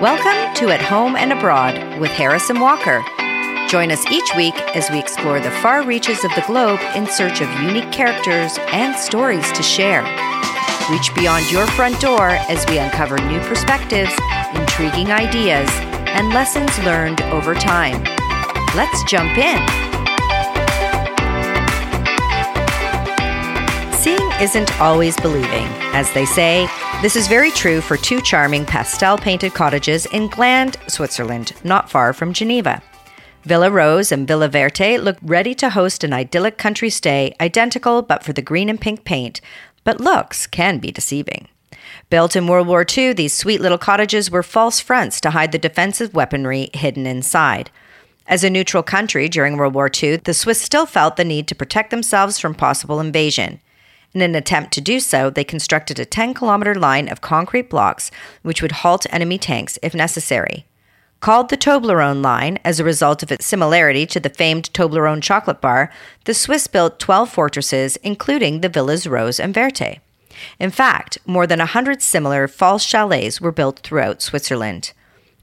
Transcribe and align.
Welcome 0.00 0.54
to 0.54 0.70
At 0.70 0.80
Home 0.80 1.14
and 1.14 1.30
Abroad 1.30 2.00
with 2.00 2.10
Harrison 2.10 2.58
Walker. 2.58 3.04
Join 3.68 3.92
us 3.92 4.02
each 4.06 4.34
week 4.34 4.54
as 4.74 4.90
we 4.90 4.98
explore 4.98 5.40
the 5.40 5.50
far 5.60 5.84
reaches 5.84 6.24
of 6.24 6.34
the 6.34 6.42
globe 6.46 6.80
in 6.96 7.06
search 7.06 7.42
of 7.42 7.60
unique 7.60 7.92
characters 7.92 8.58
and 8.72 8.96
stories 8.96 9.52
to 9.52 9.62
share. 9.62 10.00
Reach 10.90 11.14
beyond 11.14 11.52
your 11.52 11.66
front 11.66 12.00
door 12.00 12.30
as 12.48 12.64
we 12.70 12.78
uncover 12.78 13.18
new 13.18 13.40
perspectives, 13.40 14.10
intriguing 14.54 15.12
ideas, 15.12 15.68
and 16.16 16.30
lessons 16.30 16.78
learned 16.78 17.20
over 17.24 17.54
time. 17.54 18.02
Let's 18.74 19.04
jump 19.04 19.36
in. 19.36 19.60
Seeing 23.92 24.32
isn't 24.40 24.80
always 24.80 25.14
believing. 25.20 25.66
As 25.92 26.10
they 26.14 26.24
say, 26.24 26.66
this 27.02 27.16
is 27.16 27.28
very 27.28 27.50
true 27.50 27.80
for 27.80 27.96
two 27.96 28.20
charming 28.20 28.66
pastel 28.66 29.16
painted 29.16 29.54
cottages 29.54 30.04
in 30.06 30.28
Gland, 30.28 30.76
Switzerland, 30.86 31.54
not 31.64 31.88
far 31.88 32.12
from 32.12 32.34
Geneva. 32.34 32.82
Villa 33.44 33.70
Rose 33.70 34.12
and 34.12 34.28
Villa 34.28 34.48
Verte 34.48 34.98
look 35.00 35.16
ready 35.22 35.54
to 35.54 35.70
host 35.70 36.04
an 36.04 36.12
idyllic 36.12 36.58
country 36.58 36.90
stay, 36.90 37.34
identical 37.40 38.02
but 38.02 38.22
for 38.22 38.34
the 38.34 38.42
green 38.42 38.68
and 38.68 38.78
pink 38.78 39.04
paint, 39.04 39.40
but 39.82 39.98
looks 39.98 40.46
can 40.46 40.78
be 40.78 40.92
deceiving. 40.92 41.48
Built 42.10 42.36
in 42.36 42.46
World 42.46 42.66
War 42.66 42.84
II, 42.86 43.14
these 43.14 43.32
sweet 43.32 43.62
little 43.62 43.78
cottages 43.78 44.30
were 44.30 44.42
false 44.42 44.78
fronts 44.78 45.22
to 45.22 45.30
hide 45.30 45.52
the 45.52 45.58
defensive 45.58 46.12
weaponry 46.12 46.68
hidden 46.74 47.06
inside. 47.06 47.70
As 48.26 48.44
a 48.44 48.50
neutral 48.50 48.82
country 48.82 49.26
during 49.26 49.56
World 49.56 49.72
War 49.72 49.90
II, 49.90 50.16
the 50.16 50.34
Swiss 50.34 50.60
still 50.60 50.84
felt 50.84 51.16
the 51.16 51.24
need 51.24 51.48
to 51.48 51.54
protect 51.54 51.90
themselves 51.90 52.38
from 52.38 52.54
possible 52.54 53.00
invasion. 53.00 53.58
In 54.12 54.22
an 54.22 54.34
attempt 54.34 54.72
to 54.72 54.80
do 54.80 54.98
so, 54.98 55.30
they 55.30 55.44
constructed 55.44 55.98
a 55.98 56.04
10 56.04 56.34
kilometer 56.34 56.74
line 56.74 57.08
of 57.08 57.20
concrete 57.20 57.70
blocks 57.70 58.10
which 58.42 58.60
would 58.60 58.72
halt 58.72 59.06
enemy 59.10 59.38
tanks 59.38 59.78
if 59.82 59.94
necessary. 59.94 60.66
Called 61.20 61.50
the 61.50 61.56
Toblerone 61.56 62.22
line 62.22 62.58
as 62.64 62.80
a 62.80 62.84
result 62.84 63.22
of 63.22 63.30
its 63.30 63.44
similarity 63.44 64.06
to 64.06 64.18
the 64.18 64.30
famed 64.30 64.72
Toblerone 64.72 65.22
chocolate 65.22 65.60
bar, 65.60 65.92
the 66.24 66.32
Swiss 66.32 66.66
built 66.66 66.98
12 66.98 67.28
fortresses, 67.28 67.96
including 67.96 68.62
the 68.62 68.70
villas 68.70 69.06
Rose 69.06 69.38
and 69.38 69.54
Verte. 69.54 70.00
In 70.58 70.70
fact, 70.70 71.18
more 71.26 71.46
than 71.46 71.58
100 71.58 72.00
similar 72.00 72.48
false 72.48 72.84
chalets 72.84 73.40
were 73.40 73.52
built 73.52 73.80
throughout 73.80 74.22
Switzerland. 74.22 74.92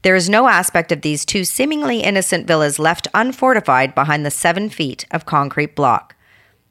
There 0.02 0.16
is 0.16 0.28
no 0.28 0.48
aspect 0.48 0.90
of 0.90 1.02
these 1.02 1.24
two 1.24 1.44
seemingly 1.44 2.00
innocent 2.00 2.46
villas 2.46 2.78
left 2.78 3.08
unfortified 3.14 3.94
behind 3.94 4.26
the 4.26 4.30
seven 4.30 4.68
feet 4.68 5.06
of 5.12 5.26
concrete 5.26 5.76
block. 5.76 6.16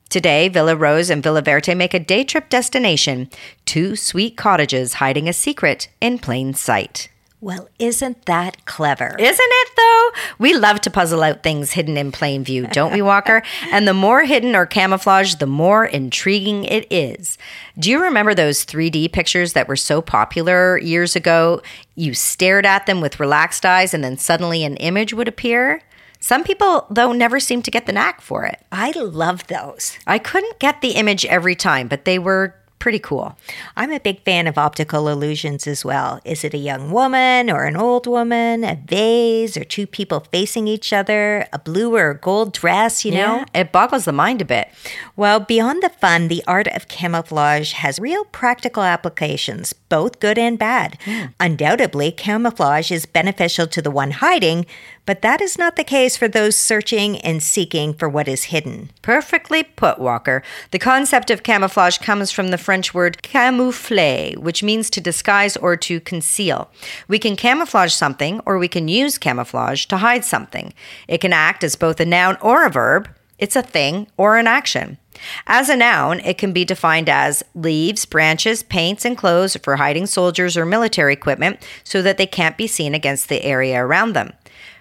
Today, 0.09 0.47
Villa 0.47 0.75
Rose 0.75 1.09
and 1.09 1.21
Villa 1.21 1.41
Verte 1.41 1.75
make 1.75 1.93
a 1.93 1.99
day 1.99 2.23
trip 2.23 2.49
destination, 2.49 3.29
two 3.65 3.97
sweet 3.97 4.37
cottages 4.37 4.93
hiding 4.93 5.27
a 5.27 5.33
secret 5.33 5.89
in 5.99 6.17
plain 6.17 6.53
sight. 6.53 7.09
Well, 7.39 7.69
isn't 7.77 8.25
that 8.25 8.65
clever? 8.65 9.15
Isn't 9.19 9.37
it 9.39 9.69
though? 9.77 10.09
We 10.39 10.53
love 10.53 10.81
to 10.81 10.89
puzzle 10.89 11.21
out 11.21 11.43
things 11.43 11.71
hidden 11.71 11.95
in 11.95 12.11
plain 12.11 12.43
view, 12.43 12.65
don't 12.67 12.93
we, 12.93 13.03
Walker? 13.03 13.43
and 13.71 13.87
the 13.87 13.93
more 13.93 14.23
hidden 14.23 14.55
or 14.55 14.65
camouflaged, 14.65 15.39
the 15.39 15.45
more 15.45 15.85
intriguing 15.85 16.63
it 16.63 16.87
is. 16.89 17.37
Do 17.77 17.91
you 17.91 18.01
remember 18.01 18.33
those 18.33 18.65
3D 18.65 19.11
pictures 19.11 19.53
that 19.53 19.67
were 19.67 19.75
so 19.75 20.01
popular 20.01 20.79
years 20.79 21.15
ago? 21.15 21.61
You 21.95 22.15
stared 22.15 22.65
at 22.65 22.87
them 22.87 23.01
with 23.01 23.19
relaxed 23.19 23.65
eyes 23.65 23.93
and 23.93 24.03
then 24.03 24.17
suddenly 24.17 24.63
an 24.63 24.77
image 24.77 25.13
would 25.13 25.27
appear? 25.27 25.83
Some 26.19 26.43
people, 26.43 26.87
though, 26.89 27.11
never 27.11 27.39
seem 27.39 27.61
to 27.63 27.71
get 27.71 27.85
the 27.85 27.93
knack 27.93 28.21
for 28.21 28.45
it. 28.45 28.63
I 28.71 28.91
love 28.91 29.47
those. 29.47 29.97
I 30.05 30.19
couldn't 30.19 30.59
get 30.59 30.81
the 30.81 30.91
image 30.91 31.25
every 31.25 31.55
time, 31.55 31.87
but 31.87 32.05
they 32.05 32.19
were 32.19 32.55
pretty 32.79 32.99
cool. 32.99 33.37
I'm 33.75 33.91
a 33.91 33.99
big 33.99 34.23
fan 34.23 34.47
of 34.47 34.57
optical 34.57 35.07
illusions 35.09 35.67
as 35.67 35.83
well. 35.83 36.19
Is 36.23 36.43
it 36.43 36.53
a 36.53 36.57
young 36.57 36.91
woman 36.91 37.49
or 37.49 37.65
an 37.65 37.75
old 37.75 38.07
woman, 38.07 38.63
a 38.63 38.75
vase 38.75 39.57
or 39.57 39.63
two 39.63 39.87
people 39.87 40.21
facing 40.31 40.67
each 40.67 40.93
other, 40.93 41.47
a 41.51 41.59
blue 41.59 41.95
or 41.95 42.11
a 42.11 42.17
gold 42.17 42.53
dress, 42.53 43.03
you 43.03 43.11
know? 43.11 43.45
Yeah, 43.53 43.61
it 43.61 43.71
boggles 43.71 44.05
the 44.05 44.11
mind 44.11 44.41
a 44.41 44.45
bit. 44.45 44.69
Well, 45.15 45.39
beyond 45.39 45.81
the 45.81 45.89
fun, 45.89 46.27
the 46.27 46.43
art 46.47 46.67
of 46.67 46.87
camouflage 46.87 47.73
has 47.73 47.99
real 47.99 48.25
practical 48.25 48.83
applications, 48.83 49.73
both 49.73 50.19
good 50.19 50.37
and 50.37 50.59
bad. 50.59 50.97
Hmm. 51.03 51.25
Undoubtedly, 51.39 52.11
camouflage 52.11 52.91
is 52.91 53.05
beneficial 53.05 53.67
to 53.67 53.81
the 53.81 53.91
one 53.91 54.11
hiding, 54.11 54.65
but 55.07 55.21
that 55.21 55.41
is 55.41 55.57
not 55.57 55.77
the 55.77 55.85
case 55.85 56.17
for 56.17 56.27
those 56.27 56.55
searching 56.55 57.17
and 57.21 57.41
seeking 57.41 57.93
for 57.93 58.09
what 58.09 58.27
is 58.27 58.43
hidden. 58.43 58.91
Perfectly 59.01 59.63
put, 59.63 59.97
Walker. 59.97 60.43
The 60.71 60.79
concept 60.79 61.31
of 61.31 61.43
camouflage 61.43 61.97
comes 61.97 62.29
from 62.29 62.49
the 62.49 62.57
French 62.57 62.93
word 62.93 63.23
camoufler, 63.23 64.37
which 64.37 64.61
means 64.61 64.89
to 64.91 65.01
disguise 65.01 65.55
or 65.55 65.77
to 65.77 66.01
conceal. 66.01 66.69
We 67.07 67.19
can 67.19 67.37
camouflage 67.37 67.93
something 67.93 68.41
or 68.45 68.59
we 68.59 68.67
can 68.67 68.89
use 68.89 69.17
camouflage 69.17 69.85
to 69.85 69.97
hide 69.97 70.25
something. 70.25 70.73
It 71.07 71.21
can 71.21 71.31
act 71.31 71.63
as 71.63 71.77
both 71.77 72.01
a 72.01 72.05
noun 72.05 72.37
or 72.41 72.65
a 72.65 72.69
verb. 72.69 73.09
It's 73.39 73.55
a 73.55 73.61
thing 73.61 74.07
or 74.17 74.37
an 74.37 74.47
action. 74.47 74.97
As 75.45 75.69
a 75.69 75.77
noun, 75.77 76.19
it 76.19 76.37
can 76.37 76.51
be 76.51 76.65
defined 76.65 77.07
as 77.07 77.43
leaves, 77.55 78.05
branches, 78.05 78.61
paints, 78.63 79.05
and 79.05 79.17
clothes 79.17 79.55
for 79.63 79.77
hiding 79.77 80.05
soldiers 80.05 80.57
or 80.57 80.65
military 80.65 81.13
equipment 81.13 81.65
so 81.83 82.01
that 82.01 82.17
they 82.17 82.27
can't 82.27 82.57
be 82.57 82.67
seen 82.67 82.93
against 82.93 83.29
the 83.29 83.43
area 83.43 83.83
around 83.83 84.13
them. 84.13 84.33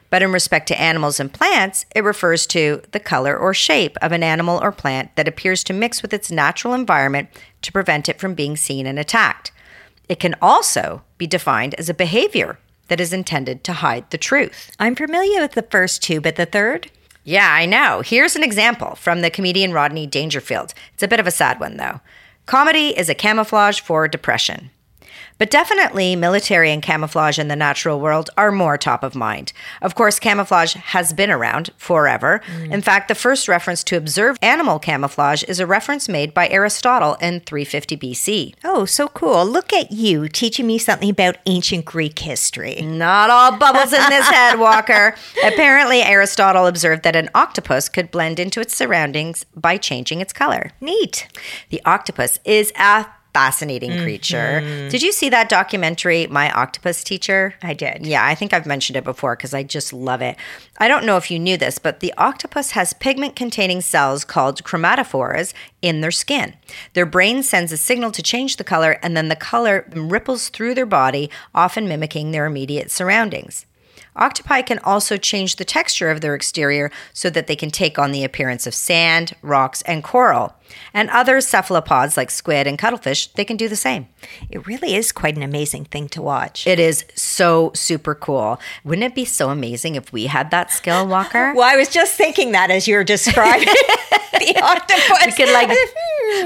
But 0.09 0.23
in 0.23 0.33
respect 0.33 0.69
to 0.69 0.81
animals 0.81 1.19
and 1.19 1.33
plants, 1.33 1.85
it 1.95 2.05
refers 2.05 2.47
to 2.49 2.83
the 2.93 3.01
color 3.01 3.37
or 3.37 3.53
shape 3.53 3.97
of 4.01 4.13
an 4.13 4.23
animal 4.23 4.59
or 4.63 4.73
plant 4.73 5.15
that 5.17 5.29
appears 5.29 5.65
to 5.65 5.73
mix 5.73 6.03
with 6.03 6.15
its 6.15 6.31
natural 6.31 6.75
environment 6.75 7.29
to 7.63 7.73
prevent 7.73 8.09
it 8.09 8.21
from 8.21 8.35
being 8.35 8.57
seen 8.57 8.87
and 8.87 8.99
attacked. 8.99 9.53
It 10.09 10.21
can 10.21 10.37
also 10.41 11.03
be 11.19 11.27
defined 11.27 11.75
as 11.75 11.89
a 11.89 11.95
behavior 11.95 12.59
that 12.89 13.01
is 13.01 13.13
intended 13.13 13.65
to 13.65 13.73
hide 13.73 14.09
the 14.11 14.19
truth. 14.19 14.71
I'm 14.79 14.95
familiar 14.95 15.41
with 15.41 15.53
the 15.53 15.63
first 15.63 16.03
two, 16.03 16.21
but 16.21 16.37
the 16.37 16.47
third? 16.47 16.91
Yeah, 17.25 17.53
I 17.53 17.67
know. 17.67 18.03
Here's 18.05 18.37
an 18.37 18.45
example 18.45 18.95
from 18.95 19.21
the 19.21 19.31
comedian 19.31 19.73
Rodney 19.73 20.07
Dangerfield. 20.07 20.73
It's 20.95 21.03
a 21.03 21.09
bit 21.09 21.19
of 21.19 21.27
a 21.27 21.33
sad 21.33 21.59
one, 21.59 21.77
though. 21.77 22.01
Comedy 22.47 22.97
is 22.97 23.09
a 23.09 23.15
camouflage 23.15 23.81
for 23.81 24.07
depression. 24.07 24.71
But 25.39 25.51
definitely, 25.51 26.17
military 26.17 26.71
and 26.71 26.83
camouflage 26.83 27.39
in 27.39 27.49
the 27.49 27.57
natural 27.57 28.01
world 28.01 28.31
are 28.39 28.51
more 28.51 28.79
top 28.79 29.03
of 29.03 29.15
mind. 29.15 29.53
Of 29.83 29.95
course, 29.95 30.19
camouflage 30.19 30.75
has 30.75 31.13
been 31.13 31.31
around 31.31 31.71
forever. 31.77 32.41
Mm. 32.47 32.73
In 32.73 32.81
fact, 32.81 33.09
the 33.09 33.15
first 33.15 33.47
reference 33.47 33.85
to 33.85 33.97
observed 33.97 34.43
animal 34.43 34.79
camouflage 34.79 35.43
is 35.45 35.61
a 35.61 35.67
reference 35.67 36.09
made 36.09 36.33
by 36.33 36.49
Aristotle 36.49 37.15
in 37.21 37.41
350 37.41 37.97
BC. 37.97 38.55
Oh, 38.65 38.85
so 38.85 39.09
cool. 39.09 39.45
Look 39.45 39.73
at 39.73 39.93
you 39.93 40.29
teaching 40.29 40.67
me 40.67 40.79
something 40.79 41.11
about 41.11 41.37
ancient 41.47 41.85
Greek 41.85 42.19
history. 42.19 42.81
Not 42.81 43.31
all 43.31 43.57
bubbles 43.57 43.93
in 43.93 44.09
this 44.09 44.29
head, 44.29 44.59
Walker. 44.59 45.15
Apparently, 45.45 46.03
Aristotle 46.03 46.67
observed 46.67 47.03
that 47.03 47.17
an 47.17 47.29
octopus 47.35 47.89
could 47.89 48.11
blend 48.11 48.41
into 48.41 48.61
its 48.61 48.75
surroundings 48.75 49.45
by 49.55 49.77
changing 49.77 50.21
its 50.21 50.33
color. 50.33 50.73
Neat. 50.81 51.29
The 51.71 51.83
octopus 51.85 52.39
is 52.45 52.73
a 52.79 53.07
fascinating 53.37 53.99
creature. 54.03 54.63
Mm-hmm. 54.63 54.89
Did 54.89 55.03
you 55.03 55.13
see 55.13 55.29
that 55.29 55.51
documentary, 55.51 56.27
My 56.27 56.51
Octopus 56.51 57.05
Teacher? 57.05 57.55
I 57.63 57.75
did. 57.75 58.07
Yeah, 58.07 58.25
I 58.25 58.35
think 58.35 58.55
I've 58.55 58.65
mentioned 58.65 58.97
it 58.97 59.05
before 59.05 59.37
because 59.37 59.53
I 59.53 59.63
just 59.63 59.93
love 59.93 60.23
it. 60.23 60.37
I 60.79 60.89
don't 60.89 61.05
know 61.05 61.19
if 61.19 61.31
you 61.31 61.39
knew 61.39 61.59
this, 61.59 61.79
but 61.79 62.01
the 62.01 62.15
octopus 62.17 62.71
has 62.71 62.95
pigment 62.95 63.37
containing 63.37 63.83
cells 63.83 64.25
called 64.25 64.65
chromatophores 64.65 65.53
in 65.83 66.01
their 66.01 66.11
skin. 66.11 66.55
Their 66.95 67.05
brain 67.05 67.43
sends 67.43 67.73
a 67.73 67.77
signal 67.77 68.11
to 68.13 68.23
change 68.23 68.57
the 68.57 68.65
color, 68.65 68.99
and 69.03 69.15
then 69.15 69.29
the 69.29 69.37
color 69.37 69.87
ripples 69.95 70.49
through 70.49 70.75
their 70.75 70.87
body, 70.87 71.29
often 71.55 71.87
mimicking 71.87 72.31
their 72.31 72.47
immediate 72.47 72.91
surroundings. 72.91 73.67
Octopi 74.17 74.63
can 74.63 74.79
also 74.81 75.17
change 75.17 75.57
the 75.57 75.65
texture 75.65 76.11
of 76.11 76.21
their 76.21 76.35
exterior 76.35 76.91
so 77.13 77.31
that 77.31 77.47
they 77.47 77.57
can 77.57 77.71
take 77.71 77.99
on 77.99 78.13
the 78.13 78.25
appearance 78.25 78.67
of 78.67 78.75
sand, 78.75 79.35
rocks, 79.43 79.83
and 79.83 80.03
coral. 80.03 80.55
And 80.93 81.11
other 81.11 81.41
cephalopods 81.41 82.17
like 82.17 82.31
squid 82.31 82.67
and 82.67 82.79
cuttlefish, 82.79 83.29
they 83.29 83.45
can 83.45 83.57
do 83.57 83.69
the 83.69 83.77
same. 83.77 84.09
It 84.51 84.67
really 84.67 84.95
is 84.95 85.13
quite 85.13 85.37
an 85.37 85.43
amazing 85.43 85.85
thing 85.87 86.09
to 86.11 86.23
watch. 86.23 86.67
It 86.67 86.81
is 86.81 87.05
so 87.15 87.71
super 87.75 88.15
cool. 88.15 88.59
Wouldn't 88.85 89.05
it 89.05 89.15
be 89.15 89.25
so 89.25 89.51
amazing 89.51 89.95
if 89.95 90.13
we 90.13 90.27
had 90.27 90.51
that 90.51 90.73
skill, 90.73 91.07
Walker? 91.07 91.53
well, 91.57 91.69
I 91.69 91.77
was 91.77 91.89
just 91.89 92.17
thinking 92.17 92.53
that 92.53 92.71
as 92.71 92.89
you 92.89 92.97
were 92.97 93.05
describing 93.05 93.67
the 94.33 94.61
octopus. 94.63 95.27
We 95.27 95.33
could 95.33 95.53
like 95.53 95.69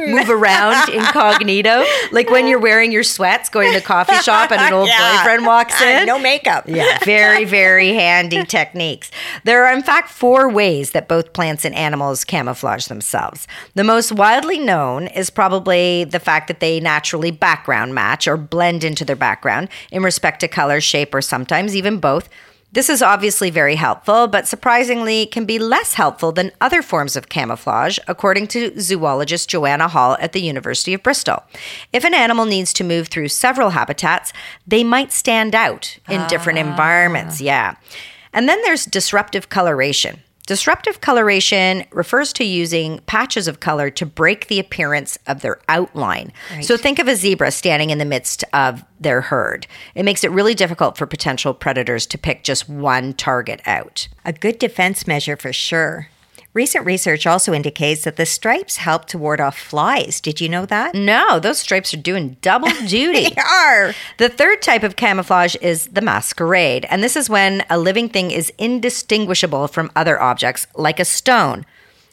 move 0.06 0.30
around 0.30 0.88
incognito, 0.90 1.84
like 2.12 2.30
when 2.30 2.46
you're 2.46 2.58
wearing 2.58 2.92
your 2.92 3.02
sweats 3.02 3.48
going 3.48 3.72
to 3.72 3.78
the 3.80 3.84
coffee 3.84 4.16
shop 4.16 4.50
and 4.50 4.60
an 4.60 4.72
old 4.72 4.88
Yeah. 4.90 5.18
boyfriend 5.22 5.46
walks 5.46 5.80
uh, 5.80 5.84
in. 5.84 6.06
no 6.06 6.18
makeup. 6.18 6.64
Yeah, 6.68 6.98
very, 7.04 7.44
very 7.44 7.88
handy 7.94 8.44
techniques. 8.46 9.10
There 9.44 9.64
are, 9.64 9.72
in 9.72 9.82
fact, 9.82 10.08
four 10.10 10.48
ways 10.48 10.90
that 10.92 11.08
both 11.08 11.32
plants 11.32 11.64
and 11.64 11.74
animals 11.74 12.24
camouflage 12.24 12.86
themselves. 12.86 13.46
The 13.74 13.84
most 13.84 14.12
widely 14.12 14.58
known 14.58 15.06
is 15.08 15.30
probably 15.30 16.04
the 16.04 16.20
fact 16.20 16.48
that 16.48 16.60
they 16.60 16.80
naturally 16.80 17.30
background 17.30 17.94
match 17.94 18.26
or 18.26 18.36
blend 18.36 18.84
into 18.84 19.04
their 19.04 19.16
background 19.16 19.68
in 19.90 20.02
respect 20.02 20.40
to 20.40 20.48
color, 20.48 20.80
shape, 20.80 21.14
or 21.14 21.22
sometimes 21.22 21.76
even 21.76 21.98
both. 21.98 22.28
This 22.72 22.88
is 22.88 23.02
obviously 23.02 23.50
very 23.50 23.74
helpful, 23.74 24.28
but 24.28 24.46
surprisingly 24.46 25.26
can 25.26 25.44
be 25.44 25.58
less 25.58 25.94
helpful 25.94 26.30
than 26.30 26.52
other 26.60 26.82
forms 26.82 27.16
of 27.16 27.28
camouflage, 27.28 27.98
according 28.06 28.46
to 28.48 28.80
zoologist 28.80 29.48
Joanna 29.48 29.88
Hall 29.88 30.16
at 30.20 30.32
the 30.32 30.40
University 30.40 30.94
of 30.94 31.02
Bristol. 31.02 31.42
If 31.92 32.04
an 32.04 32.14
animal 32.14 32.44
needs 32.44 32.72
to 32.74 32.84
move 32.84 33.08
through 33.08 33.28
several 33.28 33.70
habitats, 33.70 34.32
they 34.68 34.84
might 34.84 35.10
stand 35.10 35.52
out 35.52 35.98
in 36.08 36.24
different 36.28 36.60
ah. 36.60 36.62
environments. 36.62 37.40
Yeah. 37.40 37.74
And 38.32 38.48
then 38.48 38.62
there's 38.62 38.84
disruptive 38.84 39.48
coloration. 39.48 40.20
Disruptive 40.50 41.00
coloration 41.00 41.84
refers 41.92 42.32
to 42.32 42.42
using 42.42 42.98
patches 43.06 43.46
of 43.46 43.60
color 43.60 43.88
to 43.90 44.04
break 44.04 44.48
the 44.48 44.58
appearance 44.58 45.16
of 45.28 45.42
their 45.42 45.60
outline. 45.68 46.32
So 46.60 46.76
think 46.76 46.98
of 46.98 47.06
a 47.06 47.14
zebra 47.14 47.52
standing 47.52 47.90
in 47.90 47.98
the 47.98 48.04
midst 48.04 48.42
of 48.52 48.82
their 48.98 49.20
herd. 49.20 49.68
It 49.94 50.02
makes 50.02 50.24
it 50.24 50.32
really 50.32 50.56
difficult 50.56 50.98
for 50.98 51.06
potential 51.06 51.54
predators 51.54 52.04
to 52.06 52.18
pick 52.18 52.42
just 52.42 52.68
one 52.68 53.12
target 53.12 53.60
out. 53.64 54.08
A 54.24 54.32
good 54.32 54.58
defense 54.58 55.06
measure 55.06 55.36
for 55.36 55.52
sure. 55.52 56.08
Recent 56.52 56.84
research 56.84 57.28
also 57.28 57.52
indicates 57.52 58.02
that 58.02 58.16
the 58.16 58.26
stripes 58.26 58.78
help 58.78 59.04
to 59.06 59.18
ward 59.18 59.40
off 59.40 59.56
flies. 59.56 60.20
Did 60.20 60.40
you 60.40 60.48
know 60.48 60.66
that? 60.66 60.96
No, 60.96 61.38
those 61.38 61.60
stripes 61.60 61.94
are 61.94 61.98
doing 61.98 62.36
double 62.42 62.68
duty. 62.88 63.28
They 63.28 63.34
are. 63.40 63.94
The 64.18 64.28
third 64.28 64.60
type 64.60 64.82
of 64.82 64.96
camouflage 64.96 65.54
is 65.60 65.86
the 65.86 66.00
masquerade, 66.00 66.86
and 66.90 67.04
this 67.04 67.14
is 67.14 67.30
when 67.30 67.64
a 67.70 67.78
living 67.78 68.08
thing 68.08 68.32
is 68.32 68.52
indistinguishable 68.58 69.68
from 69.68 69.92
other 69.94 70.20
objects, 70.20 70.66
like 70.74 70.98
a 70.98 71.04
stone. 71.04 71.64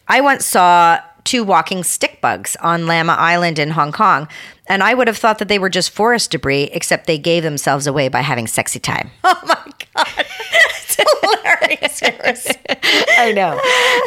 I 0.07 0.21
once 0.21 0.45
saw 0.45 0.99
two 1.23 1.43
walking 1.43 1.83
stick 1.83 2.21
bugs 2.21 2.55
on 2.61 2.83
Lamma 2.83 3.17
Island 3.17 3.57
in 3.57 3.71
Hong 3.71 3.91
Kong, 3.91 4.27
and 4.67 4.83
I 4.83 4.93
would 4.93 5.07
have 5.07 5.17
thought 5.17 5.39
that 5.39 5.47
they 5.47 5.59
were 5.59 5.69
just 5.69 5.89
forest 5.89 6.29
debris, 6.29 6.69
except 6.73 7.07
they 7.07 7.17
gave 7.17 7.41
themselves 7.41 7.87
away 7.87 8.07
by 8.07 8.21
having 8.21 8.45
sexy 8.45 8.79
time. 8.79 9.09
Oh 9.23 9.39
my 9.45 9.71
God. 9.95 10.25
Hilarious. 10.97 12.01
I 13.17 13.31
know. 13.33 13.59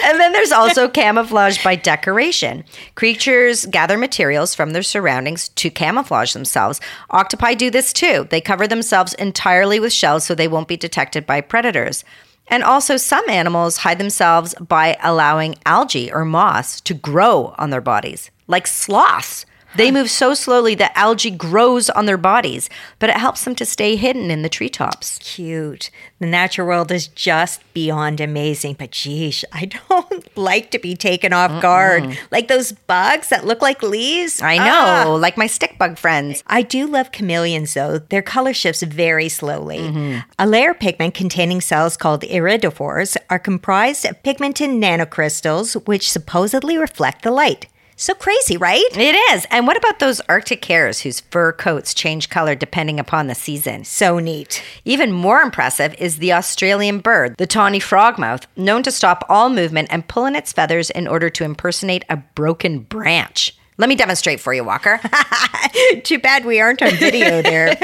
And 0.05 0.21
then 0.21 0.33
there's 0.33 0.53
also 0.53 0.89
camouflage 1.01 1.63
by 1.63 1.77
decoration. 1.77 2.65
Creatures 2.95 3.67
gather 3.67 3.99
materials 3.99 4.55
from 4.55 4.71
their 4.71 4.83
surroundings 4.83 5.49
to 5.51 5.71
camouflage 5.71 6.33
themselves. 6.33 6.81
Octopi 7.11 7.55
do 7.55 7.71
this 7.71 7.93
too. 7.93 8.27
They 8.31 8.41
cover 8.41 8.67
themselves 8.67 9.15
entirely 9.15 9.81
with 9.81 9.93
shells 9.93 10.25
so 10.25 10.35
they 10.35 10.49
won't 10.49 10.69
be 10.69 10.77
detected 10.77 11.27
by 11.27 11.41
predators. 11.41 12.05
And 12.49 12.65
also, 12.65 12.97
some 12.97 13.29
animals 13.31 13.79
hide 13.79 13.99
themselves 13.99 14.55
by 14.55 14.97
allowing 15.03 15.57
algae 15.65 16.13
or 16.13 16.25
moss 16.25 16.81
to 16.81 16.95
grow 16.95 17.55
on 17.59 17.71
their 17.71 17.81
bodies, 17.81 18.33
like 18.49 18.67
sloths. 18.67 19.47
They 19.77 19.91
move 19.91 20.11
so 20.11 20.35
slowly 20.35 20.75
that 20.77 20.93
algae 20.97 21.31
grows 21.31 21.89
on 21.91 22.07
their 22.07 22.17
bodies, 22.17 22.69
but 22.99 23.09
it 23.09 23.17
helps 23.17 23.45
them 23.45 23.55
to 23.57 23.65
stay 23.65 23.97
hidden 23.97 24.31
in 24.31 24.43
the 24.43 24.49
treetops. 24.49 25.19
Cute. 25.19 25.91
The 26.19 26.27
natural 26.27 26.67
world 26.67 26.91
is 26.91 27.07
just 27.07 27.63
beyond 27.73 28.21
amazing, 28.21 28.75
but 28.79 28.91
geesh, 28.91 29.45
I 29.53 29.65
don't 29.89 30.37
like 30.37 30.71
to 30.73 30.79
be 30.79 30.97
taken 30.97 31.33
off 31.33 31.63
guard. 31.63 32.19
Like 32.31 32.49
those 32.49 32.73
bugs 32.73 33.29
that 33.29 33.47
look 33.47 33.63
like 33.63 33.83
leaves. 33.83 34.43
I 34.43 34.59
Ah. 34.59 35.05
know, 35.05 35.15
like 35.15 35.37
my 35.37 35.47
stick 35.47 35.79
bug 35.79 35.99
friends. 35.99 36.43
I 36.47 36.63
do 36.63 36.87
love 36.87 37.13
chameleons 37.13 37.75
though. 37.75 37.99
Their 37.99 38.23
color 38.23 38.53
shifts 38.53 38.83
very 38.83 39.29
slowly. 39.29 40.21
A 40.39 40.47
layer 40.47 40.75
pigment 40.75 41.15
containing 41.15 41.61
cells 41.61 41.97
called 41.97 42.23
iridophores 42.23 43.17
are 43.31 43.39
comprised 43.39 44.05
of 44.05 44.23
pigmented 44.23 44.71
nanocrystals 44.71 45.87
which 45.87 46.11
supposedly 46.11 46.77
reflect 46.77 47.23
the 47.23 47.31
light. 47.31 47.67
So 48.01 48.15
crazy, 48.15 48.57
right? 48.57 48.83
It 48.97 49.15
is. 49.31 49.47
And 49.51 49.67
what 49.67 49.77
about 49.77 49.99
those 49.99 50.23
Arctic 50.23 50.65
hares 50.65 51.01
whose 51.01 51.21
fur 51.21 51.53
coats 51.53 51.93
change 51.93 52.31
color 52.31 52.55
depending 52.55 52.99
upon 52.99 53.27
the 53.27 53.35
season? 53.35 53.85
So 53.85 54.19
neat. 54.19 54.63
Even 54.87 55.13
more 55.13 55.43
impressive 55.43 55.95
is 55.99 56.17
the 56.17 56.33
Australian 56.33 57.01
bird, 57.01 57.35
the 57.37 57.47
tawny 57.47 57.79
frogmouth, 57.79 58.47
known 58.57 58.83
to 58.85 58.91
stop 58.91 59.27
all 59.29 59.51
movement 59.51 59.89
and 59.91 60.09
pull 60.09 60.25
in 60.25 60.35
its 60.35 60.51
feathers 60.51 60.89
in 60.89 61.07
order 61.07 61.29
to 61.29 61.45
impersonate 61.45 62.07
a 62.09 62.17
broken 62.17 62.79
branch. 62.79 63.55
Let 63.81 63.89
me 63.89 63.95
demonstrate 63.97 64.41
for 64.41 64.53
you, 64.53 64.63
Walker. 64.63 65.01
Too 66.05 66.19
bad 66.19 66.45
we 66.45 66.61
aren't 66.61 66.83
on 66.83 66.91
video 66.97 67.41
there. 67.41 67.75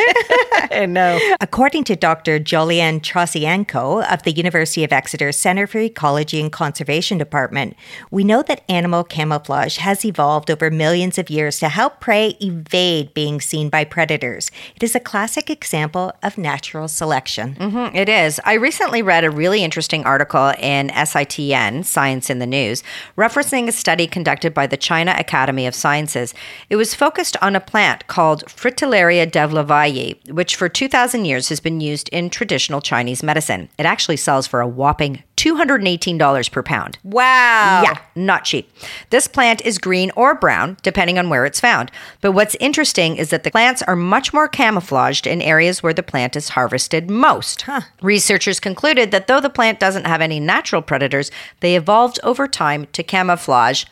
I 0.70 0.84
know. 0.86 1.18
According 1.40 1.84
to 1.84 1.96
Dr. 1.96 2.38
Jolyon 2.38 3.00
Troscianko 3.00 4.04
of 4.12 4.22
the 4.24 4.32
University 4.32 4.84
of 4.84 4.92
Exeter 4.92 5.32
Center 5.32 5.66
for 5.66 5.78
Ecology 5.78 6.38
and 6.42 6.52
Conservation 6.52 7.16
Department, 7.16 7.76
we 8.10 8.24
know 8.24 8.42
that 8.42 8.62
animal 8.68 9.04
camouflage 9.04 9.78
has 9.78 10.04
evolved 10.04 10.50
over 10.50 10.70
millions 10.70 11.16
of 11.16 11.30
years 11.30 11.58
to 11.60 11.70
help 11.70 11.98
prey 11.98 12.36
evade 12.42 13.14
being 13.14 13.40
seen 13.40 13.70
by 13.70 13.82
predators. 13.82 14.50
It 14.74 14.82
is 14.82 14.94
a 14.94 15.00
classic 15.00 15.48
example 15.48 16.12
of 16.22 16.36
natural 16.36 16.88
selection. 16.88 17.54
Mm, 17.54 17.94
It 17.94 18.10
is. 18.10 18.38
I 18.44 18.52
recently 18.54 19.00
read 19.00 19.24
a 19.24 19.30
really 19.30 19.64
interesting 19.64 20.04
article 20.04 20.52
in 20.58 20.88
SITN, 20.90 21.86
Science 21.86 22.28
in 22.28 22.38
the 22.38 22.46
News, 22.46 22.82
referencing 23.16 23.66
a 23.66 23.72
study 23.72 24.06
conducted 24.06 24.52
by 24.52 24.66
the 24.66 24.76
China 24.76 25.14
Academy 25.18 25.66
of 25.66 25.74
Sciences. 25.86 26.34
It 26.68 26.74
was 26.74 26.96
focused 26.96 27.36
on 27.40 27.54
a 27.54 27.60
plant 27.60 28.08
called 28.08 28.44
Fritillaria 28.46 29.24
delavayi, 29.24 30.18
which 30.32 30.56
for 30.56 30.68
2,000 30.68 31.24
years 31.24 31.48
has 31.48 31.60
been 31.60 31.80
used 31.80 32.08
in 32.08 32.28
traditional 32.28 32.80
Chinese 32.80 33.22
medicine. 33.22 33.68
It 33.78 33.86
actually 33.86 34.16
sells 34.16 34.48
for 34.48 34.60
a 34.60 34.66
whopping 34.66 35.22
$218 35.36 36.50
per 36.50 36.62
pound. 36.64 36.98
Wow. 37.04 37.82
Yeah, 37.84 37.98
not 38.16 38.44
cheap. 38.44 38.68
This 39.10 39.28
plant 39.28 39.64
is 39.64 39.78
green 39.78 40.10
or 40.16 40.34
brown, 40.34 40.76
depending 40.82 41.20
on 41.20 41.30
where 41.30 41.44
it's 41.44 41.60
found. 41.60 41.92
But 42.20 42.32
what's 42.32 42.56
interesting 42.58 43.16
is 43.16 43.30
that 43.30 43.44
the 43.44 43.52
plants 43.52 43.82
are 43.82 43.94
much 43.94 44.32
more 44.32 44.48
camouflaged 44.48 45.24
in 45.24 45.40
areas 45.40 45.84
where 45.84 45.94
the 45.94 46.02
plant 46.02 46.34
is 46.34 46.48
harvested 46.48 47.08
most. 47.08 47.64
Researchers 48.02 48.58
concluded 48.58 49.12
that 49.12 49.28
though 49.28 49.40
the 49.40 49.48
plant 49.50 49.78
doesn't 49.78 50.06
have 50.06 50.20
any 50.20 50.40
natural 50.40 50.82
predators, 50.82 51.30
they 51.60 51.76
evolved 51.76 52.18
over 52.24 52.48
time 52.48 52.88
to 52.92 53.04
camouflage 53.04 53.84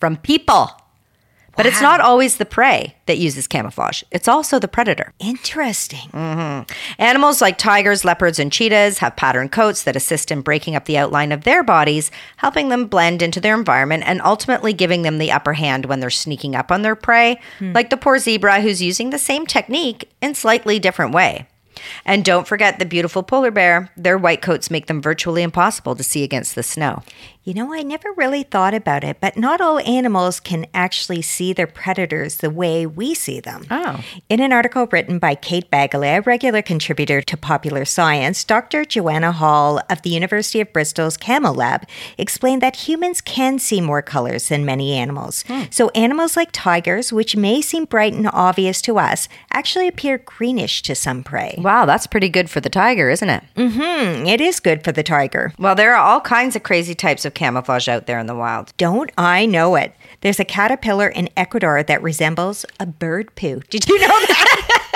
from 0.00 0.16
people. 0.16 0.70
But 1.56 1.66
it's 1.66 1.82
not 1.82 2.00
always 2.00 2.36
the 2.36 2.46
prey 2.46 2.96
that 3.06 3.18
uses 3.18 3.46
camouflage, 3.46 4.02
it's 4.10 4.28
also 4.28 4.58
the 4.58 4.68
predator. 4.68 5.12
Interesting. 5.18 6.08
Mm-hmm. 6.10 6.72
Animals 6.98 7.40
like 7.40 7.58
tigers, 7.58 8.04
leopards, 8.04 8.38
and 8.38 8.50
cheetahs 8.50 8.98
have 8.98 9.16
patterned 9.16 9.52
coats 9.52 9.82
that 9.82 9.96
assist 9.96 10.30
in 10.30 10.40
breaking 10.40 10.76
up 10.76 10.86
the 10.86 10.98
outline 10.98 11.30
of 11.32 11.44
their 11.44 11.62
bodies, 11.62 12.10
helping 12.36 12.68
them 12.68 12.86
blend 12.86 13.22
into 13.22 13.40
their 13.40 13.54
environment 13.54 14.04
and 14.06 14.22
ultimately 14.22 14.72
giving 14.72 15.02
them 15.02 15.18
the 15.18 15.32
upper 15.32 15.52
hand 15.52 15.86
when 15.86 16.00
they're 16.00 16.10
sneaking 16.10 16.56
up 16.56 16.72
on 16.72 16.82
their 16.82 16.96
prey, 16.96 17.38
hmm. 17.58 17.72
like 17.72 17.90
the 17.90 17.96
poor 17.96 18.18
zebra 18.18 18.60
who's 18.60 18.82
using 18.82 19.10
the 19.10 19.18
same 19.18 19.46
technique 19.46 20.10
in 20.20 20.34
slightly 20.34 20.78
different 20.78 21.12
way. 21.12 21.46
And 22.04 22.24
don't 22.24 22.46
forget 22.46 22.78
the 22.78 22.84
beautiful 22.84 23.22
polar 23.22 23.50
bear. 23.50 23.90
Their 23.96 24.18
white 24.18 24.42
coats 24.42 24.70
make 24.70 24.86
them 24.86 25.02
virtually 25.02 25.42
impossible 25.42 25.94
to 25.96 26.02
see 26.02 26.22
against 26.22 26.54
the 26.54 26.62
snow. 26.62 27.02
You 27.44 27.54
know, 27.54 27.74
I 27.74 27.82
never 27.82 28.12
really 28.12 28.44
thought 28.44 28.72
about 28.72 29.02
it, 29.02 29.16
but 29.20 29.36
not 29.36 29.60
all 29.60 29.80
animals 29.80 30.38
can 30.38 30.64
actually 30.72 31.22
see 31.22 31.52
their 31.52 31.66
predators 31.66 32.36
the 32.36 32.50
way 32.50 32.86
we 32.86 33.16
see 33.16 33.40
them. 33.40 33.66
Oh. 33.68 34.04
In 34.28 34.38
an 34.38 34.52
article 34.52 34.86
written 34.92 35.18
by 35.18 35.34
Kate 35.34 35.68
Baggaley, 35.68 36.18
a 36.18 36.20
regular 36.20 36.62
contributor 36.62 37.20
to 37.22 37.36
Popular 37.36 37.84
Science, 37.84 38.44
Dr. 38.44 38.84
Joanna 38.84 39.32
Hall 39.32 39.80
of 39.90 40.02
the 40.02 40.10
University 40.10 40.60
of 40.60 40.72
Bristol's 40.72 41.16
Camo 41.16 41.50
Lab 41.50 41.84
explained 42.16 42.62
that 42.62 42.86
humans 42.86 43.20
can 43.20 43.58
see 43.58 43.80
more 43.80 44.02
colors 44.02 44.46
than 44.46 44.64
many 44.64 44.92
animals. 44.92 45.44
So, 45.70 45.88
animals 45.96 46.36
like 46.36 46.50
tigers, 46.52 47.12
which 47.12 47.34
may 47.34 47.60
seem 47.60 47.86
bright 47.86 48.12
and 48.12 48.28
obvious 48.32 48.80
to 48.82 49.00
us, 49.00 49.28
actually 49.52 49.88
appear 49.88 50.18
greenish 50.18 50.80
to 50.82 50.94
some 50.94 51.24
prey. 51.24 51.56
Wow, 51.58 51.86
that's 51.86 52.06
pretty 52.06 52.28
good 52.28 52.48
for 52.48 52.60
the 52.60 52.70
tiger, 52.70 53.10
isn't 53.10 53.28
it? 53.28 53.42
Mm 53.56 53.72
hmm, 53.72 54.26
it 54.28 54.40
is 54.40 54.60
good 54.60 54.84
for 54.84 54.92
the 54.92 55.02
tiger. 55.02 55.52
Well, 55.58 55.74
there 55.74 55.92
are 55.96 56.00
all 56.00 56.20
kinds 56.20 56.54
of 56.54 56.62
crazy 56.62 56.94
types 56.94 57.24
of 57.24 57.31
camouflage 57.34 57.88
out 57.88 58.06
there 58.06 58.18
in 58.18 58.26
the 58.26 58.34
wild. 58.34 58.72
Don't 58.76 59.10
I 59.18 59.46
know 59.46 59.74
it? 59.76 59.94
There's 60.20 60.40
a 60.40 60.44
caterpillar 60.44 61.08
in 61.08 61.28
Ecuador 61.36 61.82
that 61.82 62.02
resembles 62.02 62.64
a 62.78 62.86
bird 62.86 63.34
poo. 63.34 63.60
Did 63.70 63.88
you 63.88 63.98
know 64.00 64.06
that? 64.08 64.68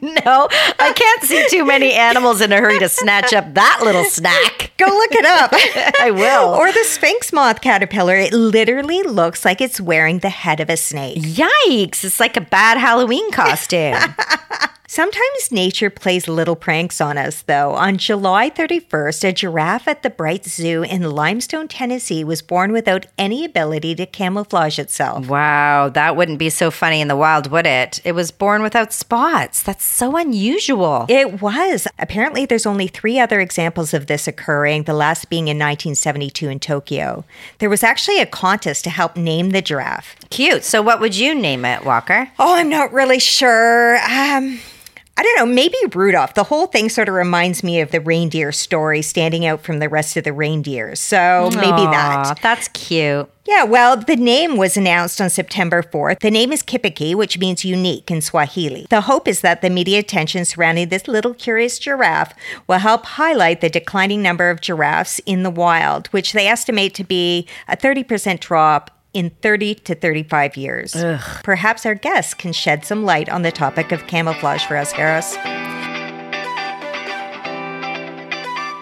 No, 0.00 0.48
I 0.78 0.92
can't 0.94 1.22
see 1.22 1.46
too 1.48 1.64
many 1.64 1.92
animals 1.92 2.40
in 2.40 2.52
a 2.52 2.56
hurry 2.56 2.78
to 2.80 2.88
snatch 2.88 3.32
up 3.32 3.54
that 3.54 3.80
little 3.82 4.04
snack. 4.04 4.72
Go 4.76 4.86
look 4.86 5.12
it 5.12 5.24
up. 5.24 5.50
I 6.00 6.10
will. 6.10 6.54
or 6.54 6.72
the 6.72 6.84
sphinx 6.84 7.32
moth 7.32 7.60
caterpillar. 7.60 8.16
It 8.16 8.32
literally 8.32 9.02
looks 9.02 9.44
like 9.44 9.60
it's 9.60 9.80
wearing 9.80 10.18
the 10.18 10.28
head 10.28 10.60
of 10.60 10.68
a 10.70 10.76
snake. 10.76 11.18
Yikes, 11.18 12.04
it's 12.04 12.18
like 12.20 12.36
a 12.36 12.40
bad 12.40 12.78
Halloween 12.78 13.30
costume. 13.32 13.96
Sometimes 14.92 15.50
nature 15.50 15.88
plays 15.88 16.28
little 16.28 16.54
pranks 16.54 17.00
on 17.00 17.16
us, 17.16 17.40
though. 17.40 17.70
On 17.70 17.96
July 17.96 18.50
31st, 18.50 19.26
a 19.26 19.32
giraffe 19.32 19.88
at 19.88 20.02
the 20.02 20.10
Bright 20.10 20.44
Zoo 20.44 20.82
in 20.82 21.00
Limestone, 21.10 21.66
Tennessee 21.66 22.22
was 22.22 22.42
born 22.42 22.72
without 22.72 23.06
any 23.16 23.42
ability 23.42 23.94
to 23.94 24.04
camouflage 24.04 24.78
itself. 24.78 25.28
wow, 25.28 25.88
that 25.88 26.14
wouldn't 26.14 26.38
be 26.38 26.50
so 26.50 26.70
funny 26.70 27.00
in 27.00 27.08
the 27.08 27.16
wild, 27.16 27.50
would 27.50 27.66
it? 27.66 28.02
It 28.04 28.12
was 28.12 28.30
born 28.30 28.60
without 28.60 28.92
spots. 28.92 29.62
That's 29.62 29.86
so 29.86 30.14
unusual. 30.14 31.06
It 31.08 31.40
was. 31.40 31.88
Apparently, 31.98 32.44
there's 32.44 32.66
only 32.66 32.86
three 32.86 33.18
other 33.18 33.40
examples 33.40 33.94
of 33.94 34.08
this 34.08 34.28
occurring, 34.28 34.82
the 34.82 34.92
last 34.92 35.30
being 35.30 35.48
in 35.48 35.56
1972 35.56 36.50
in 36.50 36.60
Tokyo. 36.60 37.24
There 37.60 37.70
was 37.70 37.82
actually 37.82 38.20
a 38.20 38.26
contest 38.26 38.84
to 38.84 38.90
help 38.90 39.16
name 39.16 39.52
the 39.52 39.62
giraffe. 39.62 40.16
Cute. 40.28 40.64
So, 40.64 40.82
what 40.82 41.00
would 41.00 41.16
you 41.16 41.34
name 41.34 41.64
it, 41.64 41.82
Walker? 41.82 42.30
Oh, 42.38 42.56
I'm 42.56 42.68
not 42.68 42.92
really 42.92 43.20
sure. 43.20 43.96
Um, 43.96 44.60
I 45.16 45.22
don't 45.22 45.36
know, 45.36 45.54
maybe 45.54 45.76
Rudolph. 45.94 46.34
The 46.34 46.44
whole 46.44 46.66
thing 46.66 46.88
sort 46.88 47.08
of 47.08 47.14
reminds 47.14 47.62
me 47.62 47.80
of 47.80 47.90
the 47.90 48.00
reindeer 48.00 48.50
story 48.50 49.02
standing 49.02 49.44
out 49.44 49.60
from 49.60 49.78
the 49.78 49.88
rest 49.88 50.16
of 50.16 50.24
the 50.24 50.32
reindeers. 50.32 51.00
So 51.00 51.50
maybe 51.54 51.66
Aww, 51.66 51.90
that. 51.90 52.38
That's 52.42 52.68
cute. 52.68 53.28
Yeah, 53.44 53.64
well, 53.64 53.96
the 53.96 54.16
name 54.16 54.56
was 54.56 54.76
announced 54.76 55.20
on 55.20 55.28
September 55.28 55.82
4th. 55.82 56.20
The 56.20 56.30
name 56.30 56.52
is 56.52 56.62
Kipekee, 56.62 57.14
which 57.14 57.38
means 57.38 57.64
unique 57.64 58.10
in 58.10 58.22
Swahili. 58.22 58.86
The 58.88 59.02
hope 59.02 59.28
is 59.28 59.40
that 59.42 59.60
the 59.60 59.70
media 59.70 59.98
attention 59.98 60.44
surrounding 60.44 60.88
this 60.88 61.08
little 61.08 61.34
curious 61.34 61.78
giraffe 61.78 62.34
will 62.66 62.78
help 62.78 63.04
highlight 63.04 63.60
the 63.60 63.68
declining 63.68 64.22
number 64.22 64.48
of 64.48 64.60
giraffes 64.60 65.20
in 65.26 65.42
the 65.42 65.50
wild, 65.50 66.06
which 66.08 66.32
they 66.32 66.46
estimate 66.46 66.94
to 66.94 67.04
be 67.04 67.46
a 67.68 67.76
30% 67.76 68.40
drop 68.40 68.90
in 69.14 69.30
30 69.42 69.76
to 69.76 69.94
35 69.94 70.56
years. 70.56 70.94
Ugh. 70.94 71.20
Perhaps 71.44 71.86
our 71.86 71.94
guests 71.94 72.34
can 72.34 72.52
shed 72.52 72.84
some 72.84 73.04
light 73.04 73.28
on 73.28 73.42
the 73.42 73.52
topic 73.52 73.92
of 73.92 74.06
camouflage 74.06 74.64
for 74.64 74.76
us, 74.76 74.92
Harris. 74.92 75.36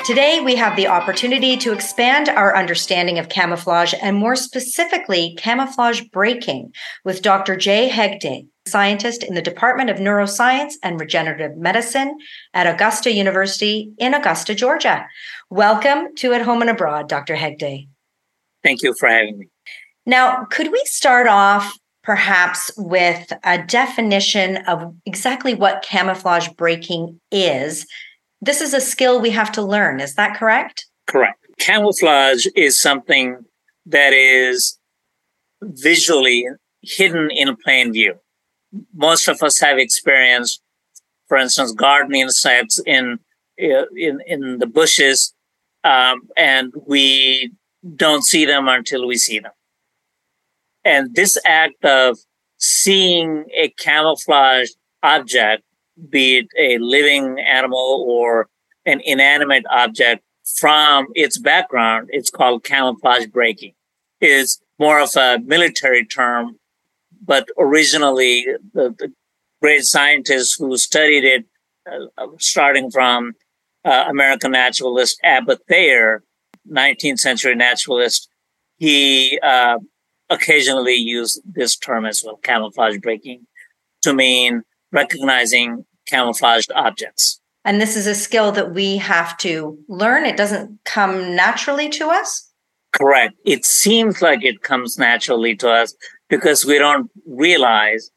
Today, 0.06 0.40
we 0.40 0.56
have 0.56 0.76
the 0.76 0.88
opportunity 0.88 1.56
to 1.58 1.72
expand 1.72 2.30
our 2.30 2.56
understanding 2.56 3.18
of 3.18 3.28
camouflage 3.28 3.94
and 4.00 4.16
more 4.16 4.34
specifically, 4.34 5.36
camouflage 5.36 6.00
breaking 6.00 6.72
with 7.04 7.22
Dr. 7.22 7.54
Jay 7.54 7.88
Hegde, 7.88 8.48
scientist 8.66 9.22
in 9.22 9.34
the 9.34 9.42
Department 9.42 9.90
of 9.90 9.98
Neuroscience 9.98 10.72
and 10.82 10.98
Regenerative 10.98 11.56
Medicine 11.56 12.16
at 12.54 12.66
Augusta 12.66 13.12
University 13.12 13.92
in 13.98 14.14
Augusta, 14.14 14.54
Georgia. 14.54 15.06
Welcome 15.50 16.14
to 16.16 16.32
At 16.32 16.42
Home 16.42 16.62
and 16.62 16.70
Abroad, 16.70 17.08
Dr. 17.08 17.36
Hegde. 17.36 17.86
Thank 18.64 18.82
you 18.82 18.94
for 18.98 19.08
having 19.08 19.38
me. 19.38 19.49
Now, 20.10 20.44
could 20.46 20.72
we 20.72 20.82
start 20.86 21.28
off 21.28 21.78
perhaps 22.02 22.72
with 22.76 23.32
a 23.44 23.62
definition 23.62 24.56
of 24.66 24.92
exactly 25.06 25.54
what 25.54 25.82
camouflage 25.82 26.48
breaking 26.48 27.20
is? 27.30 27.86
This 28.40 28.60
is 28.60 28.74
a 28.74 28.80
skill 28.80 29.20
we 29.20 29.30
have 29.30 29.52
to 29.52 29.62
learn. 29.62 30.00
Is 30.00 30.16
that 30.16 30.36
correct? 30.36 30.86
Correct. 31.06 31.38
Camouflage 31.60 32.48
is 32.56 32.80
something 32.80 33.44
that 33.86 34.12
is 34.12 34.80
visually 35.62 36.44
hidden 36.82 37.30
in 37.30 37.54
plain 37.54 37.92
view. 37.92 38.14
Most 38.92 39.28
of 39.28 39.40
us 39.44 39.60
have 39.60 39.78
experienced, 39.78 40.60
for 41.28 41.36
instance, 41.36 41.70
garden 41.70 42.16
insects 42.16 42.80
in 42.84 43.20
in 43.56 44.18
in 44.26 44.58
the 44.58 44.66
bushes, 44.66 45.32
um, 45.84 46.22
and 46.36 46.72
we 46.84 47.52
don't 47.94 48.24
see 48.24 48.44
them 48.44 48.66
until 48.66 49.06
we 49.06 49.16
see 49.16 49.38
them. 49.38 49.52
And 50.84 51.14
this 51.14 51.38
act 51.44 51.84
of 51.84 52.18
seeing 52.58 53.46
a 53.56 53.70
camouflaged 53.78 54.76
object, 55.02 55.62
be 56.08 56.38
it 56.38 56.48
a 56.58 56.78
living 56.78 57.38
animal 57.40 58.04
or 58.08 58.48
an 58.86 59.00
inanimate 59.04 59.64
object 59.70 60.22
from 60.56 61.06
its 61.14 61.38
background, 61.38 62.08
it's 62.10 62.30
called 62.30 62.64
camouflage 62.64 63.26
breaking, 63.26 63.74
is 64.20 64.60
more 64.78 65.00
of 65.00 65.14
a 65.16 65.38
military 65.44 66.04
term. 66.04 66.56
But 67.22 67.48
originally, 67.58 68.46
the, 68.72 68.94
the 68.98 69.12
great 69.60 69.84
scientists 69.84 70.54
who 70.54 70.76
studied 70.76 71.24
it, 71.24 71.44
uh, 71.90 72.26
starting 72.38 72.90
from 72.90 73.34
uh, 73.84 74.06
American 74.08 74.52
naturalist 74.52 75.20
Abbott 75.22 75.60
Thayer, 75.68 76.22
19th 76.70 77.18
century 77.18 77.54
naturalist, 77.54 78.28
he 78.78 79.38
uh, 79.42 79.78
occasionally 80.30 80.94
use 80.94 81.40
this 81.44 81.76
term 81.76 82.06
as 82.06 82.22
well, 82.24 82.36
camouflage 82.36 82.98
breaking, 82.98 83.46
to 84.02 84.14
mean 84.14 84.62
recognizing 84.92 85.84
camouflaged 86.06 86.72
objects. 86.72 87.40
And 87.64 87.80
this 87.80 87.96
is 87.96 88.06
a 88.06 88.14
skill 88.14 88.52
that 88.52 88.72
we 88.72 88.96
have 88.96 89.36
to 89.38 89.78
learn. 89.88 90.24
It 90.24 90.36
doesn't 90.36 90.78
come 90.84 91.36
naturally 91.36 91.88
to 91.90 92.08
us. 92.08 92.50
Correct. 92.92 93.34
It 93.44 93.64
seems 93.64 94.22
like 94.22 94.42
it 94.42 94.62
comes 94.62 94.98
naturally 94.98 95.54
to 95.56 95.70
us 95.70 95.94
because 96.28 96.64
we 96.64 96.78
don't 96.78 97.10
realize 97.26 98.10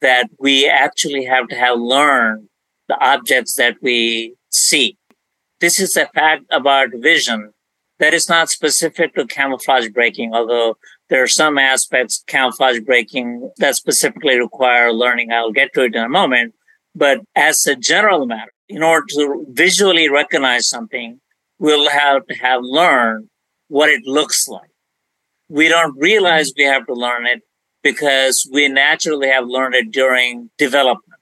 that 0.00 0.28
we 0.38 0.68
actually 0.68 1.24
have 1.24 1.46
to 1.48 1.56
have 1.56 1.78
learned 1.78 2.48
the 2.88 2.98
objects 2.98 3.54
that 3.54 3.76
we 3.80 4.34
see. 4.50 4.96
This 5.60 5.78
is 5.78 5.96
a 5.96 6.08
fact 6.08 6.44
about 6.50 6.88
vision 6.94 7.52
that 7.98 8.14
is 8.14 8.28
not 8.28 8.48
specific 8.48 9.14
to 9.14 9.26
camouflage 9.26 9.88
breaking, 9.88 10.34
although 10.34 10.76
there 11.10 11.22
are 11.24 11.28
some 11.28 11.58
aspects 11.58 12.22
camouflage 12.28 12.80
breaking 12.80 13.50
that 13.58 13.74
specifically 13.74 14.38
require 14.38 14.92
learning. 14.92 15.32
I'll 15.32 15.52
get 15.52 15.74
to 15.74 15.82
it 15.82 15.94
in 15.94 16.02
a 16.02 16.08
moment. 16.08 16.54
But 16.94 17.20
as 17.34 17.66
a 17.66 17.74
general 17.74 18.26
matter, 18.26 18.52
in 18.68 18.82
order 18.82 19.06
to 19.10 19.46
visually 19.50 20.08
recognize 20.08 20.68
something, 20.68 21.20
we'll 21.58 21.90
have 21.90 22.26
to 22.28 22.34
have 22.34 22.60
learned 22.62 23.28
what 23.68 23.90
it 23.90 24.06
looks 24.06 24.48
like. 24.48 24.70
We 25.48 25.68
don't 25.68 25.98
realize 25.98 26.52
we 26.56 26.64
have 26.64 26.86
to 26.86 26.94
learn 26.94 27.26
it 27.26 27.42
because 27.82 28.48
we 28.52 28.68
naturally 28.68 29.28
have 29.28 29.46
learned 29.46 29.74
it 29.74 29.90
during 29.90 30.50
development. 30.58 31.20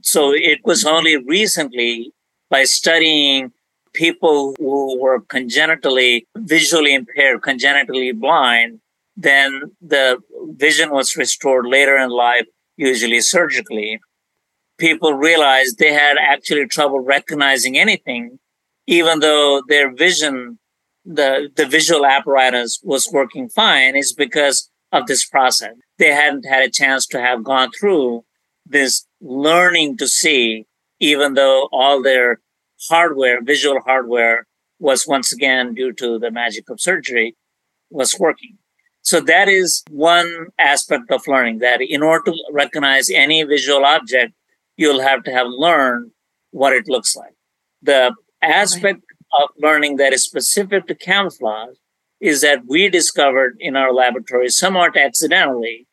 So 0.00 0.32
it 0.32 0.60
was 0.64 0.86
only 0.86 1.16
recently 1.16 2.12
by 2.48 2.64
studying 2.64 3.52
people 3.92 4.54
who 4.58 4.98
were 4.98 5.20
congenitally 5.20 6.26
visually 6.36 6.94
impaired, 6.94 7.42
congenitally 7.42 8.12
blind, 8.12 8.80
then 9.18 9.62
the 9.82 10.18
vision 10.56 10.90
was 10.90 11.16
restored 11.16 11.66
later 11.66 11.96
in 11.96 12.08
life, 12.08 12.46
usually 12.76 13.20
surgically. 13.20 14.00
People 14.78 15.12
realized 15.12 15.78
they 15.78 15.92
had 15.92 16.16
actually 16.20 16.68
trouble 16.68 17.00
recognizing 17.00 17.76
anything, 17.76 18.38
even 18.86 19.18
though 19.18 19.60
their 19.66 19.92
vision, 19.92 20.60
the, 21.04 21.50
the 21.56 21.66
visual 21.66 22.06
apparatus 22.06 22.78
was 22.84 23.10
working 23.12 23.48
fine, 23.48 23.96
is 23.96 24.12
because 24.12 24.70
of 24.92 25.08
this 25.08 25.26
process. 25.26 25.74
They 25.98 26.12
hadn't 26.12 26.46
had 26.46 26.62
a 26.62 26.70
chance 26.70 27.04
to 27.08 27.20
have 27.20 27.42
gone 27.42 27.72
through 27.72 28.24
this 28.64 29.04
learning 29.20 29.96
to 29.96 30.06
see, 30.06 30.64
even 31.00 31.34
though 31.34 31.68
all 31.72 32.00
their 32.00 32.40
hardware, 32.88 33.42
visual 33.42 33.80
hardware, 33.80 34.46
was 34.78 35.08
once 35.08 35.32
again 35.32 35.74
due 35.74 35.92
to 35.94 36.20
the 36.20 36.30
magic 36.30 36.70
of 36.70 36.80
surgery, 36.80 37.36
was 37.90 38.16
working. 38.16 38.58
So 39.08 39.22
that 39.22 39.48
is 39.48 39.82
one 39.88 40.48
aspect 40.58 41.10
of 41.10 41.26
learning 41.26 41.60
that 41.60 41.80
in 41.80 42.02
order 42.02 42.30
to 42.30 42.36
recognize 42.52 43.08
any 43.08 43.42
visual 43.42 43.86
object, 43.86 44.34
you'll 44.76 45.00
have 45.00 45.22
to 45.22 45.32
have 45.32 45.46
learned 45.48 46.10
what 46.50 46.74
it 46.74 46.88
looks 46.88 47.16
like. 47.16 47.32
The 47.80 48.14
aspect 48.42 49.00
right. 49.00 49.42
of 49.42 49.48
learning 49.56 49.96
that 49.96 50.12
is 50.12 50.24
specific 50.24 50.88
to 50.88 50.94
camouflage 50.94 51.76
is 52.20 52.42
that 52.42 52.66
we 52.66 52.90
discovered 52.90 53.56
in 53.60 53.76
our 53.76 53.94
laboratory 53.94 54.50
somewhat 54.50 54.94
accidentally 54.94 55.86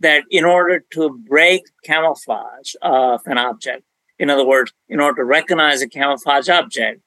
that 0.00 0.24
in 0.30 0.44
order 0.44 0.84
to 0.92 1.18
break 1.26 1.62
camouflage 1.84 2.74
of 2.82 3.22
an 3.24 3.38
object, 3.38 3.82
in 4.18 4.28
other 4.28 4.44
words, 4.44 4.74
in 4.90 5.00
order 5.00 5.22
to 5.22 5.24
recognize 5.24 5.80
a 5.80 5.88
camouflage 5.88 6.50
object, 6.50 7.00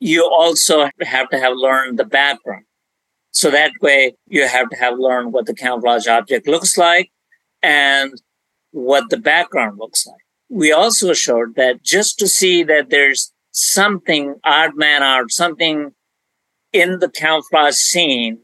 you 0.00 0.22
also 0.30 0.90
have 1.00 1.30
to 1.30 1.38
have 1.38 1.54
learned 1.56 1.98
the 1.98 2.04
background. 2.04 2.66
So 3.30 3.50
that 3.50 3.72
way 3.80 4.14
you 4.26 4.46
have 4.46 4.68
to 4.70 4.76
have 4.76 4.98
learned 4.98 5.32
what 5.32 5.46
the 5.46 5.54
camouflage 5.54 6.06
object 6.06 6.46
looks 6.46 6.76
like 6.76 7.10
and 7.62 8.12
what 8.70 9.10
the 9.10 9.16
background 9.16 9.78
looks 9.78 10.06
like. 10.06 10.16
We 10.48 10.72
also 10.72 11.12
showed 11.12 11.54
that 11.56 11.82
just 11.82 12.18
to 12.18 12.26
see 12.26 12.62
that 12.64 12.90
there's 12.90 13.32
something 13.50 14.36
odd 14.44 14.76
man 14.76 15.02
out, 15.02 15.30
something 15.30 15.92
in 16.72 16.98
the 16.98 17.08
camouflage 17.08 17.74
scene 17.74 18.38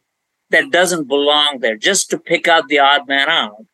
that 0.50 0.71
doesn't 0.71 1.09
belong 1.09 1.59
there, 1.61 1.76
just 1.76 2.11
to 2.11 2.19
pick 2.19 2.47
out 2.47 2.69
the 2.69 2.79
odd 2.79 3.09
man 3.09 3.29
out, 3.29 3.64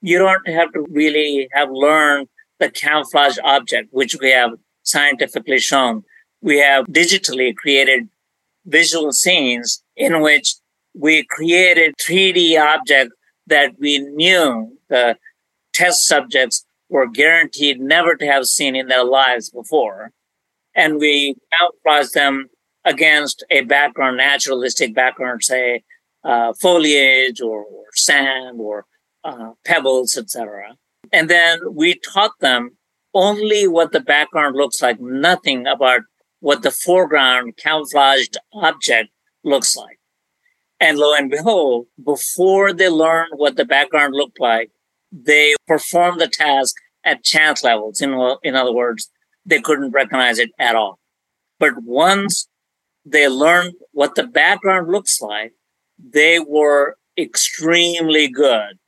you 0.00 0.18
don't 0.18 0.48
have 0.48 0.72
to 0.72 0.84
really 0.90 1.48
have 1.52 1.70
learned 1.70 2.28
the 2.58 2.70
camouflage 2.70 3.38
object, 3.44 3.88
which 3.92 4.16
we 4.20 4.30
have 4.30 4.50
scientifically 4.82 5.58
shown. 5.58 6.02
We 6.40 6.58
have 6.58 6.86
digitally 6.86 7.54
created 7.54 8.08
visual 8.66 9.12
scenes 9.12 9.83
in 9.96 10.20
which 10.20 10.54
we 10.94 11.24
created 11.24 11.94
3D 11.96 12.60
objects 12.60 13.14
that 13.46 13.72
we 13.78 13.98
knew 13.98 14.78
the 14.88 15.16
test 15.72 16.06
subjects 16.06 16.64
were 16.88 17.08
guaranteed 17.08 17.80
never 17.80 18.14
to 18.14 18.26
have 18.26 18.46
seen 18.46 18.76
in 18.76 18.86
their 18.86 19.04
lives 19.04 19.50
before. 19.50 20.12
And 20.74 20.98
we 20.98 21.36
camouflage 21.58 22.10
them 22.10 22.48
against 22.84 23.44
a 23.50 23.62
background, 23.62 24.16
naturalistic 24.16 24.94
background, 24.94 25.42
say 25.42 25.82
uh, 26.22 26.52
foliage 26.54 27.40
or, 27.40 27.64
or, 27.64 27.84
sand 27.94 28.60
or 28.60 28.86
uh, 29.22 29.52
pebbles, 29.64 30.16
etc. 30.16 30.74
And 31.12 31.28
then 31.28 31.60
we 31.72 31.94
taught 31.94 32.38
them 32.40 32.76
only 33.14 33.68
what 33.68 33.92
the 33.92 34.00
background 34.00 34.56
looks 34.56 34.82
like, 34.82 35.00
nothing 35.00 35.66
about 35.66 36.00
what 36.40 36.62
the 36.62 36.70
foreground 36.70 37.56
camouflaged 37.56 38.36
object 38.52 39.10
looks 39.44 39.76
like. 39.76 39.98
And 40.80 40.98
lo 40.98 41.14
and 41.14 41.30
behold, 41.30 41.86
before 42.02 42.72
they 42.72 42.88
learned 42.88 43.32
what 43.36 43.56
the 43.56 43.64
background 43.64 44.14
looked 44.14 44.40
like, 44.40 44.70
they 45.12 45.54
performed 45.66 46.20
the 46.20 46.28
task 46.28 46.74
at 47.04 47.22
chance 47.22 47.62
levels. 47.62 48.00
In, 48.00 48.12
in 48.42 48.56
other 48.56 48.72
words, 48.72 49.10
they 49.46 49.60
couldn't 49.60 49.92
recognize 49.92 50.38
it 50.38 50.50
at 50.58 50.74
all. 50.74 50.98
But 51.60 51.82
once 51.82 52.48
they 53.04 53.28
learned 53.28 53.74
what 53.92 54.14
the 54.14 54.26
background 54.26 54.90
looks 54.90 55.20
like, 55.20 55.52
they 55.98 56.38
were 56.38 56.96
extremely 57.16 58.28
good 58.28 58.78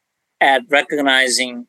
at 0.41 0.63
recognizing 0.69 1.67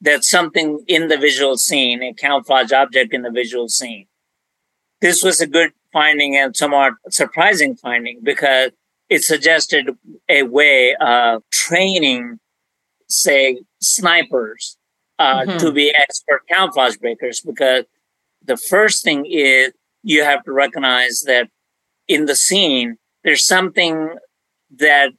that 0.00 0.24
something 0.24 0.84
in 0.86 1.08
the 1.08 1.16
visual 1.16 1.56
scene, 1.56 2.02
a 2.02 2.14
camouflage 2.14 2.72
object 2.72 3.12
in 3.12 3.22
the 3.22 3.30
visual 3.30 3.68
scene. 3.68 4.06
This 5.00 5.22
was 5.22 5.40
a 5.40 5.46
good 5.46 5.72
finding 5.92 6.36
and 6.36 6.56
somewhat 6.56 6.94
surprising 7.10 7.74
finding 7.76 8.20
because 8.22 8.70
it 9.08 9.24
suggested 9.24 9.96
a 10.28 10.42
way 10.42 10.94
of 11.00 11.42
training, 11.50 12.38
say, 13.08 13.62
snipers 13.80 14.76
uh, 15.18 15.42
mm-hmm. 15.42 15.58
to 15.58 15.72
be 15.72 15.94
expert 15.98 16.42
camouflage 16.48 16.96
breakers 16.96 17.40
because 17.40 17.84
the 18.44 18.56
first 18.56 19.02
thing 19.02 19.26
is 19.26 19.72
you 20.02 20.24
have 20.24 20.44
to 20.44 20.52
recognize 20.52 21.22
that 21.22 21.48
in 22.06 22.26
the 22.26 22.36
scene, 22.36 22.96
there's 23.24 23.44
something 23.44 24.16
that 24.76 25.12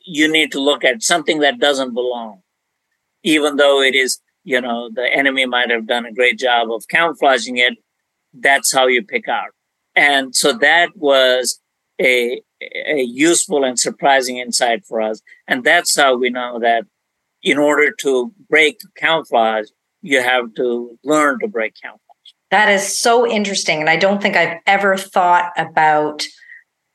you 0.00 0.30
need 0.30 0.52
to 0.52 0.60
look 0.60 0.84
at, 0.84 1.02
something 1.02 1.40
that 1.40 1.58
doesn't 1.58 1.94
belong. 1.94 2.40
Even 3.22 3.56
though 3.56 3.80
it 3.80 3.94
is, 3.94 4.20
you 4.44 4.60
know, 4.60 4.90
the 4.92 5.10
enemy 5.10 5.46
might 5.46 5.70
have 5.70 5.86
done 5.86 6.04
a 6.04 6.12
great 6.12 6.38
job 6.38 6.70
of 6.70 6.86
camouflaging 6.88 7.56
it, 7.56 7.74
that's 8.34 8.72
how 8.72 8.86
you 8.86 9.02
pick 9.02 9.28
out. 9.28 9.53
And 9.96 10.34
so 10.34 10.52
that 10.52 10.96
was 10.96 11.60
a, 12.00 12.42
a 12.60 13.02
useful 13.02 13.64
and 13.64 13.78
surprising 13.78 14.38
insight 14.38 14.84
for 14.84 15.00
us. 15.00 15.22
And 15.46 15.64
that's 15.64 15.96
how 15.96 16.16
we 16.16 16.30
know 16.30 16.58
that 16.60 16.84
in 17.42 17.58
order 17.58 17.92
to 18.00 18.32
break 18.48 18.80
camouflage, 18.96 19.66
you 20.02 20.22
have 20.22 20.54
to 20.54 20.98
learn 21.04 21.38
to 21.40 21.48
break 21.48 21.74
camouflage. 21.80 22.00
That 22.50 22.70
is 22.70 22.86
so 22.86 23.26
interesting. 23.26 23.80
And 23.80 23.90
I 23.90 23.96
don't 23.96 24.20
think 24.22 24.36
I've 24.36 24.58
ever 24.66 24.96
thought 24.96 25.52
about 25.56 26.24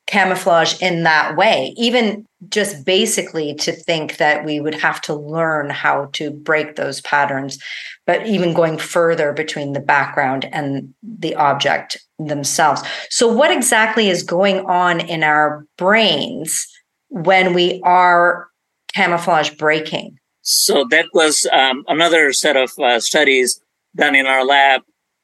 camouflage 0.07 0.81
in 0.81 1.03
that 1.03 1.35
way, 1.37 1.73
even 1.77 2.25
just 2.47 2.85
basically 2.85 3.53
to 3.55 3.71
think 3.71 4.17
that 4.17 4.45
we 4.45 4.61
would 4.61 4.75
have 4.75 5.01
to 5.01 5.13
learn 5.13 5.69
how 5.69 6.05
to 6.13 6.31
break 6.31 6.75
those 6.75 7.01
patterns, 7.01 7.61
but 8.07 8.25
even 8.25 8.53
going 8.53 8.77
further 8.77 9.33
between 9.33 9.73
the 9.73 9.79
background 9.79 10.47
and 10.53 10.93
the 11.03 11.35
object 11.35 11.97
themselves. 12.17 12.81
So, 13.09 13.27
what 13.27 13.51
exactly 13.51 14.09
is 14.09 14.23
going 14.23 14.65
on 14.65 15.01
in 15.01 15.23
our 15.23 15.65
brains 15.77 16.65
when 17.09 17.53
we 17.53 17.81
are 17.83 18.47
camouflage 18.93 19.51
breaking? 19.51 20.17
So, 20.41 20.85
that 20.91 21.07
was 21.13 21.45
um, 21.51 21.83
another 21.87 22.31
set 22.31 22.55
of 22.55 22.71
uh, 22.79 22.99
studies 22.99 23.61
done 23.95 24.15
in 24.15 24.25
our 24.25 24.45
lab 24.45 24.81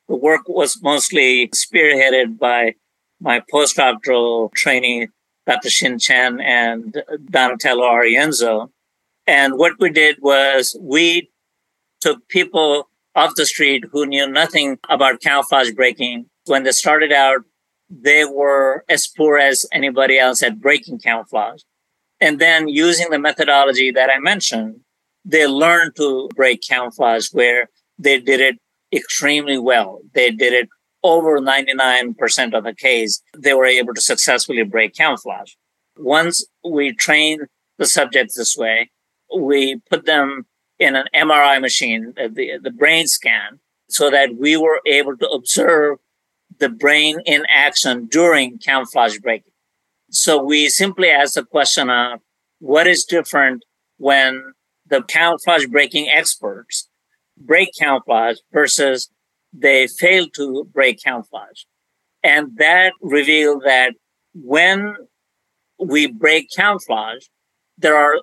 the 0.08 0.16
work 0.16 0.48
was 0.48 0.82
mostly 0.82 1.48
spearheaded 1.50 2.38
by 2.38 2.76
my 3.20 3.42
postdoctoral 3.52 4.54
trainee, 4.54 5.08
Dr. 5.46 5.70
Chen 5.70 6.42
and 6.42 7.02
Donatello 7.30 7.84
Arienzo. 7.84 8.70
And 9.28 9.58
what 9.58 9.74
we 9.80 9.90
did 9.90 10.18
was 10.22 10.76
we 10.80 11.30
took 12.02 12.28
people 12.28 12.90
off 13.16 13.36
the 13.36 13.46
street 13.46 13.86
who 13.92 14.06
knew 14.06 14.28
nothing 14.28 14.78
about 14.90 15.22
camouflage 15.22 15.72
breaking. 15.72 16.26
When 16.46 16.64
they 16.64 16.72
started 16.72 17.12
out, 17.12 17.42
they 17.90 18.26
were 18.26 18.84
as 18.90 19.08
poor 19.08 19.38
as 19.38 19.66
anybody 19.72 20.18
else 20.18 20.44
at 20.44 20.60
breaking 20.60 21.00
camouflage. 21.00 21.62
And 22.20 22.40
then 22.40 22.68
using 22.68 23.10
the 23.10 23.20
methodology 23.20 23.92
that 23.92 24.10
I 24.10 24.20
mentioned, 24.20 24.82
they 25.24 25.48
learned 25.48 25.96
to 25.98 26.30
break 26.36 26.62
camouflage 26.62 27.30
where 27.32 27.70
they 27.98 28.20
did 28.20 28.40
it 28.40 28.58
extremely 28.94 29.58
well. 29.58 30.02
They 30.14 30.32
did 30.32 30.54
it 30.54 30.70
over 31.06 31.40
99% 31.40 32.54
of 32.58 32.64
the 32.64 32.74
case. 32.74 33.22
They 33.38 33.54
were 33.54 33.66
able 33.66 33.94
to 33.94 34.02
successfully 34.02 34.64
break 34.64 34.96
camouflage. 34.96 35.54
Once 35.98 36.46
we 36.68 36.94
trained 36.94 37.42
the 37.78 37.86
subjects 37.86 38.36
this 38.36 38.58
way, 38.58 38.90
we 39.36 39.80
put 39.90 40.06
them 40.06 40.46
in 40.80 40.96
an 40.96 41.08
MRI 41.16 41.62
machine, 41.62 42.14
uh, 42.20 42.28
the, 42.32 42.58
the 42.62 42.72
brain 42.72 43.08
scan, 43.08 43.60
so 43.88 44.10
that 44.10 44.36
we 44.36 44.58
were 44.58 44.82
able 44.86 45.16
to 45.18 45.30
observe 45.30 46.00
the 46.58 46.70
brain 46.70 47.20
in 47.26 47.44
action 47.48 48.08
during 48.08 48.58
camouflage 48.58 49.20
breaking. 49.20 49.52
So 50.10 50.42
we 50.42 50.70
simply 50.70 51.10
asked 51.10 51.36
the 51.36 51.46
question 51.46 51.90
of 51.90 52.20
what 52.60 52.88
is 52.88 53.06
different 53.06 53.64
when 53.98 54.54
the 54.88 55.04
camouflage 55.04 55.68
breaking 55.68 56.10
experts 56.10 56.90
break 57.38 57.70
camouflage 57.78 58.38
versus 58.52 59.10
they 59.58 59.88
failed 59.88 60.34
to 60.36 60.68
break 60.74 61.02
camouflage. 61.04 61.64
And 62.24 62.58
that 62.58 62.94
revealed 63.02 63.64
that 63.66 63.94
when 64.34 64.96
we 65.80 66.08
break 66.08 66.50
camouflage, 66.56 67.26
there 67.78 67.96
are, 67.96 68.16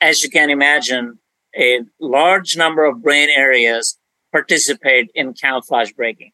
as 0.00 0.22
you 0.22 0.30
can 0.30 0.50
imagine, 0.50 1.18
a 1.56 1.80
large 2.00 2.56
number 2.56 2.84
of 2.84 3.02
brain 3.02 3.28
areas 3.28 3.98
participate 4.32 5.10
in 5.14 5.34
camouflage 5.34 5.92
breaking. 5.92 6.32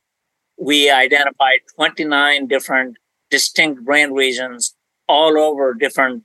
We 0.59 0.91
identified 0.91 1.61
29 1.75 2.47
different 2.47 2.97
distinct 3.31 3.85
brain 3.85 4.13
regions 4.13 4.75
all 5.09 5.39
over 5.39 5.75
different 5.75 6.25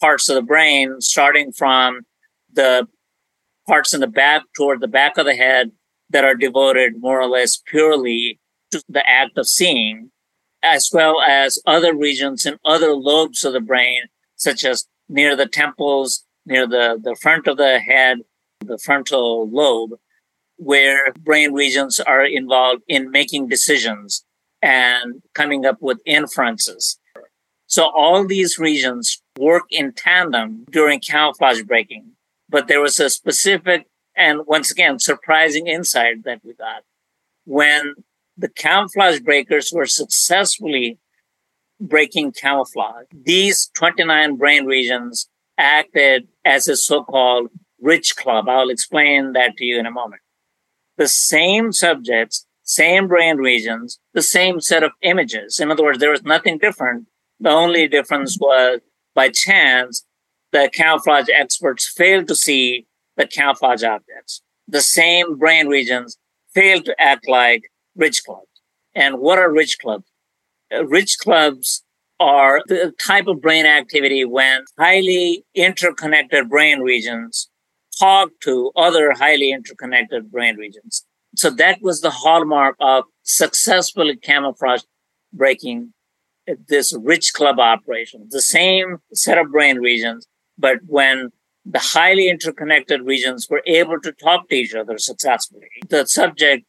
parts 0.00 0.28
of 0.28 0.34
the 0.34 0.42
brain, 0.42 1.00
starting 1.00 1.52
from 1.52 2.02
the 2.52 2.86
parts 3.66 3.92
in 3.92 4.00
the 4.00 4.06
back 4.06 4.42
toward 4.56 4.80
the 4.80 4.88
back 4.88 5.18
of 5.18 5.26
the 5.26 5.34
head 5.34 5.70
that 6.10 6.24
are 6.24 6.34
devoted 6.34 7.00
more 7.00 7.20
or 7.20 7.26
less 7.26 7.56
purely 7.56 8.38
to 8.70 8.82
the 8.88 9.06
act 9.08 9.38
of 9.38 9.48
seeing, 9.48 10.10
as 10.62 10.90
well 10.92 11.20
as 11.20 11.62
other 11.66 11.94
regions 11.94 12.46
and 12.46 12.58
other 12.64 12.92
lobes 12.92 13.44
of 13.44 13.52
the 13.52 13.60
brain, 13.60 14.02
such 14.36 14.64
as 14.64 14.86
near 15.08 15.34
the 15.34 15.46
temples, 15.46 16.24
near 16.46 16.66
the, 16.66 17.00
the 17.02 17.16
front 17.16 17.46
of 17.46 17.56
the 17.56 17.78
head, 17.78 18.18
the 18.64 18.78
frontal 18.78 19.48
lobe, 19.48 19.98
where 20.56 21.12
brain 21.20 21.52
regions 21.52 21.98
are 22.00 22.24
involved 22.24 22.82
in 22.86 23.10
making 23.10 23.48
decisions 23.48 24.24
and 24.62 25.22
coming 25.34 25.64
up 25.64 25.78
with 25.80 25.98
inferences. 26.04 26.98
So 27.66 27.90
all 27.96 28.26
these 28.26 28.58
regions 28.58 29.22
work 29.38 29.62
in 29.70 29.92
tandem 29.92 30.64
during 30.70 31.00
camouflage 31.00 31.62
breaking 31.62 32.12
but 32.50 32.66
there 32.66 32.80
was 32.80 32.98
a 32.98 33.08
specific 33.08 33.86
and 34.16 34.46
once 34.46 34.70
again 34.70 34.98
surprising 34.98 35.66
insight 35.66 36.24
that 36.24 36.40
we 36.44 36.54
got 36.54 36.82
when 37.44 37.94
the 38.36 38.48
camouflage 38.48 39.20
breakers 39.20 39.72
were 39.72 39.86
successfully 39.86 40.98
breaking 41.80 42.32
camouflage. 42.32 43.06
These 43.12 43.70
29 43.74 44.36
brain 44.36 44.66
regions 44.66 45.28
acted 45.58 46.28
as 46.44 46.68
a 46.68 46.76
so-called 46.76 47.48
rich 47.80 48.16
club. 48.16 48.48
I'll 48.48 48.70
explain 48.70 49.32
that 49.32 49.56
to 49.56 49.64
you 49.64 49.78
in 49.78 49.86
a 49.86 49.90
moment. 49.90 50.22
The 50.96 51.08
same 51.08 51.72
subjects, 51.72 52.46
same 52.62 53.08
brain 53.08 53.38
regions, 53.38 53.98
the 54.12 54.22
same 54.22 54.60
set 54.60 54.82
of 54.82 54.92
images. 55.02 55.58
In 55.60 55.70
other 55.70 55.82
words, 55.82 55.98
there 55.98 56.10
was 56.10 56.22
nothing 56.22 56.58
different. 56.58 57.06
The 57.40 57.50
only 57.50 57.88
difference 57.88 58.38
was 58.38 58.80
by 59.14 59.30
chance 59.30 60.04
the 60.52 60.70
camouflage 60.72 61.28
experts 61.34 61.88
failed 61.88 62.28
to 62.28 62.34
see 62.34 62.86
the 63.20 63.26
camouflage 63.26 63.84
objects. 63.84 64.40
The 64.66 64.80
same 64.80 65.36
brain 65.36 65.68
regions 65.68 66.16
fail 66.54 66.82
to 66.82 66.94
act 66.98 67.28
like 67.28 67.70
rich 67.94 68.24
clubs. 68.24 68.46
And 68.94 69.18
what 69.18 69.38
are 69.38 69.52
rich 69.52 69.78
clubs? 69.78 70.06
Uh, 70.74 70.86
rich 70.86 71.18
clubs 71.18 71.84
are 72.18 72.62
the 72.66 72.92
type 72.98 73.26
of 73.26 73.40
brain 73.40 73.66
activity 73.66 74.24
when 74.24 74.64
highly 74.78 75.44
interconnected 75.54 76.48
brain 76.48 76.80
regions 76.80 77.48
talk 77.98 78.30
to 78.42 78.70
other 78.76 79.12
highly 79.12 79.52
interconnected 79.52 80.30
brain 80.30 80.56
regions. 80.56 81.04
So 81.36 81.50
that 81.50 81.82
was 81.82 82.00
the 82.00 82.10
hallmark 82.10 82.76
of 82.80 83.04
successfully 83.22 84.16
camouflage 84.16 84.82
breaking 85.32 85.92
this 86.68 86.94
rich 86.96 87.32
club 87.34 87.60
operation. 87.60 88.26
The 88.30 88.42
same 88.42 88.98
set 89.12 89.38
of 89.38 89.52
brain 89.52 89.78
regions 89.78 90.26
but 90.60 90.78
when 90.86 91.30
the 91.64 91.78
highly 91.78 92.28
interconnected 92.28 93.02
regions 93.02 93.48
were 93.48 93.62
able 93.66 94.00
to 94.00 94.12
talk 94.12 94.48
to 94.48 94.54
each 94.54 94.74
other 94.74 94.98
successfully, 94.98 95.68
the 95.88 96.06
subject 96.06 96.64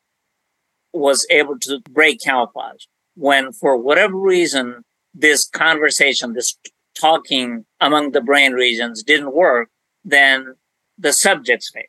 was 0.94 1.26
able 1.30 1.58
to 1.60 1.80
break 1.90 2.22
camouflage. 2.22 2.84
When, 3.16 3.52
for 3.52 3.78
whatever 3.78 4.16
reason, 4.16 4.84
this 5.14 5.48
conversation, 5.48 6.34
this 6.34 6.58
talking 7.00 7.66
among 7.80 8.12
the 8.12 8.22
brain 8.22 8.54
regions 8.54 9.04
didn't 9.04 9.34
work, 9.34 9.70
then 10.04 10.56
the 10.98 11.14
subjects 11.14 11.70
failed. 11.74 11.86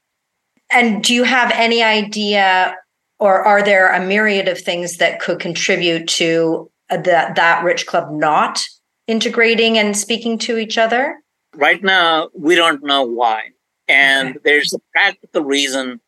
And 0.71 1.03
do 1.03 1.15
you 1.15 1.25
have 1.25 1.51
any 1.53 1.83
idea, 1.83 2.77
or 3.19 3.43
are 3.43 3.63
there 3.63 3.93
a 3.93 4.05
myriad 4.05 4.49
of 4.49 4.59
things 4.59 4.97
that 4.97 5.21
could 5.21 5.39
contribute 5.39 6.09
to 6.09 6.71
uh, 6.91 6.97
that 6.99 7.37
that 7.37 7.63
rich 7.63 7.87
club 7.87 8.11
not 8.11 8.65
integrating 9.07 9.77
and 9.77 9.97
speaking 9.97 10.39
to 10.39 10.59
each 10.59 10.79
other? 10.79 11.22
Right 11.55 11.83
now, 11.83 12.29
we 12.35 12.55
don't 12.55 12.83
know 12.83 13.03
why. 13.03 13.51
And 13.89 14.31
okay. 14.31 14.39
there's 14.45 14.73
a 14.73 14.79
practical 14.93 15.45
reason 15.45 16.01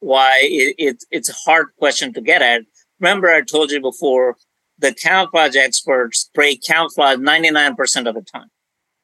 why 0.00 0.40
it, 0.42 0.74
it, 0.78 1.04
it's 1.10 1.28
a 1.28 1.34
hard 1.44 1.68
question 1.78 2.12
to 2.14 2.20
get 2.20 2.42
at. 2.42 2.62
Remember, 3.00 3.28
I 3.28 3.42
told 3.42 3.70
you 3.70 3.80
before, 3.80 4.36
the 4.78 4.94
camouflage 4.94 5.56
experts 5.56 6.30
break 6.34 6.62
camouflage 6.62 7.18
99% 7.18 8.08
of 8.08 8.14
the 8.14 8.22
time, 8.22 8.50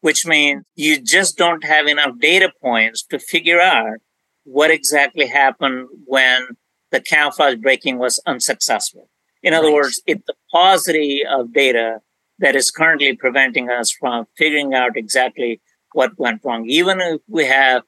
which 0.01 0.25
means 0.25 0.65
you 0.77 1.01
just 1.01 1.37
don't 1.37 1.65
have 1.65 1.87
enough 1.87 2.19
data 2.21 2.53
points 2.63 3.03
to 3.07 3.19
figure 3.19 3.61
out 3.61 3.99
what 4.45 4.71
exactly 4.71 5.27
happened 5.27 5.89
when 6.07 6.47
the 6.93 7.01
camouflage 7.01 7.57
breaking 7.57 7.99
was 7.99 8.21
unsuccessful. 8.27 9.09
In 9.43 9.53
other 9.53 9.69
right. 9.69 9.75
words, 9.75 10.03
it's 10.07 10.23
the 10.27 10.35
paucity 10.53 11.23
of 11.29 11.53
data 11.53 12.01
that 12.39 12.57
is 12.57 12.71
currently 12.71 13.15
preventing 13.17 13.69
us 13.71 13.91
from 13.91 14.27
figuring 14.37 14.75
out 14.75 14.97
exactly 14.97 15.61
what 15.95 16.19
went 16.19 16.43
wrong. 16.45 16.67
Even 16.69 17.01
if 17.01 17.21
we 17.29 17.47
have 17.47 17.83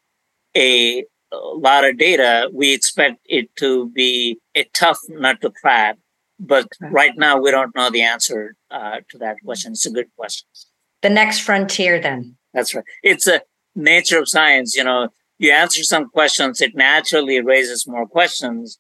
a, 0.57 1.05
lot 1.33 1.85
of 1.85 1.99
data, 1.99 2.49
we 2.55 2.73
expect 2.73 3.19
it 3.27 3.55
to 3.57 3.91
be 3.91 4.39
a 4.55 4.65
tough 4.73 4.99
nut 5.09 5.39
to 5.43 5.51
crack. 5.51 5.97
But 6.39 6.69
right 6.81 7.13
now, 7.17 7.39
we 7.39 7.51
don't 7.51 7.75
know 7.75 7.91
the 7.91 8.03
answer 8.03 8.55
uh, 8.71 9.01
to 9.11 9.19
that 9.19 9.37
question. 9.45 9.73
It's 9.73 9.85
a 9.85 9.91
good 9.91 10.09
question. 10.17 10.47
The 11.03 11.11
next 11.11 11.41
frontier, 11.41 12.01
then. 12.01 12.37
That's 12.55 12.75
right. 12.75 12.85
It's 13.03 13.27
a 13.27 13.43
nature 13.75 14.19
of 14.19 14.29
science. 14.29 14.77
You 14.77 14.85
know, 14.85 15.09
you 15.39 15.53
answer 15.53 15.83
some 15.83 16.09
questions, 16.09 16.61
it 16.61 16.75
naturally 16.75 17.41
raises 17.41 17.87
more 17.87 18.07
questions. 18.07 18.79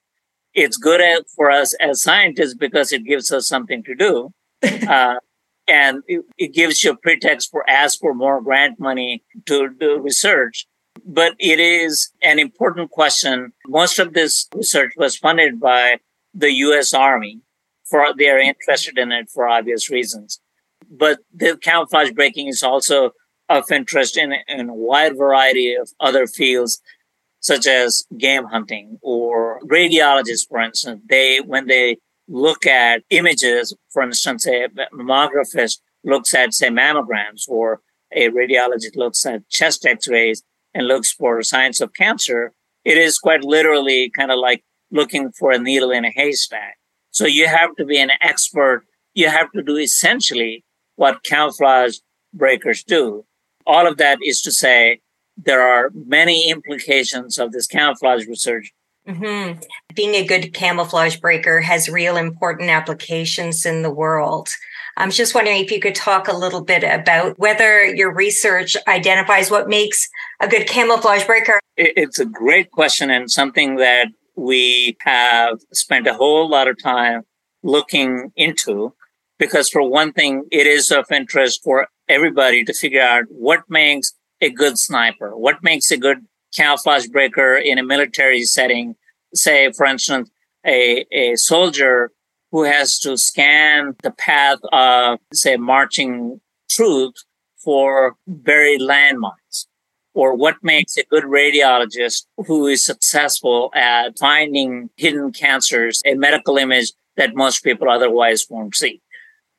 It's 0.54 0.76
good 0.76 1.02
for 1.34 1.50
us 1.50 1.74
as 1.74 2.02
scientists 2.02 2.54
because 2.54 2.92
it 2.92 3.04
gives 3.04 3.30
us 3.30 3.48
something 3.48 3.82
to 3.84 3.94
do. 3.94 4.30
Uh, 4.88 5.16
and 5.68 6.02
it, 6.06 6.24
it, 6.38 6.54
gives 6.54 6.82
you 6.82 6.92
a 6.92 6.96
pretext 6.96 7.50
for 7.50 7.68
ask 7.68 7.98
for 7.98 8.14
more 8.14 8.40
grant 8.40 8.78
money 8.78 9.24
to 9.46 9.68
do 9.70 9.98
research. 9.98 10.66
But 11.04 11.34
it 11.38 11.60
is 11.60 12.10
an 12.22 12.38
important 12.38 12.90
question. 12.90 13.52
Most 13.66 13.98
of 13.98 14.14
this 14.14 14.48
research 14.54 14.92
was 14.96 15.16
funded 15.16 15.60
by 15.60 15.98
the 16.34 16.52
U.S. 16.52 16.94
Army 16.94 17.40
for 17.88 18.06
they're 18.16 18.40
interested 18.40 18.98
in 18.98 19.12
it 19.12 19.30
for 19.30 19.48
obvious 19.48 19.90
reasons. 19.90 20.40
But 20.90 21.20
the 21.34 21.56
camouflage 21.56 22.10
breaking 22.12 22.48
is 22.48 22.62
also 22.62 23.12
of 23.48 23.70
interest 23.70 24.16
in, 24.16 24.34
in 24.48 24.68
a 24.68 24.74
wide 24.74 25.16
variety 25.16 25.74
of 25.74 25.90
other 26.00 26.26
fields, 26.26 26.80
such 27.40 27.66
as 27.66 28.06
game 28.18 28.44
hunting 28.44 28.98
or 29.02 29.60
radiologists, 29.60 30.48
for 30.48 30.60
instance. 30.60 31.02
They, 31.08 31.40
when 31.40 31.66
they 31.66 31.98
look 32.28 32.66
at 32.66 33.02
images, 33.10 33.74
for 33.90 34.02
instance, 34.02 34.46
a 34.46 34.68
mammographer 34.92 35.78
looks 36.04 36.34
at, 36.34 36.54
say, 36.54 36.68
mammograms, 36.68 37.48
or 37.48 37.80
a 38.12 38.28
radiologist 38.30 38.96
looks 38.96 39.24
at 39.26 39.48
chest 39.48 39.84
x-rays 39.84 40.42
and 40.74 40.86
looks 40.86 41.12
for 41.12 41.42
signs 41.42 41.80
of 41.80 41.92
cancer, 41.94 42.52
it 42.84 42.98
is 42.98 43.18
quite 43.18 43.42
literally 43.42 44.10
kind 44.10 44.30
of 44.30 44.38
like 44.38 44.62
looking 44.90 45.32
for 45.32 45.50
a 45.50 45.58
needle 45.58 45.90
in 45.90 46.04
a 46.04 46.10
haystack. 46.10 46.76
So 47.10 47.26
you 47.26 47.48
have 47.48 47.74
to 47.76 47.84
be 47.84 47.98
an 47.98 48.12
expert. 48.20 48.84
You 49.14 49.28
have 49.28 49.50
to 49.52 49.62
do 49.62 49.76
essentially 49.76 50.64
what 50.96 51.24
camouflage 51.24 51.96
breakers 52.32 52.84
do. 52.84 53.24
All 53.66 53.86
of 53.86 53.96
that 53.96 54.18
is 54.22 54.42
to 54.42 54.52
say 54.52 55.00
there 55.36 55.62
are 55.62 55.90
many 55.94 56.48
implications 56.50 57.38
of 57.38 57.52
this 57.52 57.66
camouflage 57.66 58.26
research 58.26 58.72
Mm-hmm. 59.06 59.60
Being 59.94 60.14
a 60.14 60.26
good 60.26 60.52
camouflage 60.52 61.16
breaker 61.16 61.60
has 61.60 61.88
real 61.88 62.16
important 62.16 62.70
applications 62.70 63.64
in 63.64 63.82
the 63.82 63.90
world. 63.90 64.48
I'm 64.96 65.10
just 65.10 65.34
wondering 65.34 65.62
if 65.62 65.70
you 65.70 65.78
could 65.78 65.94
talk 65.94 66.26
a 66.26 66.36
little 66.36 66.64
bit 66.64 66.82
about 66.82 67.38
whether 67.38 67.84
your 67.84 68.12
research 68.12 68.76
identifies 68.88 69.50
what 69.50 69.68
makes 69.68 70.08
a 70.40 70.48
good 70.48 70.66
camouflage 70.66 71.24
breaker. 71.24 71.60
It's 71.76 72.18
a 72.18 72.24
great 72.24 72.70
question 72.70 73.10
and 73.10 73.30
something 73.30 73.76
that 73.76 74.08
we 74.36 74.96
have 75.00 75.60
spent 75.72 76.06
a 76.06 76.14
whole 76.14 76.48
lot 76.48 76.68
of 76.68 76.82
time 76.82 77.22
looking 77.62 78.32
into 78.36 78.94
because 79.38 79.68
for 79.68 79.86
one 79.88 80.12
thing, 80.12 80.44
it 80.50 80.66
is 80.66 80.90
of 80.90 81.10
interest 81.12 81.62
for 81.62 81.88
everybody 82.08 82.64
to 82.64 82.72
figure 82.72 83.02
out 83.02 83.24
what 83.28 83.68
makes 83.68 84.14
a 84.40 84.50
good 84.50 84.78
sniper, 84.78 85.36
what 85.36 85.62
makes 85.62 85.90
a 85.90 85.96
good 85.96 86.24
camouflage 86.54 87.06
breaker 87.08 87.56
in 87.56 87.78
a 87.78 87.82
military 87.82 88.44
setting. 88.44 88.96
Say, 89.34 89.72
for 89.72 89.86
instance, 89.86 90.30
a, 90.64 91.04
a 91.12 91.36
soldier 91.36 92.10
who 92.52 92.64
has 92.64 92.98
to 93.00 93.16
scan 93.16 93.96
the 94.02 94.10
path 94.10 94.58
of, 94.72 95.18
say, 95.32 95.56
marching 95.56 96.40
troops 96.70 97.24
for 97.58 98.16
buried 98.26 98.80
landmines. 98.80 99.66
Or 100.14 100.34
what 100.34 100.56
makes 100.62 100.96
a 100.96 101.04
good 101.04 101.24
radiologist 101.24 102.26
who 102.46 102.66
is 102.66 102.82
successful 102.84 103.70
at 103.74 104.18
finding 104.18 104.88
hidden 104.96 105.32
cancers, 105.32 106.00
a 106.06 106.14
medical 106.14 106.56
image 106.56 106.92
that 107.16 107.34
most 107.34 107.62
people 107.62 107.90
otherwise 107.90 108.46
won't 108.48 108.74
see. 108.74 109.02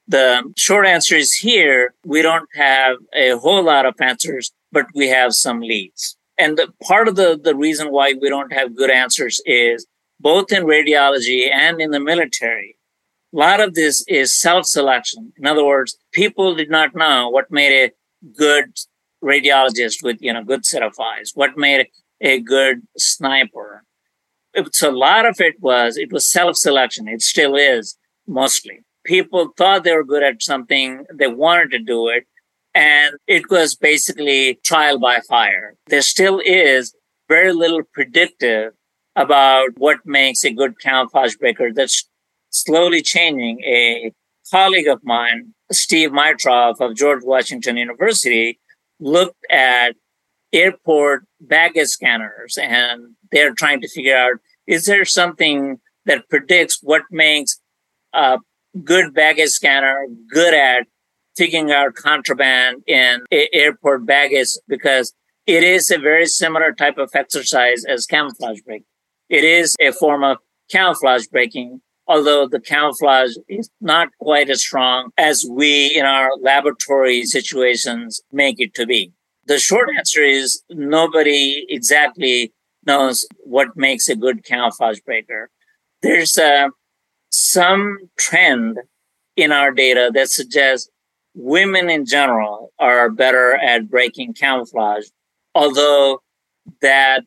The 0.08 0.52
short 0.56 0.88
answer 0.88 1.16
is 1.16 1.34
here, 1.34 1.94
we 2.06 2.22
don't 2.22 2.50
have 2.56 2.98
a 3.14 3.32
whole 3.38 3.64
lot 3.64 3.86
of 3.86 3.96
answers, 4.00 4.52
but 4.72 4.88
we 4.96 5.10
have 5.10 5.34
some 5.34 5.60
leads. 5.60 6.18
And 6.38 6.58
the, 6.58 6.72
part 6.84 7.08
of 7.08 7.16
the, 7.16 7.40
the 7.42 7.56
reason 7.56 7.92
why 7.92 8.14
we 8.20 8.30
don't 8.30 8.54
have 8.54 8.76
good 8.76 8.92
answers 8.92 9.42
is 9.46 9.88
both 10.20 10.52
in 10.52 10.64
radiology 10.64 11.52
and 11.52 11.82
in 11.82 11.92
the 11.92 12.00
military, 12.00 12.78
a 13.34 13.38
lot 13.38 13.60
of 13.60 13.74
this 13.74 14.04
is 14.08 14.40
self 14.40 14.66
selection. 14.66 15.34
In 15.38 15.46
other 15.46 15.66
words, 15.66 15.98
people 16.12 16.56
did 16.56 16.70
not 16.70 16.96
know 16.96 17.30
what 17.30 17.52
made 17.52 17.74
a 17.74 17.92
good 18.38 18.74
radiologist 19.24 20.04
with, 20.04 20.18
you 20.22 20.32
know, 20.32 20.44
good 20.44 20.66
set 20.66 20.84
of 20.84 21.00
eyes, 21.00 21.32
what 21.34 21.58
made 21.58 21.88
a 22.22 22.40
good 22.40 22.84
sniper. 22.98 23.84
So 24.72 24.90
a 24.90 24.96
lot 24.96 25.26
of 25.26 25.40
it 25.40 25.60
was, 25.60 25.98
it 25.98 26.12
was 26.12 26.30
self 26.32 26.56
selection. 26.56 27.08
It 27.08 27.22
still 27.22 27.56
is 27.56 27.98
mostly. 28.28 28.84
People 29.04 29.54
thought 29.58 29.84
they 29.84 29.94
were 29.94 30.04
good 30.04 30.24
at 30.24 30.42
something. 30.42 31.06
They 31.14 31.28
wanted 31.28 31.72
to 31.72 31.80
do 31.80 32.08
it 32.10 32.28
and 32.78 33.16
it 33.26 33.50
was 33.50 33.74
basically 33.74 34.60
trial 34.64 35.00
by 35.00 35.20
fire. 35.28 35.74
There 35.88 36.04
still 36.04 36.40
is 36.46 36.94
very 37.28 37.52
little 37.52 37.82
predictive 37.92 38.74
about 39.16 39.70
what 39.78 40.06
makes 40.06 40.46
a 40.46 40.52
good 40.52 40.80
camouflage 40.80 41.36
breaker. 41.38 41.74
That's 41.74 42.08
slowly 42.52 43.02
changing. 43.02 43.62
A 43.62 44.14
colleague 44.52 44.88
of 44.88 45.04
mine, 45.04 45.56
Steve 45.72 46.12
Mitroff 46.12 46.80
of 46.80 46.96
George 46.96 47.24
Washington 47.24 47.78
University, 47.78 48.60
looked 49.00 49.44
at 49.50 49.96
airport 50.54 51.26
baggage 51.42 51.88
scanners 51.88 52.60
and 52.62 53.16
they're 53.32 53.56
trying 53.56 53.82
to 53.82 53.90
figure 53.90 54.16
out 54.16 54.34
is 54.68 54.86
there 54.86 55.04
something 55.04 55.80
that 56.06 56.30
predicts 56.30 56.80
what 56.84 57.02
makes 57.10 57.60
a 58.14 58.38
good 58.84 59.16
baggage 59.16 59.50
scanner 59.50 60.06
good 60.30 60.54
at 60.54 60.86
figuring 61.38 61.72
out 61.72 61.94
contraband 61.94 62.84
in 62.88 63.22
airport 63.32 64.06
baggage 64.06 64.50
because 64.68 65.14
it 65.46 65.64
is 65.64 65.90
a 65.92 65.98
very 65.98 66.26
similar 66.26 66.74
type 66.74 66.98
of 66.98 67.12
exercise 67.14 67.86
as 67.86 68.06
camouflage 68.06 68.62
breaking. 68.62 68.86
It 69.30 69.44
is 69.44 69.76
a 69.80 69.92
form 69.92 70.24
of 70.24 70.38
camouflage 70.70 71.28
breaking, 71.28 71.82
although 72.08 72.48
the 72.48 72.60
camouflage 72.60 73.36
is 73.48 73.70
not 73.80 74.10
quite 74.20 74.50
as 74.50 74.62
strong 74.62 75.12
as 75.18 75.46
we 75.50 75.94
in 75.96 76.06
our 76.06 76.32
laboratory 76.42 77.24
situations 77.24 78.22
make 78.32 78.60
it 78.60 78.74
to 78.76 78.86
be. 78.86 79.14
The 79.46 79.60
short 79.60 79.90
answer 79.98 80.22
is 80.22 80.64
nobody 80.70 81.66
exactly 81.70 82.54
knows 82.86 83.26
what 83.44 83.78
makes 83.78 84.10
a 84.10 84.16
good 84.16 84.44
camouflage 84.44 85.00
breaker. 85.02 85.50
There's 86.02 86.38
uh, 86.38 86.70
some 87.30 87.98
trend 88.18 88.80
in 89.36 89.52
our 89.52 89.72
data 89.72 90.12
that 90.14 90.30
suggests 90.30 90.90
women 91.38 91.90
in 91.90 92.06
general 92.06 92.74
are 92.80 93.10
better 93.12 93.56
at 93.56 93.90
breaking 93.90 94.34
camouflage, 94.34 95.06
although 95.54 96.22
that 96.82 97.24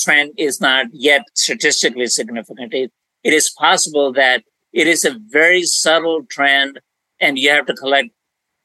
trend 0.00 0.32
is 0.38 0.60
not 0.60 0.86
yet 0.92 1.22
statistically 1.34 2.06
significant. 2.06 2.72
It, 2.72 2.90
it 3.22 3.34
is 3.34 3.50
possible 3.50 4.12
that 4.14 4.42
it 4.72 4.86
is 4.86 5.04
a 5.04 5.18
very 5.28 5.62
subtle 5.64 6.24
trend 6.24 6.80
and 7.20 7.38
you 7.38 7.50
have 7.50 7.66
to 7.66 7.74
collect 7.74 8.08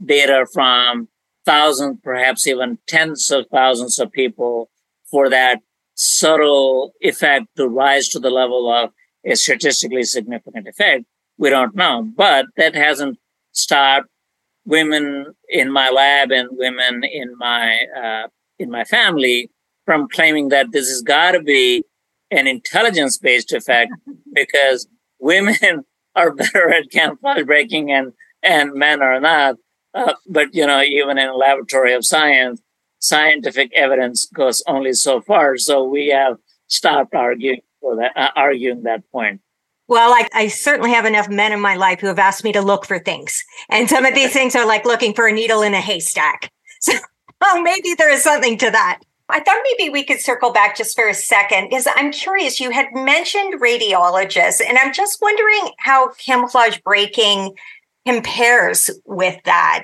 data 0.03 0.45
from 0.53 1.09
thousands, 1.45 1.99
perhaps 2.01 2.47
even 2.47 2.79
tens 2.87 3.29
of 3.29 3.45
thousands 3.51 3.99
of 3.99 4.11
people 4.11 4.69
for 5.09 5.29
that 5.29 5.59
subtle 5.95 6.93
effect 7.01 7.47
to 7.57 7.67
rise 7.67 8.07
to 8.09 8.19
the 8.19 8.29
level 8.29 8.71
of 8.71 8.91
a 9.25 9.35
statistically 9.35 10.03
significant 10.03 10.67
effect. 10.67 11.03
We 11.37 11.49
don't 11.49 11.75
know, 11.75 12.09
but 12.15 12.45
that 12.55 12.75
hasn't 12.75 13.19
stopped 13.51 14.07
women 14.65 15.33
in 15.49 15.71
my 15.71 15.89
lab 15.89 16.31
and 16.31 16.49
women 16.51 17.03
in 17.03 17.37
my 17.37 17.79
uh, 17.97 18.27
in 18.59 18.69
my 18.69 18.83
family 18.83 19.49
from 19.85 20.07
claiming 20.07 20.49
that 20.49 20.71
this 20.71 20.87
has 20.87 21.01
got 21.01 21.31
to 21.31 21.41
be 21.41 21.83
an 22.29 22.47
intelligence 22.47 23.17
based 23.17 23.51
effect 23.51 23.91
because 24.33 24.87
women 25.19 25.85
are 26.15 26.33
better 26.33 26.69
at 26.69 26.91
camouflage 26.91 27.43
breaking 27.43 27.91
and 27.91 28.13
and 28.43 28.73
men 28.73 29.01
are 29.01 29.19
not. 29.19 29.55
Uh, 29.93 30.13
but 30.27 30.53
you 30.53 30.65
know, 30.65 30.81
even 30.81 31.17
in 31.17 31.27
a 31.27 31.35
laboratory 31.35 31.93
of 31.93 32.05
science, 32.05 32.61
scientific 32.99 33.71
evidence 33.73 34.27
goes 34.33 34.63
only 34.67 34.93
so 34.93 35.21
far. 35.21 35.57
So 35.57 35.83
we 35.83 36.07
have 36.07 36.37
stopped 36.67 37.13
arguing 37.13 37.61
for 37.81 37.97
that, 37.97 38.11
uh, 38.15 38.29
arguing 38.35 38.83
that 38.83 39.09
point. 39.11 39.41
Well, 39.91 40.13
I, 40.13 40.25
I 40.33 40.47
certainly 40.47 40.91
have 40.91 41.03
enough 41.03 41.27
men 41.27 41.51
in 41.51 41.59
my 41.59 41.75
life 41.75 41.99
who 41.99 42.07
have 42.07 42.17
asked 42.17 42.45
me 42.45 42.53
to 42.53 42.61
look 42.61 42.85
for 42.85 42.97
things. 42.97 43.43
And 43.67 43.89
some 43.89 44.05
of 44.05 44.15
these 44.15 44.31
things 44.33 44.55
are 44.55 44.65
like 44.65 44.85
looking 44.85 45.13
for 45.13 45.27
a 45.27 45.33
needle 45.33 45.61
in 45.61 45.73
a 45.73 45.81
haystack. 45.81 46.49
So 46.83 46.93
well, 47.39 47.61
maybe 47.61 47.93
there 47.95 48.09
is 48.11 48.23
something 48.23 48.57
to 48.57 48.71
that. 48.71 49.01
I 49.29 49.39
thought 49.39 49.61
maybe 49.77 49.91
we 49.91 50.03
could 50.03 50.19
circle 50.19 50.51
back 50.51 50.75
just 50.75 50.95
for 50.95 51.07
a 51.07 51.13
second 51.13 51.69
because 51.69 51.87
I'm 51.95 52.11
curious. 52.11 52.59
You 52.59 52.71
had 52.71 52.87
mentioned 52.93 53.61
radiologists, 53.61 54.61
and 54.67 54.79
I'm 54.79 54.93
just 54.93 55.21
wondering 55.21 55.73
how 55.77 56.11
camouflage 56.13 56.79
breaking 56.79 57.53
compares 58.07 58.89
with 59.05 59.43
that. 59.43 59.83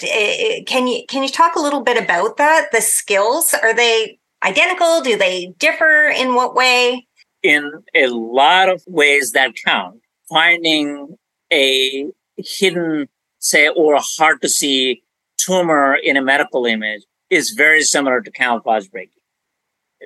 Can 0.65 0.87
you 0.87 1.03
can 1.07 1.21
you 1.21 1.29
talk 1.29 1.55
a 1.55 1.61
little 1.61 1.81
bit 1.81 2.01
about 2.01 2.37
that? 2.37 2.69
The 2.71 2.81
skills 2.81 3.53
are 3.53 3.75
they 3.75 4.17
identical? 4.43 5.01
Do 5.01 5.17
they 5.17 5.53
differ 5.59 6.11
in 6.15 6.33
what 6.33 6.55
way? 6.55 7.06
In 7.47 7.71
a 7.95 8.07
lot 8.07 8.67
of 8.67 8.83
ways 8.87 9.31
that 9.31 9.53
count. 9.63 10.01
Finding 10.27 11.17
a 11.49 12.07
hidden, 12.35 13.07
say, 13.39 13.69
or 13.69 13.97
hard 14.17 14.41
to 14.41 14.49
see 14.49 15.01
tumor 15.37 15.95
in 15.95 16.17
a 16.17 16.21
medical 16.21 16.65
image 16.65 17.03
is 17.29 17.51
very 17.51 17.83
similar 17.83 18.19
to 18.19 18.29
camouflage 18.31 18.87
breaking. 18.87 19.21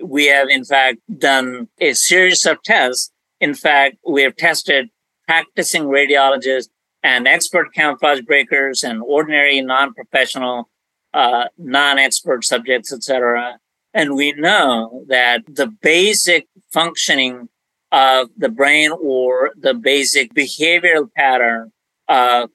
We 0.04 0.27
have, 0.27 0.49
in 0.49 0.63
fact, 0.63 0.99
done 1.17 1.67
a 1.80 1.93
series 1.93 2.45
of 2.45 2.62
tests. 2.62 3.12
In 3.39 3.56
fact, 3.56 3.97
we 4.08 4.21
have 4.21 4.36
tested 4.36 4.91
practicing 5.27 5.86
radiologists 5.86 6.69
and 7.01 7.27
expert 7.27 7.73
camouflage 7.73 8.21
breakers 8.21 8.84
and 8.84 9.01
ordinary 9.01 9.62
non-professional, 9.62 10.69
uh, 11.15 11.45
non-expert 11.58 12.45
subjects, 12.45 12.93
etc. 12.93 13.58
And 13.93 14.15
we 14.15 14.32
know 14.32 15.04
that 15.08 15.41
the 15.47 15.67
basic 15.67 16.47
functioning 16.71 17.49
of 17.91 18.30
the 18.38 18.49
brain 18.49 18.91
or 18.91 19.51
the 19.60 19.73
basic 19.73 20.34
behavioral 20.34 21.10
pattern 21.15 21.71
of 22.08 22.49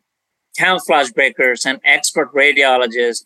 camouflage 0.57 1.11
breakers 1.11 1.67
and 1.67 1.81
expert 1.85 2.33
radiologists 2.33 3.25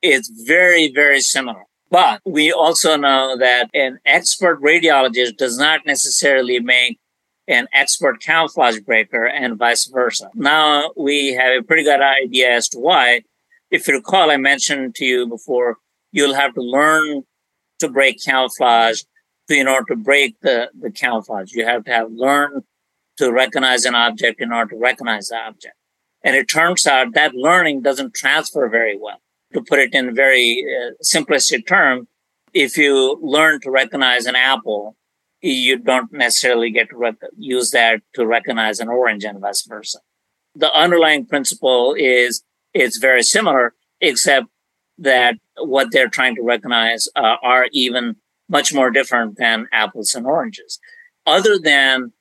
is 0.00 0.30
very, 0.46 0.90
very 0.90 1.20
similar. 1.20 1.64
But 1.90 2.20
we 2.24 2.50
also 2.52 2.96
know 2.96 3.36
that 3.38 3.70
an 3.74 3.98
expert 4.04 4.60
radiologist 4.60 5.36
does 5.36 5.58
not 5.58 5.86
necessarily 5.86 6.58
make 6.58 6.98
an 7.48 7.68
expert 7.72 8.20
camouflage 8.20 8.80
breaker 8.80 9.24
and 9.26 9.56
vice 9.56 9.86
versa. 9.86 10.30
Now 10.34 10.90
we 10.96 11.34
have 11.34 11.60
a 11.60 11.62
pretty 11.62 11.84
good 11.84 12.00
idea 12.00 12.50
as 12.50 12.68
to 12.70 12.78
why. 12.78 13.22
If 13.70 13.86
you 13.86 13.94
recall, 13.94 14.30
I 14.30 14.36
mentioned 14.36 14.94
to 14.96 15.04
you 15.04 15.26
before, 15.28 15.76
you'll 16.16 16.34
have 16.34 16.54
to 16.54 16.62
learn 16.62 17.22
to 17.78 17.88
break 17.90 18.24
camouflage 18.24 19.02
to, 19.48 19.54
in 19.54 19.68
order 19.68 19.84
to 19.90 19.96
break 19.96 20.40
the, 20.40 20.70
the 20.80 20.90
camouflage. 20.90 21.52
You 21.52 21.66
have 21.66 21.84
to 21.84 21.90
have 21.90 22.10
learned 22.10 22.62
to 23.18 23.30
recognize 23.30 23.84
an 23.84 23.94
object 23.94 24.40
in 24.40 24.50
order 24.50 24.70
to 24.70 24.80
recognize 24.80 25.28
the 25.28 25.36
object. 25.36 25.74
And 26.24 26.34
it 26.34 26.46
turns 26.46 26.86
out 26.86 27.12
that 27.12 27.34
learning 27.34 27.82
doesn't 27.82 28.14
transfer 28.14 28.66
very 28.68 28.96
well. 28.98 29.20
To 29.52 29.62
put 29.62 29.78
it 29.78 29.94
in 29.94 30.14
very 30.14 30.64
uh, 30.64 30.92
simplistic 31.04 31.66
term, 31.66 32.08
if 32.54 32.78
you 32.78 33.18
learn 33.22 33.60
to 33.60 33.70
recognize 33.70 34.24
an 34.24 34.36
apple, 34.36 34.96
you 35.42 35.78
don't 35.78 36.10
necessarily 36.12 36.70
get 36.70 36.88
to 36.90 36.96
rec- 36.96 37.30
use 37.36 37.70
that 37.72 38.00
to 38.14 38.26
recognize 38.26 38.80
an 38.80 38.88
orange 38.88 39.22
and 39.24 39.38
vice 39.38 39.64
versa. 39.66 39.98
The 40.54 40.72
underlying 40.72 41.26
principle 41.26 41.94
is 41.96 42.42
it's 42.72 42.96
very 42.96 43.22
similar, 43.22 43.74
except 44.00 44.46
that 44.98 45.36
what 45.58 45.88
they're 45.90 46.08
trying 46.08 46.34
to 46.36 46.42
recognize 46.42 47.08
uh, 47.16 47.36
are 47.42 47.66
even 47.72 48.16
much 48.48 48.72
more 48.72 48.90
different 48.90 49.36
than 49.36 49.68
apples 49.72 50.14
and 50.14 50.26
oranges. 50.26 50.78
Other 51.26 51.58
than 51.58 52.12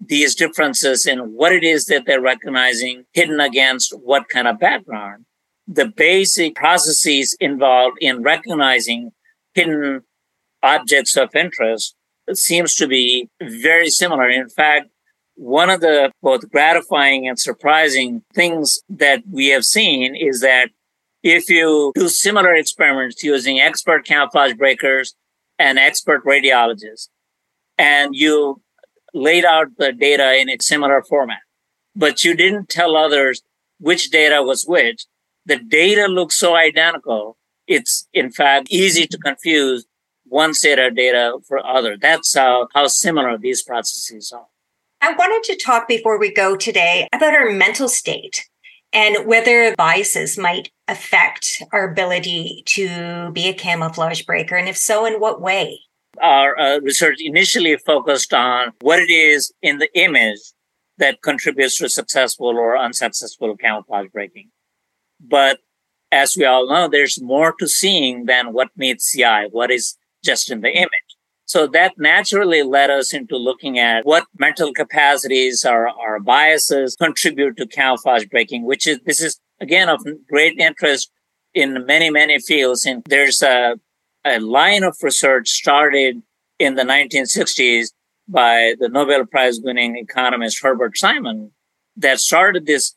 these 0.00 0.34
differences 0.34 1.06
in 1.06 1.18
what 1.34 1.52
it 1.52 1.62
is 1.64 1.86
that 1.86 2.04
they're 2.06 2.20
recognizing 2.20 3.04
hidden 3.12 3.40
against 3.40 3.92
what 3.98 4.28
kind 4.28 4.48
of 4.48 4.58
background, 4.58 5.24
the 5.66 5.86
basic 5.86 6.54
processes 6.54 7.36
involved 7.40 7.98
in 8.00 8.22
recognizing 8.22 9.12
hidden 9.54 10.02
objects 10.62 11.16
of 11.16 11.34
interest 11.34 11.94
seems 12.32 12.74
to 12.76 12.86
be 12.86 13.28
very 13.42 13.90
similar. 13.90 14.28
In 14.28 14.48
fact, 14.48 14.88
one 15.34 15.70
of 15.70 15.80
the 15.80 16.12
both 16.22 16.50
gratifying 16.50 17.26
and 17.26 17.38
surprising 17.38 18.22
things 18.34 18.80
that 18.88 19.22
we 19.30 19.48
have 19.48 19.64
seen 19.64 20.14
is 20.14 20.40
that 20.40 20.68
if 21.22 21.48
you 21.48 21.92
do 21.94 22.08
similar 22.08 22.54
experiments 22.54 23.22
using 23.22 23.60
expert 23.60 24.04
camouflage 24.04 24.54
breakers 24.54 25.14
and 25.58 25.78
expert 25.78 26.24
radiologists, 26.24 27.08
and 27.78 28.14
you 28.14 28.60
laid 29.14 29.44
out 29.44 29.68
the 29.78 29.92
data 29.92 30.36
in 30.36 30.50
a 30.50 30.56
similar 30.60 31.02
format, 31.02 31.40
but 31.94 32.24
you 32.24 32.34
didn't 32.34 32.68
tell 32.68 32.96
others 32.96 33.42
which 33.78 34.10
data 34.10 34.42
was 34.42 34.64
which, 34.64 35.06
the 35.46 35.56
data 35.56 36.06
looks 36.06 36.36
so 36.36 36.54
identical. 36.54 37.36
It's 37.66 38.08
in 38.12 38.30
fact 38.30 38.68
easy 38.70 39.06
to 39.06 39.18
confuse 39.18 39.86
one 40.24 40.54
set 40.54 40.78
of 40.78 40.96
data 40.96 41.38
for 41.46 41.64
other. 41.64 41.96
That's 41.96 42.34
how, 42.34 42.68
how 42.74 42.86
similar 42.86 43.36
these 43.36 43.62
processes 43.62 44.32
are. 44.32 44.46
I 45.00 45.12
wanted 45.12 45.42
to 45.52 45.58
talk 45.58 45.88
before 45.88 46.18
we 46.18 46.32
go 46.32 46.56
today 46.56 47.08
about 47.12 47.34
our 47.34 47.50
mental 47.50 47.88
state 47.88 48.48
and 48.92 49.26
whether 49.26 49.74
biases 49.76 50.38
might 50.38 50.70
affect 50.92 51.62
our 51.72 51.90
ability 51.90 52.62
to 52.66 53.30
be 53.32 53.48
a 53.48 53.54
camouflage 53.54 54.22
breaker. 54.22 54.56
And 54.56 54.68
if 54.68 54.76
so, 54.76 55.04
in 55.04 55.14
what 55.14 55.40
way? 55.40 55.80
Our 56.20 56.58
uh, 56.58 56.78
research 56.80 57.18
initially 57.20 57.76
focused 57.76 58.32
on 58.34 58.72
what 58.80 58.98
it 59.00 59.10
is 59.10 59.52
in 59.62 59.78
the 59.78 59.88
image 59.98 60.40
that 60.98 61.22
contributes 61.22 61.78
to 61.78 61.88
successful 61.88 62.48
or 62.48 62.76
unsuccessful 62.76 63.56
camouflage 63.56 64.08
breaking. 64.12 64.50
But 65.20 65.58
as 66.12 66.36
we 66.36 66.44
all 66.44 66.68
know, 66.68 66.88
there's 66.88 67.20
more 67.20 67.54
to 67.58 67.66
seeing 67.66 68.26
than 68.26 68.52
what 68.52 68.68
meets 68.76 69.12
the 69.12 69.24
eye, 69.24 69.48
what 69.50 69.70
is 69.70 69.96
just 70.22 70.50
in 70.50 70.60
the 70.60 70.70
image. 70.70 71.10
So 71.46 71.66
that 71.68 71.98
naturally 71.98 72.62
led 72.62 72.90
us 72.90 73.12
into 73.12 73.36
looking 73.36 73.78
at 73.78 74.06
what 74.06 74.26
mental 74.38 74.72
capacities 74.72 75.64
or, 75.64 75.90
or 75.90 76.20
biases 76.20 76.96
contribute 76.96 77.56
to 77.56 77.66
camouflage 77.66 78.26
breaking, 78.26 78.64
which 78.64 78.86
is, 78.86 79.00
this 79.04 79.20
is 79.20 79.40
again 79.62 79.88
of 79.88 80.04
great 80.28 80.58
interest 80.58 81.10
in 81.54 81.86
many, 81.86 82.10
many 82.10 82.38
fields. 82.38 82.84
And 82.84 83.02
there's 83.08 83.42
a, 83.42 83.78
a 84.24 84.40
line 84.40 84.82
of 84.82 84.96
research 85.00 85.48
started 85.48 86.20
in 86.58 86.74
the 86.74 86.82
1960s 86.82 87.92
by 88.28 88.74
the 88.78 88.88
Nobel 88.88 89.24
Prize 89.24 89.60
winning 89.62 89.96
economist 89.96 90.62
Herbert 90.62 90.98
Simon 90.98 91.52
that 91.96 92.18
started 92.20 92.66
this 92.66 92.94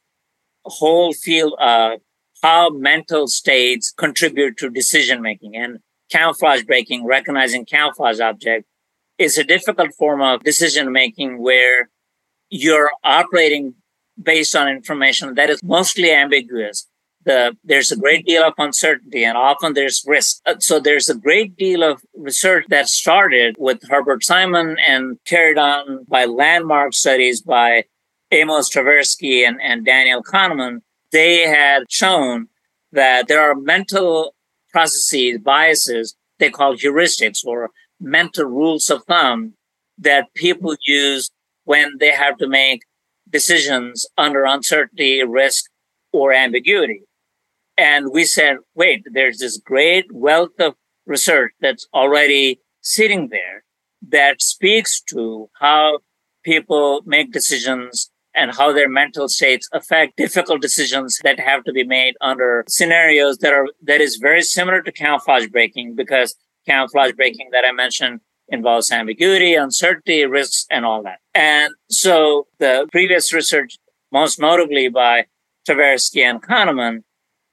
whole 0.65 1.13
field 1.13 1.53
of 1.59 1.99
how 2.41 2.69
mental 2.69 3.27
states 3.27 3.93
contribute 3.95 4.57
to 4.57 4.69
decision 4.69 5.21
making. 5.21 5.55
And 5.55 5.79
camouflage 6.11 6.63
breaking, 6.63 7.05
recognizing 7.05 7.65
camouflage 7.65 8.19
object 8.19 8.65
is 9.17 9.37
a 9.37 9.43
difficult 9.43 9.93
form 9.97 10.21
of 10.21 10.43
decision 10.43 10.91
making 10.91 11.41
where 11.41 11.89
you're 12.49 12.91
operating 13.03 13.75
based 14.21 14.55
on 14.55 14.67
information 14.67 15.35
that 15.35 15.49
is 15.49 15.61
mostly 15.63 16.11
ambiguous. 16.11 16.87
The, 17.25 17.57
there's 17.63 17.91
a 17.91 17.97
great 17.97 18.25
deal 18.25 18.43
of 18.43 18.53
uncertainty 18.57 19.23
and 19.25 19.35
often 19.35 19.73
there's 19.73 20.03
risk. 20.05 20.41
Uh, 20.45 20.55
so 20.59 20.79
there's 20.79 21.09
a 21.09 21.15
great 21.15 21.57
deal 21.57 21.83
of 21.83 22.03
research 22.15 22.65
that 22.69 22.87
started 22.87 23.55
with 23.57 23.81
Herbert 23.89 24.23
Simon 24.23 24.77
and 24.87 25.17
carried 25.25 25.57
on 25.57 26.03
by 26.07 26.25
landmark 26.25 26.93
studies 26.93 27.41
by 27.41 27.85
Amos 28.31 28.69
Tversky 28.69 29.47
and, 29.47 29.59
and 29.61 29.85
Daniel 29.85 30.21
Kahneman. 30.21 30.81
They 31.11 31.47
had 31.47 31.83
shown 31.89 32.47
that 32.91 33.27
there 33.27 33.41
are 33.41 33.55
mental 33.55 34.35
processes, 34.71 35.39
biases 35.39 36.15
they 36.39 36.49
call 36.49 36.75
heuristics 36.75 37.45
or 37.45 37.71
mental 37.99 38.45
rules 38.45 38.89
of 38.89 39.03
thumb 39.05 39.53
that 39.97 40.33
people 40.33 40.75
use 40.85 41.29
when 41.63 41.97
they 41.99 42.11
have 42.11 42.37
to 42.37 42.47
make 42.47 42.81
decisions 43.35 44.05
under 44.17 44.45
uncertainty, 44.45 45.21
risk, 45.21 45.65
or 46.13 46.31
ambiguity. 46.31 47.01
And 47.77 48.03
we 48.17 48.23
said, 48.23 48.59
wait, 48.75 49.03
there's 49.11 49.39
this 49.39 49.57
great 49.57 50.05
wealth 50.13 50.57
of 50.59 50.75
research 51.05 51.51
that's 51.59 51.85
already 51.93 52.61
sitting 52.79 53.27
there 53.37 53.57
that 54.07 54.41
speaks 54.41 55.01
to 55.13 55.49
how 55.59 55.99
people 56.43 57.01
make 57.05 57.33
decisions 57.33 58.09
and 58.33 58.55
how 58.55 58.71
their 58.71 58.87
mental 58.87 59.27
states 59.27 59.67
affect 59.73 60.15
difficult 60.15 60.61
decisions 60.61 61.19
that 61.25 61.37
have 61.37 61.65
to 61.65 61.73
be 61.73 61.83
made 61.83 62.13
under 62.21 62.63
scenarios 62.69 63.39
that 63.39 63.53
are 63.53 63.67
that 63.89 64.01
is 64.07 64.15
very 64.29 64.43
similar 64.57 64.81
to 64.81 64.91
camouflage 64.91 65.47
breaking 65.47 65.95
because 65.95 66.35
camouflage 66.67 67.13
breaking 67.13 67.49
that 67.51 67.65
I 67.65 67.71
mentioned 67.73 68.19
involves 68.49 68.91
ambiguity, 68.91 69.55
uncertainty, 69.55 70.25
risks, 70.25 70.65
and 70.69 70.85
all 70.85 71.03
that. 71.03 71.19
And 71.33 71.73
so 71.89 72.47
the 72.59 72.87
previous 72.91 73.33
research, 73.33 73.77
most 74.11 74.39
notably 74.39 74.87
by 74.89 75.25
Tversky 75.67 76.23
and 76.23 76.41
Kahneman, 76.41 77.03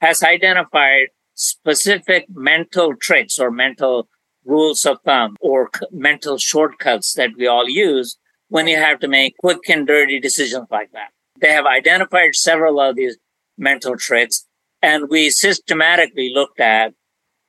has 0.01 0.23
identified 0.23 1.09
specific 1.35 2.27
mental 2.29 2.95
traits 2.95 3.39
or 3.39 3.51
mental 3.51 4.09
rules 4.45 4.85
of 4.85 4.99
thumb 5.05 5.37
or 5.41 5.71
mental 5.91 6.37
shortcuts 6.37 7.15
that 7.15 7.31
we 7.37 7.47
all 7.47 7.69
use 7.69 8.19
when 8.49 8.67
you 8.67 8.77
have 8.77 9.01
to 9.01 9.09
make 9.09 9.37
quick 9.39 9.61
and 9.69 9.87
dirty 9.87 10.21
decisions 10.21 10.67
like 10.71 10.93
that. 10.93 11.11
They 11.41 11.53
have 11.53 11.65
identified 11.65 12.35
several 12.35 12.81
of 12.81 12.97
these 12.97 13.17
mental 13.57 13.97
tricks 13.97 14.47
and 14.83 15.09
we 15.09 15.31
systematically 15.31 16.33
looked 16.35 16.61
at 16.61 16.93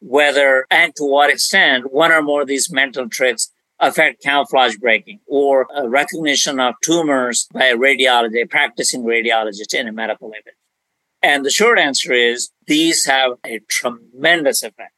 whether 0.05 0.67
and 0.69 0.93
to 0.95 1.03
what 1.03 1.29
extent 1.29 1.93
one 1.93 2.11
or 2.11 2.21
more 2.21 2.41
of 2.41 2.47
these 2.47 2.71
mental 2.71 3.07
tricks 3.07 3.51
affect 3.79 4.21
camouflage 4.21 4.75
breaking 4.77 5.19
or 5.25 5.67
uh, 5.75 5.87
recognition 5.87 6.59
of 6.59 6.75
tumors 6.83 7.47
by 7.53 7.65
a 7.65 7.75
radiologist, 7.75 8.41
a 8.41 8.45
practicing 8.45 9.03
radiologist 9.03 9.73
in 9.73 9.87
a 9.87 9.91
medical 9.91 10.27
image. 10.27 10.55
And 11.21 11.45
the 11.45 11.49
short 11.49 11.79
answer 11.79 12.11
is 12.11 12.51
these 12.67 13.05
have 13.05 13.33
a 13.45 13.59
tremendous 13.69 14.61
effect. 14.61 14.93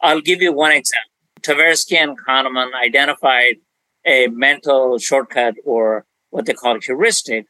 I'll 0.00 0.20
give 0.20 0.42
you 0.42 0.52
one 0.52 0.72
example. 0.72 1.12
Tversky 1.40 1.96
and 1.96 2.18
Kahneman 2.18 2.70
identified 2.74 3.56
a 4.04 4.26
mental 4.28 4.98
shortcut 4.98 5.54
or 5.64 6.04
what 6.30 6.46
they 6.46 6.54
call 6.54 6.78
heuristic 6.80 7.46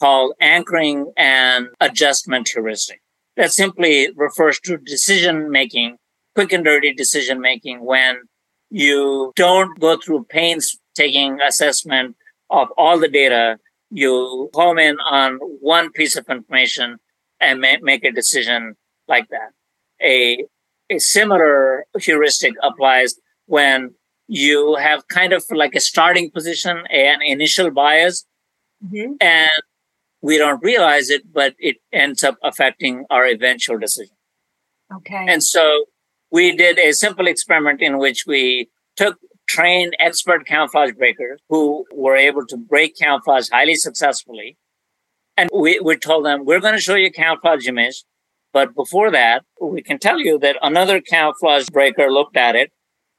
called 0.00 0.34
anchoring 0.40 1.12
and 1.16 1.68
adjustment 1.80 2.48
heuristic. 2.48 3.00
That 3.36 3.52
simply 3.52 4.10
refers 4.14 4.60
to 4.60 4.76
decision 4.76 5.50
making, 5.50 5.96
quick 6.34 6.52
and 6.52 6.64
dirty 6.64 6.92
decision 6.92 7.40
making 7.40 7.84
when 7.84 8.22
you 8.70 9.32
don't 9.36 9.78
go 9.80 9.96
through 9.96 10.24
painstaking 10.24 11.40
assessment 11.40 12.16
of 12.50 12.68
all 12.76 12.98
the 12.98 13.08
data. 13.08 13.58
You 13.90 14.50
home 14.54 14.78
in 14.78 14.98
on 15.00 15.38
one 15.60 15.90
piece 15.90 16.16
of 16.16 16.28
information 16.28 16.98
and 17.40 17.60
ma- 17.60 17.82
make 17.82 18.04
a 18.04 18.12
decision 18.12 18.76
like 19.08 19.28
that. 19.30 19.50
A, 20.00 20.44
a 20.88 20.98
similar 20.98 21.84
heuristic 21.98 22.54
applies 22.62 23.16
when 23.46 23.94
you 24.28 24.76
have 24.76 25.08
kind 25.08 25.32
of 25.32 25.44
like 25.50 25.74
a 25.74 25.80
starting 25.80 26.30
position, 26.30 26.84
an 26.88 27.20
initial 27.20 27.72
bias, 27.72 28.24
mm-hmm. 28.84 29.14
and 29.20 29.50
we 30.22 30.38
don't 30.38 30.62
realize 30.62 31.10
it, 31.10 31.32
but 31.32 31.54
it 31.58 31.78
ends 31.92 32.22
up 32.22 32.36
affecting 32.44 33.06
our 33.10 33.26
eventual 33.26 33.78
decision. 33.78 34.14
Okay. 34.94 35.26
And 35.28 35.42
so 35.42 35.86
we 36.30 36.56
did 36.56 36.78
a 36.78 36.92
simple 36.92 37.26
experiment 37.26 37.80
in 37.80 37.98
which 37.98 38.24
we 38.26 38.68
took 38.96 39.18
trained 39.48 39.96
expert 39.98 40.46
camouflage 40.46 40.92
breakers 40.92 41.40
who 41.48 41.84
were 41.92 42.16
able 42.16 42.46
to 42.46 42.56
break 42.56 42.96
camouflage 42.96 43.48
highly 43.50 43.74
successfully. 43.74 44.56
And 45.36 45.50
we, 45.52 45.80
we 45.80 45.96
told 45.96 46.24
them, 46.24 46.44
we're 46.44 46.60
going 46.60 46.74
to 46.74 46.80
show 46.80 46.94
you 46.94 47.10
camouflage 47.10 47.66
image. 47.66 48.04
But 48.52 48.74
before 48.74 49.10
that, 49.10 49.44
we 49.60 49.82
can 49.82 49.98
tell 49.98 50.18
you 50.20 50.38
that 50.40 50.56
another 50.62 51.00
camouflage 51.00 51.68
breaker 51.68 52.10
looked 52.10 52.36
at 52.36 52.56
it 52.56 52.72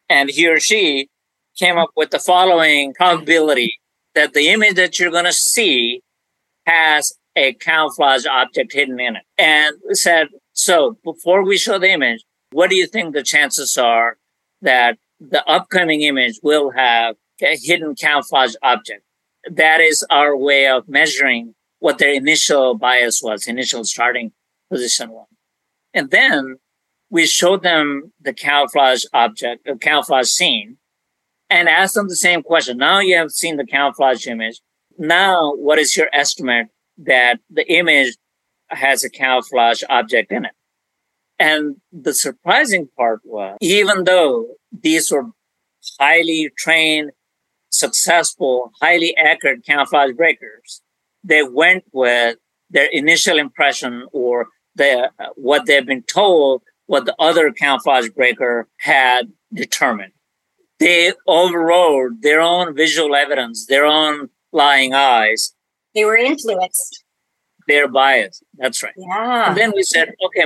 and 0.10 0.30
he 0.30 0.48
or 0.48 0.60
she 0.60 1.10
came 1.58 1.78
up 1.78 1.90
with 1.96 2.12
the 2.12 2.20
following 2.20 2.94
probability 2.94 3.80
that 4.16 4.34
the 4.34 4.50
image 4.50 4.76
that 4.76 5.00
you're 5.00 5.12
going 5.12 5.26
to 5.26 5.34
see 5.34 6.02
has 6.66 7.14
a 7.36 7.54
camouflage 7.54 8.26
object 8.26 8.74
hidden 8.74 9.00
in 9.00 9.16
it 9.16 9.24
and 9.38 9.76
said, 9.92 10.28
so 10.54 10.98
before 11.04 11.44
we 11.44 11.58
show 11.58 11.80
the 11.80 11.92
image, 11.92 12.24
what 12.52 12.70
do 12.70 12.76
you 12.76 12.88
think 12.88 13.14
the 13.14 13.24
chances 13.24 13.78
are 13.78 14.18
that 14.62 14.98
the 15.20 15.44
upcoming 15.50 16.02
image 16.02 16.40
will 16.44 16.72
have 16.72 17.16
a 17.42 17.58
hidden 17.58 17.96
camouflage 17.96 18.56
object? 18.62 19.04
That 19.50 19.82
is 19.82 20.06
our 20.10 20.36
way 20.38 20.68
of 20.68 20.88
measuring 20.88 21.56
what 21.80 21.98
their 21.98 22.14
initial 22.14 22.76
bias 22.76 23.22
was, 23.24 23.48
initial 23.48 23.84
starting 23.84 24.34
position 24.70 25.10
was. 25.10 25.28
And 25.94 26.12
then 26.12 26.58
we 27.10 27.26
showed 27.26 27.64
them 27.64 28.14
the 28.22 28.34
camouflage 28.34 29.04
object, 29.14 29.66
the 29.66 29.76
camouflage 29.76 30.28
scene, 30.28 30.78
and 31.50 31.68
asked 31.68 31.96
them 31.96 32.08
the 32.08 32.16
same 32.16 32.44
question. 32.44 32.78
Now 32.78 33.00
you 33.00 33.18
have 33.18 33.32
seen 33.32 33.58
the 33.58 33.66
camouflage 33.66 34.28
image. 34.28 34.62
Now, 34.98 35.54
what 35.56 35.80
is 35.80 35.98
your 35.98 36.08
estimate 36.14 36.68
that 36.98 37.40
the 37.50 37.70
image 37.72 38.16
has 38.70 39.04
a 39.04 39.10
camouflage 39.10 39.84
object 39.90 40.32
in 40.32 40.46
it? 40.46 40.52
And 41.42 41.78
the 41.92 42.14
surprising 42.14 42.88
part 42.96 43.22
was, 43.24 43.58
even 43.62 44.04
though 44.04 44.32
these 44.72 45.12
were 45.12 45.28
highly 46.00 46.52
trained, 46.56 47.12
successful, 47.72 48.72
highly 48.80 49.16
accurate 49.18 49.66
camouflage 49.66 50.14
breakers, 50.16 50.82
they 51.24 51.42
went 51.42 51.84
with 51.92 52.38
their 52.70 52.90
initial 52.92 53.38
impression 53.40 54.06
or 54.12 54.48
the, 54.76 55.12
what 55.36 55.66
they've 55.66 55.86
been 55.86 56.04
told 56.04 56.62
what 56.86 57.06
the 57.06 57.16
other 57.20 57.52
camouflage 57.52 58.10
breaker 58.10 58.68
had 58.80 59.32
determined. 59.54 60.14
They 60.80 61.14
overrode 61.28 62.22
their 62.22 62.42
own 62.42 62.76
visual 62.76 63.16
evidence, 63.16 63.66
their 63.66 63.86
own 63.86 64.30
lying 64.52 64.94
eyes. 64.94 65.54
They 65.96 66.06
were 66.06 66.18
influenced. 66.18 67.04
They're 67.68 67.88
biased. 67.88 68.44
That's 68.58 68.84
right. 68.84 68.94
Yeah. 68.98 69.50
And 69.50 69.58
then 69.58 69.72
we 69.76 69.84
said, 69.84 70.10
okay, 70.26 70.46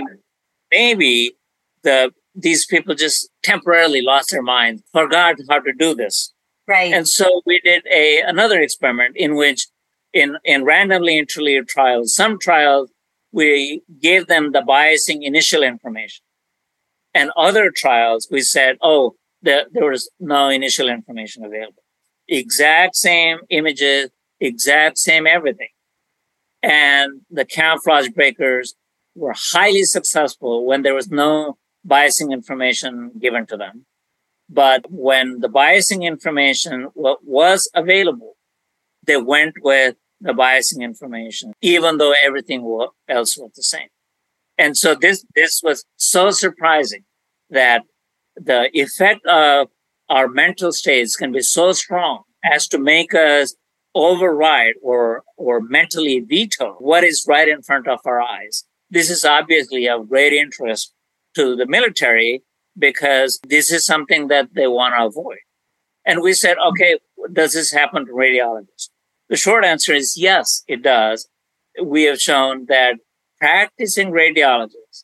maybe 0.71 1.35
the 1.83 2.11
these 2.37 2.65
people 2.65 2.93
just 2.95 3.29
temporarily 3.43 4.01
lost 4.01 4.31
their 4.31 4.41
mind, 4.41 4.83
forgot 4.91 5.35
how 5.49 5.59
to 5.59 5.71
do 5.73 5.95
this. 5.95 6.33
Right. 6.67 6.93
And 6.93 7.07
so 7.07 7.41
we 7.45 7.59
did 7.61 7.85
a 7.91 8.21
another 8.25 8.59
experiment 8.59 9.15
in 9.15 9.35
which 9.35 9.67
in, 10.13 10.37
in 10.43 10.63
randomly 10.63 11.19
interleaved 11.19 11.67
trials, 11.67 12.15
some 12.15 12.39
trials 12.39 12.89
we 13.31 13.81
gave 14.01 14.27
them 14.27 14.53
the 14.53 14.61
biasing 14.61 15.23
initial 15.23 15.61
information. 15.61 16.23
And 17.13 17.31
other 17.35 17.69
trials 17.69 18.27
we 18.31 18.41
said, 18.41 18.77
oh, 18.81 19.15
the, 19.41 19.65
there 19.71 19.89
was 19.89 20.09
no 20.19 20.47
initial 20.47 20.87
information 20.89 21.43
available. 21.43 21.83
Exact 22.27 22.95
same 22.95 23.39
images, 23.49 24.09
exact 24.39 24.97
same 24.97 25.27
everything. 25.27 25.69
And 26.63 27.21
the 27.29 27.45
camouflage 27.45 28.09
breakers 28.09 28.73
were 29.15 29.33
highly 29.53 29.83
successful 29.83 30.65
when 30.65 30.81
there 30.81 30.93
was 30.93 31.09
no 31.09 31.57
biasing 31.87 32.31
information 32.31 33.11
given 33.19 33.45
to 33.47 33.57
them. 33.57 33.85
But 34.49 34.85
when 34.89 35.39
the 35.39 35.49
biasing 35.49 36.03
information 36.03 36.89
was 36.93 37.69
available, 37.73 38.35
they 39.05 39.17
went 39.17 39.55
with 39.61 39.95
the 40.21 40.33
biasing 40.33 40.81
information, 40.81 41.53
even 41.61 41.97
though 41.97 42.13
everything 42.23 42.61
else 43.07 43.37
was 43.37 43.51
the 43.55 43.63
same. 43.63 43.87
And 44.57 44.77
so 44.77 44.95
this, 44.95 45.25
this 45.35 45.61
was 45.63 45.85
so 45.97 46.31
surprising 46.31 47.03
that 47.49 47.83
the 48.35 48.69
effect 48.73 49.25
of 49.25 49.69
our 50.09 50.27
mental 50.27 50.71
states 50.71 51.15
can 51.15 51.31
be 51.31 51.41
so 51.41 51.71
strong 51.71 52.23
as 52.43 52.67
to 52.67 52.77
make 52.77 53.13
us 53.13 53.55
override 53.95 54.73
or 54.83 55.23
or 55.37 55.61
mentally 55.61 56.19
veto 56.19 56.73
what 56.79 57.03
is 57.03 57.25
right 57.27 57.47
in 57.47 57.61
front 57.61 57.87
of 57.87 57.99
our 58.05 58.21
eyes. 58.21 58.65
This 58.95 59.09
is 59.09 59.25
obviously 59.25 59.89
of 59.89 60.07
great 60.07 60.31
interest 60.31 60.93
to 61.35 61.57
the 61.57 61.65
military 61.65 62.43
because 62.79 63.41
this 63.45 63.69
is 63.69 63.85
something 63.85 64.29
that 64.29 64.53
they 64.55 64.67
want 64.67 64.93
to 64.95 65.05
avoid. 65.07 65.39
And 66.05 66.21
we 66.21 66.31
said, 66.31 66.55
okay, 66.65 66.99
does 67.33 67.51
this 67.51 67.73
happen 67.73 68.05
to 68.05 68.13
radiologists? 68.13 68.87
The 69.27 69.35
short 69.35 69.65
answer 69.65 69.91
is 69.91 70.17
yes, 70.17 70.63
it 70.69 70.81
does. 70.81 71.27
We 71.83 72.03
have 72.03 72.21
shown 72.21 72.67
that 72.67 72.93
practicing 73.37 74.11
radiologists 74.11 75.03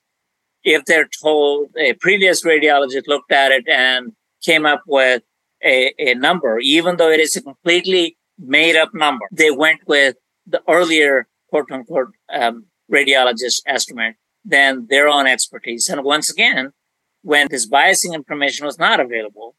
if 0.64 0.86
they're 0.86 1.10
told 1.22 1.72
a 1.78 1.92
previous 1.96 2.46
radiologist 2.46 3.08
looked 3.08 3.34
at 3.34 3.52
it 3.52 3.68
and 3.68 4.14
came 4.42 4.66
up 4.66 4.84
with 4.88 5.22
a, 5.66 5.94
a 6.00 6.14
number, 6.14 6.60
even 6.60 6.96
though 6.96 7.12
it 7.12 7.20
is 7.20 7.36
a 7.36 7.42
completely 7.42 8.16
made 8.40 8.78
up 8.78 8.94
number, 8.94 9.26
they 9.34 9.52
went 9.52 9.82
with 9.86 10.16
the 10.48 10.62
earlier 10.70 11.28
quote 11.50 11.70
unquote 11.70 12.14
um, 12.32 12.68
radiologist 12.92 13.62
estimate 13.66 14.16
than 14.44 14.88
their 14.90 15.08
own 15.08 15.28
expertise. 15.28 15.88
And 15.88 16.04
once 16.04 16.32
again, 16.32 16.74
when 17.22 17.48
this 17.50 17.70
biasing 17.70 18.14
information 18.14 18.66
was 18.66 18.80
not 18.80 19.00
available, 19.00 19.56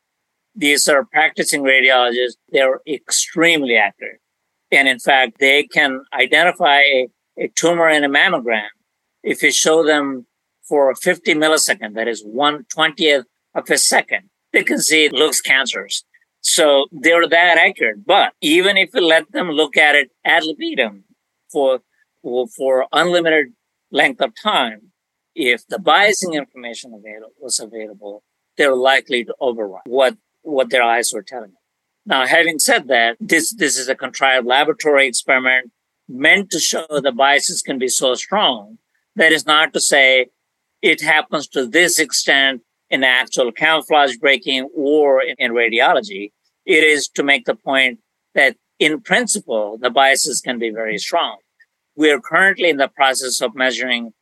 these 0.55 0.88
are 0.88 1.05
practicing 1.05 1.62
radiologists, 1.62 2.37
they're 2.51 2.81
extremely 2.87 3.77
accurate. 3.77 4.21
And 4.71 4.88
in 4.88 4.99
fact, 4.99 5.38
they 5.38 5.64
can 5.64 6.05
identify 6.12 6.81
a, 6.81 7.09
a 7.38 7.49
tumor 7.49 7.88
in 7.88 8.05
a 8.05 8.09
mammogram 8.09 8.68
if 9.23 9.42
you 9.42 9.53
show 9.53 9.85
them 9.85 10.27
for 10.62 10.90
a 10.90 10.97
50 10.97 11.35
millisecond, 11.35 11.95
that 11.95 12.09
is 12.09 12.23
one 12.23 12.64
twentieth 12.73 13.26
of 13.55 13.68
a 13.70 13.78
second, 13.78 14.30
they 14.53 14.62
can 14.62 14.78
see 14.78 15.05
it 15.05 15.12
looks 15.12 15.41
cancerous. 15.41 16.05
So 16.41 16.87
they're 16.91 17.28
that 17.28 17.59
accurate. 17.59 18.05
But 18.05 18.33
even 18.41 18.76
if 18.76 18.91
you 18.95 19.07
let 19.07 19.30
them 19.33 19.51
look 19.51 19.76
at 19.76 19.95
it 19.95 20.11
ad 20.24 20.45
libitum 20.45 21.05
for, 21.51 21.80
for 22.23 22.87
unlimited 22.93 23.53
length 23.91 24.20
of 24.20 24.33
time, 24.41 24.93
if 25.35 25.66
the 25.66 25.79
biasing 25.79 26.35
information 26.35 26.93
available 26.95 27.33
was 27.41 27.59
available, 27.59 28.23
they're 28.57 28.77
likely 28.77 29.25
to 29.25 29.35
override 29.41 29.83
what, 29.87 30.16
what 30.43 30.70
their 30.70 30.83
eyes 30.83 31.12
were 31.12 31.23
telling 31.23 31.51
them. 31.51 31.57
Now, 32.05 32.27
having 32.27 32.59
said 32.59 32.89
that, 32.89 33.16
this, 33.20 33.55
this 33.55 33.79
is 33.79 33.89
a 33.89 33.95
contrived 33.95 34.47
laboratory 34.47 35.07
experiment 35.07 35.70
meant 36.09 36.51
to 36.51 36.59
show 36.59 36.85
the 36.91 37.12
biases 37.12 37.62
can 37.62 37.79
be 37.79 37.89
so 37.89 38.14
strong. 38.14 38.79
That 39.16 39.33
is 39.33 39.47
not 39.47 39.73
to 39.75 39.81
say 39.81 40.27
it 40.81 41.01
happens 41.01 41.47
to 41.49 41.66
this 41.66 41.99
extent 41.99 42.62
in 42.91 43.05
actual 43.05 43.53
camouflage 43.53 44.16
breaking 44.16 44.68
or 44.75 45.23
in, 45.23 45.37
in 45.39 45.53
radiology. 45.53 46.33
It 46.66 46.85
is 46.85 47.09
to 47.11 47.23
make 47.23 47.45
the 47.45 47.55
point 47.55 48.01
that 48.35 48.57
in 48.79 49.01
principle, 49.01 49.79
the 49.81 49.91
biases 49.91 50.41
can 50.41 50.59
be 50.59 50.70
very 50.70 50.99
strong. 50.99 51.39
We 51.95 52.11
are 52.11 52.20
currently 52.20 52.70
in 52.70 52.78
the 52.78 52.88
process 52.88 53.40
of 53.40 53.55
measuring 53.55 54.12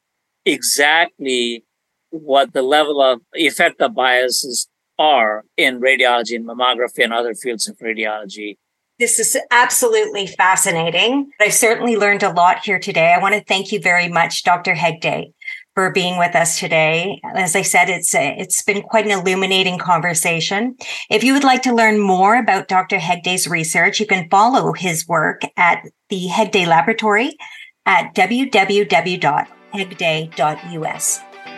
exactly 0.45 1.65
what 2.11 2.53
the 2.53 2.63
level 2.63 3.01
of 3.01 3.21
effect 3.35 3.81
of 3.81 3.95
biases 3.95 4.69
are 4.99 5.45
in 5.57 5.81
radiology 5.81 6.37
and 6.37 6.47
mammography 6.47 7.05
and 7.05 7.13
other 7.13 7.35
fields 7.35 7.69
of 7.69 7.79
radiology. 7.79 8.57
This 8.99 9.19
is 9.19 9.39
absolutely 9.51 10.27
fascinating. 10.27 11.31
I've 11.41 11.55
certainly 11.55 11.97
learned 11.97 12.23
a 12.23 12.33
lot 12.33 12.65
here 12.65 12.79
today. 12.79 13.15
I 13.15 13.19
want 13.19 13.35
to 13.35 13.43
thank 13.43 13.73
you 13.73 13.81
very 13.81 14.09
much, 14.09 14.43
Dr. 14.43 14.75
Hegdé, 14.75 15.33
for 15.75 15.91
being 15.91 16.19
with 16.19 16.35
us 16.35 16.59
today. 16.59 17.19
As 17.35 17.57
I 17.57 17.63
said, 17.63 17.89
it's 17.89 18.15
a, 18.15 18.37
it's 18.39 18.63
been 18.63 18.83
quite 18.83 19.07
an 19.07 19.13
illuminating 19.13 19.79
conversation. 19.79 20.77
If 21.09 21.25
you 21.25 21.33
would 21.33 21.45
like 21.45 21.63
to 21.63 21.75
learn 21.75 21.99
more 21.99 22.37
about 22.37 22.69
Dr. 22.69 22.99
Hegdé's 22.99 23.49
research, 23.49 24.01
you 24.01 24.07
can 24.07 24.29
follow 24.29 24.75
his 24.75 25.09
work 25.09 25.43
at 25.57 25.83
the 26.11 26.27
Hegdé 26.27 26.67
Laboratory 26.67 27.39
at 27.87 28.15
www.hegde.us. 28.15 29.51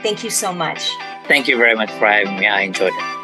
Thank 0.02 0.24
you 0.24 0.30
so 0.30 0.52
much. 0.52 0.90
Thank 1.28 1.46
you 1.48 1.56
very 1.56 1.74
much 1.74 1.90
for 1.92 2.06
having 2.06 2.38
me. 2.38 2.46
I 2.46 2.62
enjoyed 2.62 2.92
it. 2.94 3.21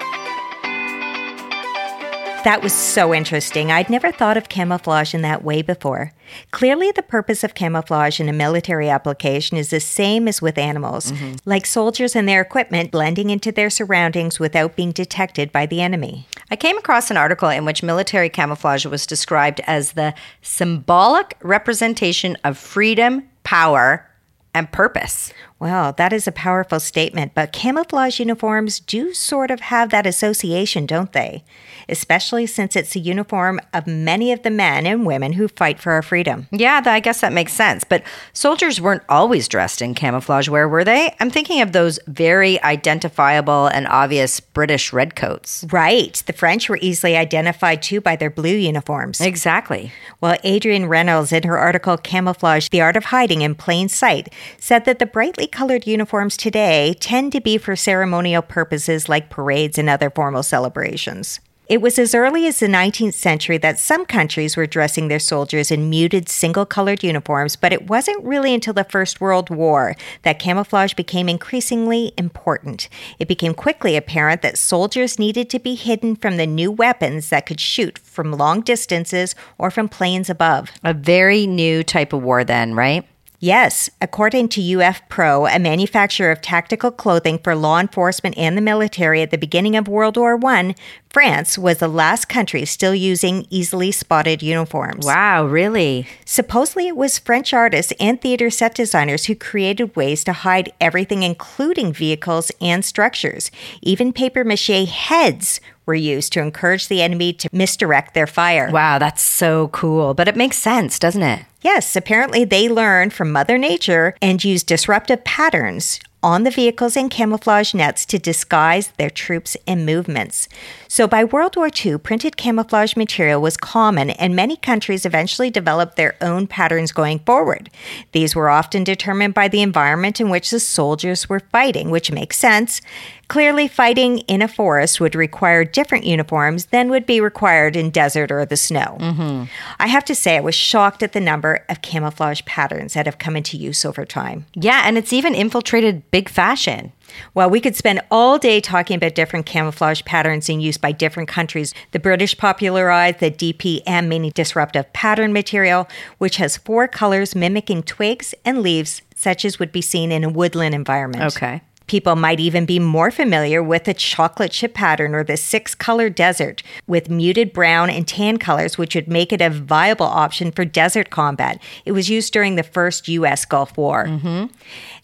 That 2.48 2.62
was 2.62 2.72
so 2.72 3.12
interesting. 3.12 3.70
I'd 3.70 3.90
never 3.90 4.10
thought 4.10 4.38
of 4.38 4.48
camouflage 4.48 5.12
in 5.12 5.20
that 5.20 5.44
way 5.44 5.60
before. 5.60 6.14
Clearly, 6.50 6.90
the 6.90 7.02
purpose 7.02 7.44
of 7.44 7.52
camouflage 7.52 8.20
in 8.20 8.28
a 8.30 8.32
military 8.32 8.88
application 8.88 9.58
is 9.58 9.68
the 9.68 9.80
same 9.80 10.26
as 10.26 10.40
with 10.40 10.56
animals, 10.56 11.12
mm-hmm. 11.12 11.34
like 11.44 11.66
soldiers 11.66 12.16
and 12.16 12.26
their 12.26 12.40
equipment 12.40 12.90
blending 12.90 13.28
into 13.28 13.52
their 13.52 13.68
surroundings 13.68 14.40
without 14.40 14.76
being 14.76 14.92
detected 14.92 15.52
by 15.52 15.66
the 15.66 15.82
enemy. 15.82 16.26
I 16.50 16.56
came 16.56 16.78
across 16.78 17.10
an 17.10 17.18
article 17.18 17.50
in 17.50 17.66
which 17.66 17.82
military 17.82 18.30
camouflage 18.30 18.86
was 18.86 19.06
described 19.06 19.60
as 19.66 19.92
the 19.92 20.14
symbolic 20.40 21.36
representation 21.42 22.34
of 22.44 22.56
freedom, 22.56 23.28
power, 23.44 24.08
and 24.54 24.72
purpose. 24.72 25.34
Well, 25.60 25.92
that 25.94 26.12
is 26.12 26.28
a 26.28 26.32
powerful 26.32 26.78
statement, 26.78 27.32
but 27.34 27.52
camouflage 27.52 28.20
uniforms 28.20 28.78
do 28.78 29.12
sort 29.12 29.50
of 29.50 29.58
have 29.58 29.90
that 29.90 30.06
association, 30.06 30.86
don't 30.86 31.12
they? 31.12 31.42
Especially 31.88 32.46
since 32.46 32.76
it's 32.76 32.94
a 32.94 33.00
uniform 33.00 33.58
of 33.74 33.88
many 33.88 34.30
of 34.30 34.44
the 34.44 34.50
men 34.50 34.86
and 34.86 35.04
women 35.04 35.32
who 35.32 35.48
fight 35.48 35.80
for 35.80 35.90
our 35.92 36.02
freedom. 36.02 36.46
Yeah, 36.52 36.80
I 36.84 37.00
guess 37.00 37.22
that 37.22 37.32
makes 37.32 37.52
sense. 37.52 37.82
But 37.82 38.04
soldiers 38.32 38.80
weren't 38.80 39.02
always 39.08 39.48
dressed 39.48 39.82
in 39.82 39.94
camouflage 39.94 40.48
wear, 40.48 40.68
were 40.68 40.84
they? 40.84 41.16
I'm 41.18 41.30
thinking 41.30 41.60
of 41.60 41.72
those 41.72 41.98
very 42.06 42.62
identifiable 42.62 43.66
and 43.66 43.88
obvious 43.88 44.38
British 44.38 44.92
redcoats. 44.92 45.64
Right. 45.70 46.22
The 46.24 46.32
French 46.32 46.68
were 46.68 46.78
easily 46.80 47.16
identified 47.16 47.82
too 47.82 48.00
by 48.00 48.14
their 48.14 48.30
blue 48.30 48.54
uniforms. 48.54 49.20
Exactly. 49.20 49.90
Well, 50.20 50.36
Adrienne 50.44 50.86
Reynolds, 50.86 51.32
in 51.32 51.42
her 51.42 51.58
article 51.58 51.96
Camouflage 51.96 52.68
The 52.68 52.80
Art 52.80 52.96
of 52.96 53.06
Hiding 53.06 53.42
in 53.42 53.56
Plain 53.56 53.88
Sight, 53.88 54.32
said 54.58 54.84
that 54.84 55.00
the 55.00 55.06
brightly 55.06 55.47
colored 55.52 55.86
uniforms 55.86 56.36
today 56.36 56.94
tend 57.00 57.32
to 57.32 57.40
be 57.40 57.58
for 57.58 57.76
ceremonial 57.76 58.42
purposes 58.42 59.08
like 59.08 59.30
parades 59.30 59.78
and 59.78 59.88
other 59.88 60.10
formal 60.10 60.42
celebrations. 60.42 61.40
It 61.68 61.82
was 61.82 61.98
as 61.98 62.14
early 62.14 62.46
as 62.46 62.60
the 62.60 62.66
19th 62.66 63.12
century 63.12 63.58
that 63.58 63.78
some 63.78 64.06
countries 64.06 64.56
were 64.56 64.66
dressing 64.66 65.08
their 65.08 65.18
soldiers 65.18 65.70
in 65.70 65.90
muted 65.90 66.26
single 66.26 66.64
colored 66.64 67.04
uniforms, 67.04 67.56
but 67.56 67.74
it 67.74 67.90
wasn't 67.90 68.24
really 68.24 68.54
until 68.54 68.72
the 68.72 68.84
First 68.84 69.20
World 69.20 69.50
War 69.50 69.94
that 70.22 70.38
camouflage 70.38 70.94
became 70.94 71.28
increasingly 71.28 72.14
important. 72.16 72.88
It 73.18 73.28
became 73.28 73.52
quickly 73.52 73.96
apparent 73.96 74.40
that 74.40 74.56
soldiers 74.56 75.18
needed 75.18 75.50
to 75.50 75.58
be 75.58 75.74
hidden 75.74 76.16
from 76.16 76.38
the 76.38 76.46
new 76.46 76.72
weapons 76.72 77.28
that 77.28 77.44
could 77.44 77.60
shoot 77.60 77.98
from 77.98 78.32
long 78.32 78.62
distances 78.62 79.34
or 79.58 79.70
from 79.70 79.90
planes 79.90 80.30
above. 80.30 80.70
A 80.82 80.94
very 80.94 81.46
new 81.46 81.82
type 81.82 82.14
of 82.14 82.22
war, 82.22 82.44
then, 82.44 82.74
right? 82.74 83.06
Yes, 83.40 83.88
according 84.00 84.48
to 84.50 84.80
UF 84.80 85.08
Pro, 85.08 85.46
a 85.46 85.60
manufacturer 85.60 86.32
of 86.32 86.40
tactical 86.40 86.90
clothing 86.90 87.38
for 87.38 87.54
law 87.54 87.78
enforcement 87.78 88.36
and 88.36 88.56
the 88.56 88.60
military 88.60 89.22
at 89.22 89.30
the 89.30 89.38
beginning 89.38 89.76
of 89.76 89.86
World 89.86 90.16
War 90.16 90.44
I, 90.44 90.74
France 91.08 91.56
was 91.56 91.78
the 91.78 91.86
last 91.86 92.28
country 92.28 92.64
still 92.64 92.96
using 92.96 93.46
easily 93.48 93.92
spotted 93.92 94.42
uniforms. 94.42 95.06
Wow, 95.06 95.46
really? 95.46 96.08
Supposedly, 96.24 96.88
it 96.88 96.96
was 96.96 97.20
French 97.20 97.54
artists 97.54 97.92
and 98.00 98.20
theater 98.20 98.50
set 98.50 98.74
designers 98.74 99.26
who 99.26 99.36
created 99.36 99.94
ways 99.94 100.24
to 100.24 100.32
hide 100.32 100.72
everything, 100.80 101.22
including 101.22 101.92
vehicles 101.92 102.50
and 102.60 102.84
structures. 102.84 103.52
Even 103.82 104.12
paper 104.12 104.42
mache 104.42 104.88
heads 104.88 105.60
were 105.86 105.94
used 105.94 106.32
to 106.32 106.40
encourage 106.42 106.88
the 106.88 107.02
enemy 107.02 107.32
to 107.34 107.48
misdirect 107.52 108.14
their 108.14 108.26
fire. 108.26 108.68
Wow, 108.72 108.98
that's 108.98 109.22
so 109.22 109.68
cool. 109.68 110.12
But 110.12 110.26
it 110.26 110.36
makes 110.36 110.58
sense, 110.58 110.98
doesn't 110.98 111.22
it? 111.22 111.44
Yes, 111.60 111.96
apparently 111.96 112.44
they 112.44 112.68
learn 112.68 113.10
from 113.10 113.32
Mother 113.32 113.58
Nature 113.58 114.14
and 114.22 114.42
use 114.44 114.62
disruptive 114.62 115.24
patterns 115.24 115.98
on 116.22 116.42
the 116.42 116.50
vehicles 116.50 116.96
and 116.96 117.10
camouflage 117.10 117.74
nets 117.74 118.04
to 118.06 118.18
disguise 118.18 118.88
their 118.96 119.10
troops 119.10 119.56
and 119.66 119.86
movements. 119.86 120.48
So 120.88 121.06
by 121.06 121.22
World 121.22 121.56
War 121.56 121.68
II, 121.68 121.98
printed 121.98 122.36
camouflage 122.36 122.96
material 122.96 123.40
was 123.40 123.56
common, 123.56 124.10
and 124.10 124.34
many 124.34 124.56
countries 124.56 125.06
eventually 125.06 125.50
developed 125.50 125.96
their 125.96 126.16
own 126.20 126.46
patterns 126.46 126.92
going 126.92 127.20
forward. 127.20 127.70
These 128.12 128.34
were 128.34 128.50
often 128.50 128.84
determined 128.84 129.34
by 129.34 129.48
the 129.48 129.62
environment 129.62 130.20
in 130.20 130.28
which 130.28 130.50
the 130.50 130.60
soldiers 130.60 131.28
were 131.28 131.40
fighting, 131.40 131.90
which 131.90 132.10
makes 132.10 132.38
sense. 132.38 132.80
Clearly, 133.28 133.68
fighting 133.68 134.18
in 134.20 134.40
a 134.40 134.48
forest 134.48 135.00
would 135.00 135.14
require 135.14 135.62
different 135.62 136.06
uniforms 136.06 136.66
than 136.66 136.88
would 136.88 137.04
be 137.04 137.20
required 137.20 137.76
in 137.76 137.90
desert 137.90 138.32
or 138.32 138.46
the 138.46 138.56
snow. 138.56 138.96
Mm-hmm. 138.98 139.44
I 139.78 139.86
have 139.86 140.04
to 140.06 140.14
say, 140.14 140.38
I 140.38 140.40
was 140.40 140.54
shocked 140.54 141.02
at 141.02 141.12
the 141.12 141.20
number 141.20 141.62
of 141.68 141.82
camouflage 141.82 142.40
patterns 142.46 142.94
that 142.94 143.04
have 143.04 143.18
come 143.18 143.36
into 143.36 143.58
use 143.58 143.84
over 143.84 144.06
time. 144.06 144.46
Yeah, 144.54 144.82
and 144.86 144.96
it's 144.96 145.12
even 145.12 145.34
infiltrated 145.34 146.07
big 146.10 146.28
fashion. 146.28 146.92
Well, 147.34 147.50
we 147.50 147.60
could 147.60 147.76
spend 147.76 148.00
all 148.10 148.38
day 148.38 148.60
talking 148.60 148.96
about 148.96 149.14
different 149.14 149.46
camouflage 149.46 150.02
patterns 150.04 150.48
in 150.48 150.60
use 150.60 150.76
by 150.76 150.92
different 150.92 151.28
countries. 151.28 151.74
The 151.92 151.98
British 151.98 152.36
popularized 152.36 153.20
the 153.20 153.30
DPM 153.30 154.08
mini 154.08 154.30
disruptive 154.30 154.92
pattern 154.92 155.32
material, 155.32 155.88
which 156.18 156.36
has 156.36 156.56
four 156.56 156.88
colors 156.88 157.34
mimicking 157.34 157.82
twigs 157.82 158.34
and 158.44 158.62
leaves, 158.62 159.02
such 159.14 159.44
as 159.44 159.58
would 159.58 159.72
be 159.72 159.82
seen 159.82 160.12
in 160.12 160.24
a 160.24 160.28
woodland 160.28 160.74
environment. 160.74 161.36
Okay. 161.36 161.62
People 161.88 162.16
might 162.16 162.38
even 162.38 162.64
be 162.64 162.78
more 162.78 163.10
familiar 163.10 163.62
with 163.62 163.84
the 163.84 163.94
chocolate 163.94 164.52
chip 164.52 164.74
pattern 164.74 165.14
or 165.14 165.24
the 165.24 165.36
six 165.36 165.74
color 165.74 166.08
desert 166.08 166.62
with 166.86 167.10
muted 167.10 167.52
brown 167.52 167.90
and 167.90 168.06
tan 168.06 168.38
colors, 168.38 168.78
which 168.78 168.94
would 168.94 169.08
make 169.08 169.32
it 169.32 169.40
a 169.40 169.50
viable 169.50 170.06
option 170.06 170.52
for 170.52 170.64
desert 170.64 171.10
combat. 171.10 171.60
It 171.84 171.92
was 171.92 172.08
used 172.08 172.32
during 172.32 172.54
the 172.54 172.62
first 172.62 173.08
U.S. 173.08 173.44
Gulf 173.44 173.76
War. 173.76 174.04
Mm-hmm. 174.04 174.46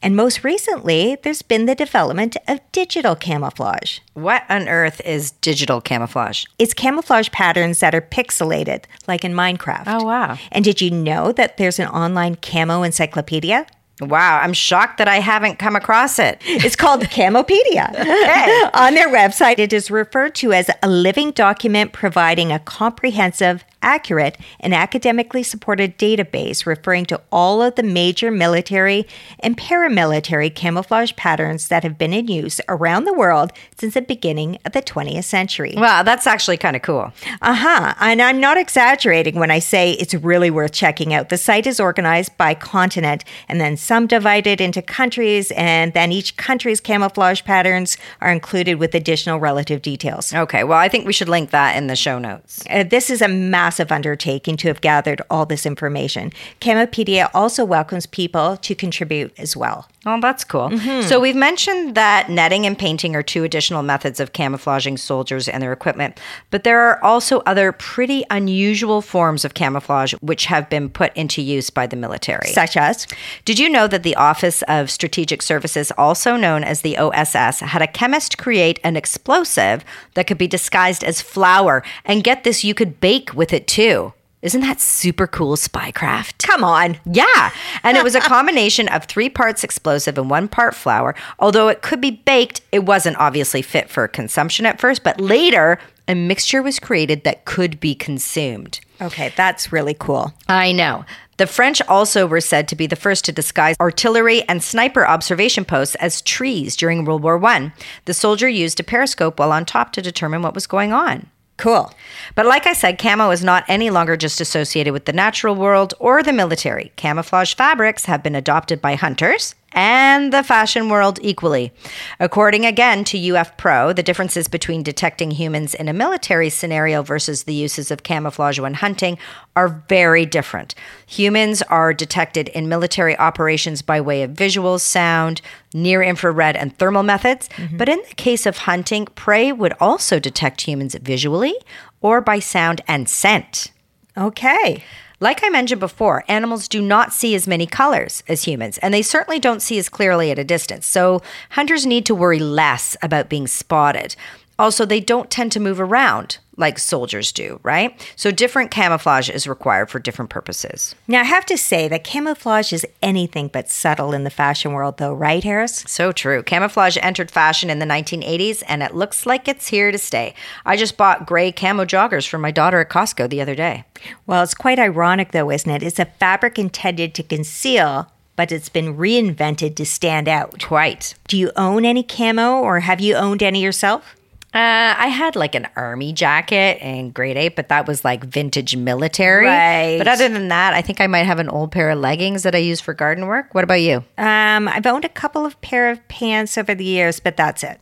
And 0.03 0.17
most 0.17 0.45
recently, 0.45 1.17
there's 1.23 1.43
been 1.43 1.67
the 1.67 1.75
development 1.75 2.37
of 2.47 2.61
digital 2.73 3.17
camouflage. 3.17 4.01
What 4.13 4.45
on 4.51 4.69
earth 4.69 5.01
is 5.05 5.31
digital 5.31 5.81
camouflage? 5.81 6.45
It's 6.59 6.75
camouflage 6.75 7.31
patterns 7.31 7.81
that 7.81 7.95
are 7.95 8.03
pixelated, 8.03 8.85
like 9.09 9.25
in 9.25 9.33
Minecraft. 9.33 9.85
Oh, 9.87 10.05
wow. 10.05 10.39
And 10.53 10.65
did 10.65 10.81
you 10.81 10.91
know 10.91 11.33
that 11.33 11.57
there's 11.57 11.79
an 11.79 11.89
online 11.89 12.37
camo 12.37 12.83
encyclopedia? 12.83 13.67
Wow, 14.01 14.41
I'm 14.43 14.53
shocked 14.53 14.99
that 14.99 15.07
I 15.07 15.21
haven't 15.21 15.59
come 15.61 15.77
across 15.77 16.19
it. 16.19 16.39
It's 16.45 16.75
called 16.75 17.03
Camopedia. 17.05 17.91
okay. 17.91 18.63
On 18.75 18.95
their 18.95 19.09
website, 19.09 19.59
it 19.59 19.73
is 19.73 19.91
referred 19.91 20.35
to 20.37 20.53
as 20.53 20.69
a 20.83 20.89
living 20.89 21.31
document 21.31 21.93
providing 21.93 22.51
a 22.51 22.59
comprehensive 22.59 23.65
accurate 23.85 24.39
and 24.59 24.75
academically 24.75 25.43
supported 25.43 25.99
database 25.99 26.67
referring 26.67 27.05
to 27.07 27.21
all 27.31 27.63
of 27.63 27.75
the 27.75 27.83
major 27.83 28.31
military 28.31 29.07
and 29.41 29.57
paramilitary 29.57 30.53
camouflage 30.53 31.13
patterns 31.17 31.69
that 31.69 31.83
have 31.83 31.99
been 31.99 32.13
in 32.13 32.27
use 32.27 32.61
around 32.69 33.05
the 33.05 33.13
world 33.13 33.53
since 33.77 33.95
the 33.95 34.03
beginning 34.03 34.59
of 34.65 34.73
the 34.73 34.83
20th 34.83 35.25
century. 35.25 35.75
Wow, 35.77 36.03
that's 36.03 36.27
actually 36.27 36.57
kind 36.57 36.75
of 36.75 36.83
cool. 36.83 37.13
Uh 37.43 37.55
huh. 37.55 37.95
And 38.01 38.23
I'm 38.23 38.41
not 38.41 38.57
exaggerating 38.57 39.39
when 39.39 39.51
I 39.51 39.59
say 39.59 39.93
it's 39.93 40.15
really 40.15 40.51
worth 40.51 40.73
checking 40.73 41.13
out. 41.13 41.29
The 41.29 41.37
site 41.37 41.67
is 41.67 41.79
organized 41.79 42.37
by 42.39 42.55
continent 42.55 43.25
and 43.49 43.61
then 43.61 43.77
some 43.77 44.07
divided 44.07 44.61
into 44.61 44.81
countries, 44.81 45.51
and 45.53 45.93
then 45.93 46.11
each 46.13 46.37
country's 46.37 46.81
camouflage 46.81 47.43
patterns 47.43 47.99
are 48.21 48.31
included 48.31 48.77
with 48.77 48.95
additional 48.95 49.39
relative 49.39 49.83
details. 49.83 50.33
Okay, 50.33 50.65
well, 50.65 50.79
I 50.79 50.89
think 50.89 51.07
we 51.07 51.13
should 51.13 51.29
link 51.29 51.51
that 51.51 51.77
in 51.77 51.87
the 51.89 51.97
show 51.97 52.19
notes. 52.19 52.63
Uh, 52.71 52.85
this 52.85 53.11
is 53.11 53.21
a 53.21 53.29
massive 53.29 53.74
massive 53.75 53.91
undertaking 53.91 54.57
to 54.57 54.69
have 54.69 54.81
gathered 54.81 55.21
all 55.29 55.45
this 55.47 55.67
information. 55.67 56.31
Camopedia 56.61 57.29
also 57.35 57.65
welcomes 57.65 58.07
people 58.07 58.57
to 58.59 58.73
contribute 58.73 59.33
as 59.37 59.57
well. 59.57 59.89
Oh, 60.07 60.21
that's 60.21 60.45
cool. 60.45 60.69
Mm-hmm. 60.69 61.09
So 61.09 61.19
we've 61.19 61.37
mentioned 61.37 61.95
that 61.95 62.29
netting 62.29 62.67
and 62.67 62.79
painting 62.79 63.17
are 63.17 63.23
two 63.23 63.45
additional 63.45 63.83
methods 63.83 64.21
of 64.21 64.33
camouflaging 64.33 64.99
soldiers 64.99 65.49
and 65.49 65.63
their 65.63 65.73
equipment, 65.73 66.21
but 66.51 66.65
there 66.65 66.81
are 66.81 67.03
also 67.03 67.41
other 67.41 67.73
pretty 67.73 68.25
unusual 68.31 69.01
forms 69.01 69.45
of 69.45 69.55
camouflage 69.55 70.13
which 70.21 70.47
have 70.47 70.69
been 70.69 70.91
put 70.91 71.17
into 71.17 71.41
use 71.41 71.71
by 71.71 71.87
the 71.87 71.97
military. 71.97 72.49
Such 72.49 72.77
as? 72.77 73.07
Did 73.45 73.59
you 73.59 73.69
know 73.69 73.87
that 73.87 74.03
the 74.03 74.17
Office 74.17 74.63
of 74.69 74.91
Strategic 74.91 75.41
Services, 75.41 75.91
also 75.97 76.37
known 76.37 76.65
as 76.65 76.83
the 76.83 76.99
OSS, 76.99 77.61
had 77.61 77.83
a 77.83 77.87
chemist 77.87 78.37
create 78.37 78.79
an 78.85 78.97
explosive 78.97 79.85
that 80.15 80.27
could 80.27 80.39
be 80.39 80.47
disguised 80.47 81.03
as 81.03 81.23
flour? 81.23 81.83
And 82.05 82.25
get 82.25 82.45
this, 82.45 82.65
you 82.65 82.75
could 82.75 83.01
bake 83.01 83.33
with 83.35 83.53
it 83.53 83.67
too. 83.67 84.13
Isn't 84.45 84.61
that 84.61 84.79
super 84.79 85.27
cool 85.27 85.57
spycraft? 85.57 86.47
Come 86.47 86.63
on. 86.63 86.99
Yeah. 87.07 87.51
And 87.83 87.97
it 87.97 88.05
was 88.05 88.15
a 88.15 88.21
combination 88.35 88.89
of 88.89 89.07
three 89.07 89.31
parts 89.31 89.65
explosive 89.65 90.19
and 90.19 90.29
one 90.29 90.49
part 90.49 90.75
flour. 90.75 91.15
Although 91.39 91.69
it 91.69 91.81
could 91.81 92.03
be 92.03 92.11
baked, 92.11 92.61
it 92.71 92.85
wasn't 92.85 93.17
obviously 93.17 93.63
fit 93.63 93.89
for 93.89 94.07
consumption 94.07 94.67
at 94.67 94.79
first, 94.79 95.03
but 95.03 95.19
later, 95.19 95.79
a 96.07 96.15
mixture 96.15 96.63
was 96.63 96.79
created 96.79 97.25
that 97.25 97.47
could 97.47 97.81
be 97.81 97.95
consumed. 97.95 98.81
Okay, 99.01 99.33
that's 99.35 99.73
really 99.73 99.95
cool. 99.95 100.35
I 100.47 100.73
know. 100.73 101.07
The 101.39 101.47
French 101.47 101.81
also 101.89 102.27
were 102.27 102.43
said 102.43 102.69
to 102.69 102.77
be 102.77 102.87
the 102.87 102.97
first 102.97 103.25
to 103.25 103.33
disguise 103.33 103.77
artillery 103.81 104.47
and 104.47 104.63
sniper 104.63 105.07
observation 105.07 105.65
posts 105.65 105.95
as 105.97 106.21
trees 106.21 106.77
during 106.77 107.07
World 107.07 107.23
War 107.23 107.43
I. 107.43 107.73
The 108.05 108.13
soldier 108.13 108.49
used 108.49 108.79
a 108.79 108.85
periscope 108.85 109.39
while 109.39 109.53
on 109.53 109.65
top 109.65 109.93
to 109.95 110.03
determine 110.03 110.43
what 110.43 110.55
was 110.55 110.67
going 110.67 110.93
on. 110.93 111.31
Cool. 111.57 111.93
But 112.35 112.47
like 112.47 112.67
I 112.67 112.73
said, 112.73 112.99
camo 112.99 113.31
is 113.31 113.45
not 113.45 113.65
any 113.69 113.91
longer 113.91 114.17
just 114.17 114.41
associated 114.41 114.93
with 114.93 115.05
the 115.05 115.13
natural 115.13 115.55
world 115.55 115.95
or 115.99 116.23
the 116.23 116.33
military. 116.33 116.93
Camouflage 116.97 117.55
fabrics 117.55 118.07
have 118.07 118.23
been 118.23 118.35
adopted 118.35 118.81
by 118.83 118.97
hunters 118.97 119.55
and 119.75 120.33
the 120.33 120.43
fashion 120.43 120.89
world 120.89 121.19
equally. 121.21 121.73
According 122.21 122.65
again 122.65 123.05
to 123.05 123.37
UF 123.37 123.57
Pro, 123.57 123.93
the 123.93 124.03
differences 124.03 124.49
between 124.49 124.83
detecting 124.83 125.33
humans 125.33 125.75
in 125.75 125.89
a 125.89 125.93
military 125.93 126.49
scenario 126.49 127.03
versus 127.03 127.45
the 127.45 127.55
uses 127.55 127.91
of 127.91 128.05
camouflage 128.05 128.59
when 128.59 128.75
hunting 128.75 129.19
are 129.57 129.85
very 129.89 130.25
different. 130.25 130.75
Humans 131.07 131.63
are 131.63 131.93
detected 131.93 132.49
in 132.49 132.69
military 132.69 133.19
operations 133.19 133.83
by 133.83 134.01
way 134.01 134.23
of 134.23 134.31
visual, 134.31 134.79
sound, 134.79 135.43
near 135.75 136.03
infrared, 136.03 136.57
and 136.57 136.79
thermal 136.79 137.03
methods. 137.03 137.49
Mm-hmm. 137.51 137.77
But 137.77 137.89
in 137.89 138.01
the 138.09 138.15
case 138.15 138.47
of 138.47 138.59
hunting, 138.59 139.07
prey 139.15 139.53
would 139.53 139.75
also 139.81 140.19
detect 140.19 140.63
humans 140.63 140.95
visually 140.95 141.55
or 142.01 142.21
by 142.21 142.39
sound 142.39 142.81
and 142.87 143.09
scent. 143.09 143.73
Okay. 144.17 144.85
Like 145.21 145.45
I 145.45 145.49
mentioned 145.49 145.81
before, 145.81 146.25
animals 146.27 146.67
do 146.67 146.83
not 146.83 147.13
see 147.13 147.35
as 147.37 147.47
many 147.47 147.67
colors 147.67 148.25
as 148.27 148.45
humans, 148.45 148.79
and 148.79 148.93
they 148.93 149.03
certainly 149.03 149.39
don't 149.39 149.63
see 149.63 149.79
as 149.79 149.89
clearly 149.89 150.31
at 150.33 150.39
a 150.39 150.45
distance. 150.45 150.87
So 150.87 151.23
hunters 151.51 151.87
need 151.87 152.05
to 152.07 152.15
worry 152.15 152.41
less 152.41 152.97
about 153.01 153.29
being 153.29 153.47
spotted. 153.47 154.17
Also, 154.59 154.85
they 154.85 155.01
don't 155.01 155.31
tend 155.31 155.53
to 155.53 155.61
move 155.61 155.81
around 155.81 156.39
like 156.57 156.79
soldiers 156.79 157.33
do, 157.33 157.59
right? 157.63 158.01
So 158.17 158.31
different 158.31 158.71
camouflage 158.71 159.29
is 159.29 159.47
required 159.47 159.91
for 159.91 159.99
different 159.99 160.31
purposes. 160.31 160.95
Now, 161.09 161.21
I 161.21 161.25
have 161.25 161.47
to 161.47 161.59
say 161.59 161.89
that 161.89 162.05
camouflage 162.05 162.73
is 162.73 162.87
anything 163.03 163.49
but 163.49 163.71
subtle 163.71 164.13
in 164.13 164.25
the 164.25 164.31
fashion 164.31 164.73
world, 164.73 164.99
though, 164.99 165.15
right, 165.15 165.43
Harris? 165.43 165.85
So 165.87 166.13
true. 166.13 166.43
Camouflage 166.43 166.97
entered 167.01 167.31
fashion 167.31 167.71
in 167.71 167.79
the 167.79 167.87
1980s, 167.87 168.63
and 168.69 168.83
it 168.83 168.95
looks 168.95 169.27
like 169.27 169.49
it's 169.49 169.69
here 169.69 169.91
to 169.91 169.99
stay. 169.99 170.35
I 170.65 170.77
just 170.77 170.97
bought 170.97 171.27
gray 171.27 171.53
camo 171.53 171.85
joggers 171.85 172.29
for 172.29 172.39
my 172.39 172.51
daughter 172.51 172.81
at 172.81 172.91
Costco 172.91 173.29
the 173.29 173.41
other 173.41 173.55
day. 173.55 173.85
Well, 174.27 174.43
it's 174.43 174.55
quite 174.55 174.79
ironic, 174.79 175.33
though, 175.33 175.51
isn't 175.51 175.71
it? 175.71 175.83
It's 175.83 175.99
a 175.99 176.05
fabric 176.05 176.59
intended 176.59 177.15
to 177.15 177.23
conceal, 177.23 178.11
but 178.37 178.53
it's 178.53 178.69
been 178.69 178.97
reinvented 178.97 179.77
to 179.77 179.87
stand 179.87 180.29
out. 180.29 180.63
Quite. 180.63 181.15
Do 181.29 181.37
you 181.37 181.51
own 181.57 181.85
any 181.85 182.03
camo 182.03 182.61
or 182.61 182.81
have 182.81 183.01
you 183.01 183.15
owned 183.15 183.43
any 183.43 183.63
yourself? 183.63 184.17
Uh, 184.55 184.95
I 184.97 185.09
had 185.09 185.35
like 185.35 185.57
an 185.57 185.67
army 185.75 186.13
jacket 186.13 186.79
in 186.81 187.11
grade 187.11 187.37
eight, 187.37 187.57
but 187.57 187.69
that 187.71 187.89
was 187.89 188.05
like 188.05 188.23
vintage 188.23 188.77
military. 188.77 189.47
Right. 189.47 189.99
But 189.99 190.07
other 190.07 190.29
than 190.29 190.47
that, 190.49 190.75
I 190.75 190.81
think 190.81 191.01
I 191.01 191.09
might 191.09 191.25
have 191.25 191.41
an 191.41 191.49
old 191.49 191.73
pair 191.73 191.91
of 191.91 191.99
leggings 191.99 192.45
that 192.45 192.55
I 192.55 192.59
use 192.59 192.81
for 192.81 192.95
garden 192.95 193.27
work. 193.27 193.53
What 193.53 193.65
about 193.65 193.81
you? 193.81 194.05
Um, 194.17 194.69
I've 194.69 194.87
owned 194.87 195.05
a 195.05 195.09
couple 195.09 195.45
of 195.45 195.61
pair 195.61 195.91
of 195.91 196.07
pants 196.07 196.57
over 196.57 196.73
the 196.73 196.85
years, 196.85 197.19
but 197.19 197.37
that's 197.37 197.65
it. 197.65 197.81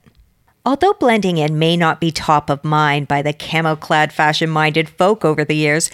Although 0.65 0.95
blending 0.95 1.39
in 1.39 1.59
may 1.59 1.77
not 1.77 2.01
be 2.01 2.11
top 2.11 2.49
of 2.49 2.65
mind 2.65 3.07
by 3.07 3.21
the 3.21 3.33
camo 3.33 3.77
clad 3.77 4.13
fashion 4.13 4.49
minded 4.49 4.89
folk 4.89 5.25
over 5.27 5.45
the 5.45 5.57
years, 5.57 5.91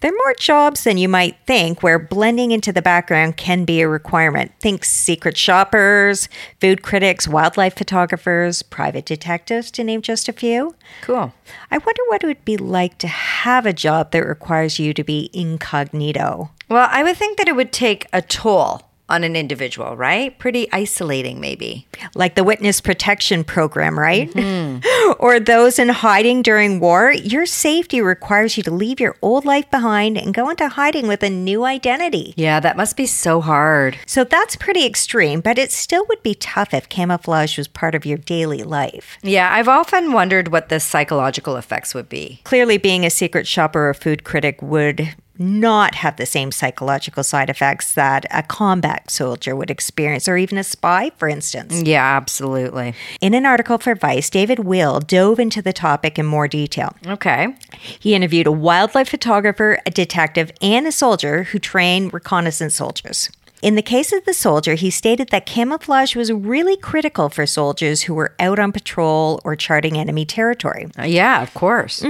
there 0.00 0.10
are 0.10 0.16
more 0.24 0.34
jobs 0.34 0.84
than 0.84 0.98
you 0.98 1.08
might 1.08 1.36
think 1.46 1.82
where 1.82 1.98
blending 1.98 2.50
into 2.50 2.72
the 2.72 2.82
background 2.82 3.36
can 3.36 3.64
be 3.64 3.80
a 3.80 3.88
requirement. 3.88 4.52
Think 4.60 4.84
secret 4.84 5.36
shoppers, 5.36 6.28
food 6.60 6.82
critics, 6.82 7.28
wildlife 7.28 7.76
photographers, 7.76 8.62
private 8.62 9.04
detectives, 9.04 9.70
to 9.72 9.84
name 9.84 10.02
just 10.02 10.28
a 10.28 10.32
few. 10.32 10.74
Cool. 11.02 11.32
I 11.70 11.78
wonder 11.78 12.02
what 12.08 12.24
it 12.24 12.26
would 12.26 12.44
be 12.44 12.56
like 12.56 12.98
to 12.98 13.08
have 13.08 13.66
a 13.66 13.72
job 13.72 14.10
that 14.12 14.26
requires 14.26 14.78
you 14.78 14.94
to 14.94 15.04
be 15.04 15.30
incognito. 15.32 16.50
Well, 16.68 16.88
I 16.90 17.02
would 17.02 17.16
think 17.16 17.38
that 17.38 17.48
it 17.48 17.56
would 17.56 17.72
take 17.72 18.06
a 18.12 18.22
toll 18.22 18.89
on 19.10 19.24
an 19.24 19.36
individual, 19.36 19.96
right? 19.96 20.38
Pretty 20.38 20.70
isolating, 20.72 21.40
maybe. 21.40 21.86
like 22.14 22.34
the 22.34 22.44
witness 22.44 22.80
protection 22.80 23.44
program, 23.44 23.98
right? 23.98 24.30
Mm-hmm. 24.30 25.12
or 25.18 25.40
those 25.40 25.78
in 25.78 25.88
hiding 25.88 26.42
during 26.42 26.80
war, 26.80 27.12
your 27.12 27.46
safety 27.46 28.00
requires 28.00 28.56
you 28.56 28.62
to 28.62 28.70
leave 28.70 29.00
your 29.00 29.16
old 29.22 29.44
life 29.44 29.70
behind 29.70 30.16
and 30.16 30.32
go 30.34 30.48
into 30.48 30.68
hiding 30.68 31.06
with 31.08 31.22
a 31.22 31.30
new 31.30 31.64
identity. 31.64 32.34
Yeah, 32.36 32.60
that 32.60 32.76
must 32.76 32.96
be 32.96 33.06
so 33.06 33.40
hard. 33.40 33.98
So 34.06 34.24
that's 34.24 34.56
pretty 34.56 34.86
extreme, 34.86 35.40
but 35.40 35.58
it 35.58 35.72
still 35.72 36.06
would 36.08 36.22
be 36.22 36.34
tough 36.34 36.72
if 36.72 36.88
camouflage 36.88 37.58
was 37.58 37.68
part 37.68 37.94
of 37.94 38.06
your 38.06 38.18
daily 38.18 38.62
life. 38.62 39.18
Yeah, 39.22 39.52
I've 39.52 39.68
often 39.68 40.12
wondered 40.12 40.48
what 40.48 40.68
the 40.68 40.80
psychological 40.80 41.56
effects 41.56 41.94
would 41.94 42.08
be. 42.08 42.40
Clearly, 42.44 42.78
being 42.78 43.04
a 43.04 43.10
secret 43.10 43.46
shopper 43.46 43.88
or 43.88 43.94
food 43.94 44.24
critic 44.24 44.60
would 44.62 45.14
not 45.40 45.94
have 45.96 46.16
the 46.16 46.26
same 46.26 46.52
psychological 46.52 47.24
side 47.24 47.48
effects 47.48 47.94
that 47.94 48.26
a 48.30 48.42
combat 48.42 49.10
soldier 49.10 49.56
would 49.56 49.70
experience, 49.70 50.28
or 50.28 50.36
even 50.36 50.58
a 50.58 50.62
spy, 50.62 51.10
for 51.16 51.28
instance. 51.28 51.82
Yeah, 51.82 52.04
absolutely. 52.04 52.94
In 53.22 53.32
an 53.32 53.46
article 53.46 53.78
for 53.78 53.94
Vice, 53.94 54.28
David 54.28 54.60
Will 54.60 55.00
dove 55.00 55.40
into 55.40 55.62
the 55.62 55.72
topic 55.72 56.18
in 56.18 56.26
more 56.26 56.46
detail. 56.46 56.94
Okay. 57.06 57.54
He 57.98 58.14
interviewed 58.14 58.46
a 58.46 58.52
wildlife 58.52 59.08
photographer, 59.08 59.80
a 59.86 59.90
detective, 59.90 60.52
and 60.60 60.86
a 60.86 60.92
soldier 60.92 61.44
who 61.44 61.58
train 61.58 62.08
reconnaissance 62.08 62.74
soldiers. 62.74 63.30
In 63.62 63.74
the 63.74 63.82
case 63.82 64.12
of 64.12 64.24
the 64.24 64.32
soldier, 64.32 64.74
he 64.74 64.90
stated 64.90 65.28
that 65.28 65.44
camouflage 65.44 66.16
was 66.16 66.32
really 66.32 66.76
critical 66.76 67.28
for 67.28 67.46
soldiers 67.46 68.02
who 68.02 68.14
were 68.14 68.34
out 68.38 68.58
on 68.58 68.72
patrol 68.72 69.40
or 69.44 69.54
charting 69.54 69.98
enemy 69.98 70.24
territory. 70.24 70.88
Uh, 70.98 71.02
yeah, 71.02 71.42
of 71.42 71.52
course. 71.52 72.02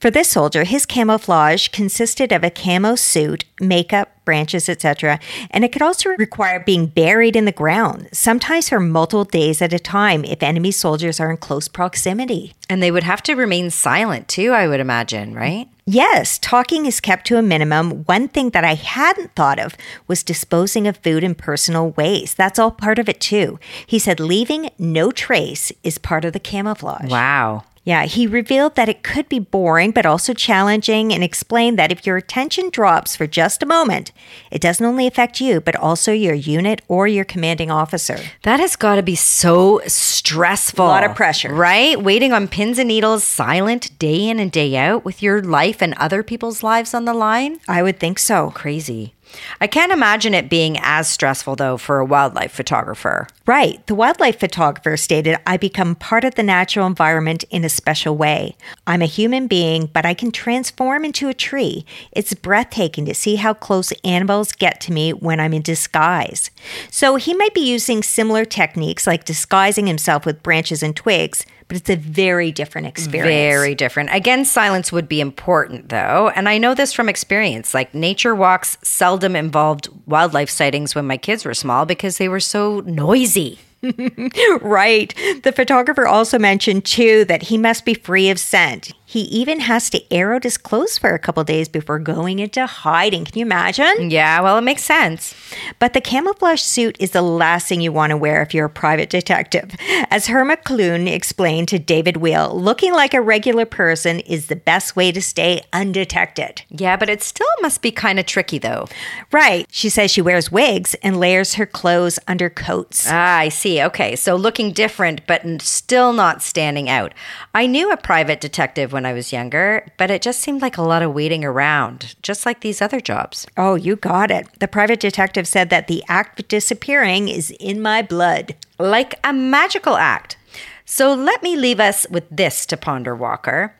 For 0.00 0.10
this 0.10 0.28
soldier, 0.28 0.64
his 0.64 0.86
camouflage 0.86 1.68
consisted 1.68 2.32
of 2.32 2.42
a 2.42 2.50
camo 2.50 2.96
suit, 2.96 3.44
makeup, 3.60 4.10
branches, 4.24 4.68
etc., 4.68 5.18
and 5.50 5.64
it 5.64 5.72
could 5.72 5.82
also 5.82 6.10
require 6.10 6.60
being 6.60 6.86
buried 6.86 7.36
in 7.36 7.44
the 7.44 7.52
ground, 7.52 8.08
sometimes 8.12 8.68
for 8.68 8.80
multiple 8.80 9.24
days 9.24 9.62
at 9.62 9.72
a 9.72 9.78
time 9.78 10.24
if 10.24 10.42
enemy 10.42 10.70
soldiers 10.70 11.20
are 11.20 11.30
in 11.30 11.36
close 11.36 11.68
proximity. 11.68 12.54
And 12.68 12.82
they 12.82 12.90
would 12.90 13.02
have 13.02 13.22
to 13.24 13.34
remain 13.34 13.70
silent 13.70 14.28
too, 14.28 14.52
I 14.52 14.68
would 14.68 14.80
imagine, 14.80 15.34
right? 15.34 15.68
Yes, 15.92 16.38
talking 16.38 16.86
is 16.86 17.00
kept 17.00 17.26
to 17.26 17.36
a 17.36 17.42
minimum. 17.42 18.04
One 18.04 18.28
thing 18.28 18.50
that 18.50 18.62
I 18.62 18.74
hadn't 18.74 19.34
thought 19.34 19.58
of 19.58 19.76
was 20.06 20.22
disposing 20.22 20.86
of 20.86 20.98
food 20.98 21.24
in 21.24 21.34
personal 21.34 21.90
ways. 21.90 22.32
That's 22.32 22.60
all 22.60 22.70
part 22.70 23.00
of 23.00 23.08
it 23.08 23.18
too. 23.18 23.58
He 23.84 23.98
said 23.98 24.20
leaving 24.20 24.70
no 24.78 25.10
trace 25.10 25.72
is 25.82 25.98
part 25.98 26.24
of 26.24 26.32
the 26.32 26.38
camouflage. 26.38 27.10
Wow. 27.10 27.64
Yeah, 27.82 28.04
he 28.04 28.26
revealed 28.26 28.76
that 28.76 28.90
it 28.90 29.02
could 29.02 29.28
be 29.28 29.38
boring 29.38 29.90
but 29.90 30.04
also 30.04 30.34
challenging 30.34 31.14
and 31.14 31.24
explained 31.24 31.78
that 31.78 31.90
if 31.90 32.06
your 32.06 32.18
attention 32.18 32.68
drops 32.68 33.16
for 33.16 33.26
just 33.26 33.62
a 33.62 33.66
moment, 33.66 34.12
it 34.50 34.60
doesn't 34.60 34.84
only 34.84 35.06
affect 35.06 35.40
you 35.40 35.60
but 35.60 35.76
also 35.76 36.12
your 36.12 36.34
unit 36.34 36.82
or 36.88 37.08
your 37.08 37.24
commanding 37.24 37.70
officer. 37.70 38.18
That 38.42 38.60
has 38.60 38.76
got 38.76 38.96
to 38.96 39.02
be 39.02 39.14
so 39.14 39.80
stressful. 39.86 40.84
A 40.84 40.88
lot 40.88 41.04
of 41.04 41.16
pressure. 41.16 41.54
Right? 41.54 42.00
Waiting 42.00 42.32
on 42.34 42.48
pins 42.48 42.78
and 42.78 42.88
needles, 42.88 43.24
silent 43.24 43.98
day 43.98 44.28
in 44.28 44.38
and 44.38 44.52
day 44.52 44.76
out 44.76 45.04
with 45.04 45.22
your 45.22 45.42
life 45.42 45.80
and 45.80 45.94
other 45.94 46.22
people's 46.22 46.62
lives 46.62 46.92
on 46.92 47.06
the 47.06 47.14
line. 47.14 47.60
I 47.66 47.82
would 47.82 47.98
think 47.98 48.18
so. 48.18 48.50
Crazy. 48.50 49.14
I 49.60 49.66
can't 49.66 49.92
imagine 49.92 50.34
it 50.34 50.50
being 50.50 50.76
as 50.80 51.08
stressful, 51.08 51.56
though, 51.56 51.76
for 51.76 51.98
a 51.98 52.04
wildlife 52.04 52.52
photographer. 52.52 53.28
Right. 53.50 53.84
The 53.88 53.96
wildlife 53.96 54.38
photographer 54.38 54.96
stated, 54.96 55.36
I 55.44 55.56
become 55.56 55.96
part 55.96 56.22
of 56.22 56.36
the 56.36 56.42
natural 56.44 56.86
environment 56.86 57.42
in 57.50 57.64
a 57.64 57.68
special 57.68 58.16
way. 58.16 58.56
I'm 58.86 59.02
a 59.02 59.06
human 59.06 59.48
being, 59.48 59.86
but 59.86 60.06
I 60.06 60.14
can 60.14 60.30
transform 60.30 61.04
into 61.04 61.28
a 61.28 61.34
tree. 61.34 61.84
It's 62.12 62.32
breathtaking 62.32 63.06
to 63.06 63.12
see 63.14 63.34
how 63.34 63.54
close 63.54 63.92
animals 64.04 64.52
get 64.52 64.80
to 64.82 64.92
me 64.92 65.12
when 65.12 65.40
I'm 65.40 65.52
in 65.52 65.62
disguise. 65.62 66.52
So 66.92 67.16
he 67.16 67.34
might 67.34 67.52
be 67.52 67.68
using 67.68 68.04
similar 68.04 68.44
techniques 68.44 69.04
like 69.04 69.24
disguising 69.24 69.88
himself 69.88 70.24
with 70.24 70.44
branches 70.44 70.80
and 70.80 70.94
twigs, 70.94 71.44
but 71.70 71.76
it's 71.76 71.90
a 71.90 71.94
very 71.94 72.50
different 72.50 72.88
experience. 72.88 73.54
Very 73.54 73.76
different. 73.76 74.10
Again, 74.12 74.44
silence 74.44 74.90
would 74.90 75.08
be 75.08 75.20
important 75.20 75.88
though. 75.88 76.30
And 76.34 76.48
I 76.48 76.58
know 76.58 76.74
this 76.74 76.92
from 76.92 77.08
experience. 77.08 77.74
Like 77.74 77.94
nature 77.94 78.34
walks 78.34 78.76
seldom 78.82 79.36
involved 79.36 79.88
wildlife 80.06 80.50
sightings 80.50 80.96
when 80.96 81.06
my 81.06 81.16
kids 81.16 81.44
were 81.44 81.54
small 81.54 81.86
because 81.86 82.18
they 82.18 82.28
were 82.28 82.40
so 82.40 82.80
noisy. 82.86 83.39
right. 84.60 85.14
The 85.42 85.52
photographer 85.54 86.06
also 86.06 86.38
mentioned, 86.38 86.84
too, 86.84 87.24
that 87.26 87.44
he 87.44 87.56
must 87.56 87.84
be 87.84 87.94
free 87.94 88.28
of 88.30 88.38
scent. 88.38 88.92
He 89.10 89.22
even 89.22 89.58
has 89.58 89.90
to 89.90 90.12
air 90.12 90.32
out 90.34 90.44
his 90.44 90.56
clothes 90.56 90.96
for 90.96 91.12
a 91.12 91.18
couple 91.18 91.42
days 91.42 91.68
before 91.68 91.98
going 91.98 92.38
into 92.38 92.64
hiding. 92.64 93.24
Can 93.24 93.40
you 93.40 93.44
imagine? 93.44 94.08
Yeah, 94.08 94.40
well, 94.40 94.56
it 94.56 94.60
makes 94.60 94.84
sense. 94.84 95.34
But 95.80 95.94
the 95.94 96.00
camouflage 96.00 96.60
suit 96.60 96.96
is 97.00 97.10
the 97.10 97.20
last 97.20 97.66
thing 97.66 97.80
you 97.80 97.90
want 97.90 98.10
to 98.10 98.16
wear 98.16 98.40
if 98.40 98.54
you're 98.54 98.66
a 98.66 98.70
private 98.70 99.10
detective. 99.10 99.74
As 100.12 100.28
Herma 100.28 100.62
Clune 100.62 101.08
explained 101.08 101.66
to 101.70 101.78
David 101.80 102.18
Wheel, 102.18 102.56
looking 102.56 102.92
like 102.92 103.12
a 103.12 103.20
regular 103.20 103.64
person 103.64 104.20
is 104.20 104.46
the 104.46 104.54
best 104.54 104.94
way 104.94 105.10
to 105.10 105.20
stay 105.20 105.62
undetected. 105.72 106.62
Yeah, 106.68 106.96
but 106.96 107.10
it 107.10 107.20
still 107.20 107.48
must 107.62 107.82
be 107.82 107.90
kind 107.90 108.20
of 108.20 108.26
tricky, 108.26 108.58
though. 108.60 108.86
Right. 109.32 109.66
She 109.72 109.88
says 109.88 110.12
she 110.12 110.22
wears 110.22 110.52
wigs 110.52 110.94
and 111.02 111.18
layers 111.18 111.54
her 111.54 111.66
clothes 111.66 112.20
under 112.28 112.48
coats. 112.48 113.08
Ah, 113.10 113.38
I 113.38 113.48
see. 113.48 113.82
Okay, 113.82 114.14
so 114.14 114.36
looking 114.36 114.70
different, 114.70 115.26
but 115.26 115.42
still 115.62 116.12
not 116.12 116.42
standing 116.42 116.88
out. 116.88 117.12
I 117.52 117.66
knew 117.66 117.90
a 117.90 117.96
private 117.96 118.40
detective 118.40 118.92
when 119.00 119.06
I 119.06 119.14
was 119.14 119.32
younger, 119.32 119.90
but 119.96 120.10
it 120.10 120.20
just 120.20 120.40
seemed 120.40 120.60
like 120.60 120.76
a 120.76 120.82
lot 120.82 121.02
of 121.02 121.14
waiting 121.14 121.42
around, 121.42 122.16
just 122.20 122.44
like 122.44 122.60
these 122.60 122.82
other 122.82 123.00
jobs. 123.00 123.46
Oh, 123.56 123.76
you 123.76 123.96
got 123.96 124.30
it. 124.30 124.46
The 124.58 124.68
private 124.68 125.00
detective 125.00 125.48
said 125.48 125.70
that 125.70 125.88
the 125.88 126.04
act 126.06 126.38
of 126.38 126.48
disappearing 126.48 127.30
is 127.30 127.50
in 127.58 127.80
my 127.80 128.02
blood. 128.02 128.56
Like 128.78 129.18
a 129.24 129.32
magical 129.32 129.96
act. 129.96 130.36
So 130.84 131.14
let 131.14 131.42
me 131.42 131.56
leave 131.56 131.80
us 131.80 132.06
with 132.10 132.24
this 132.30 132.66
to 132.66 132.76
ponder, 132.76 133.16
Walker. 133.16 133.74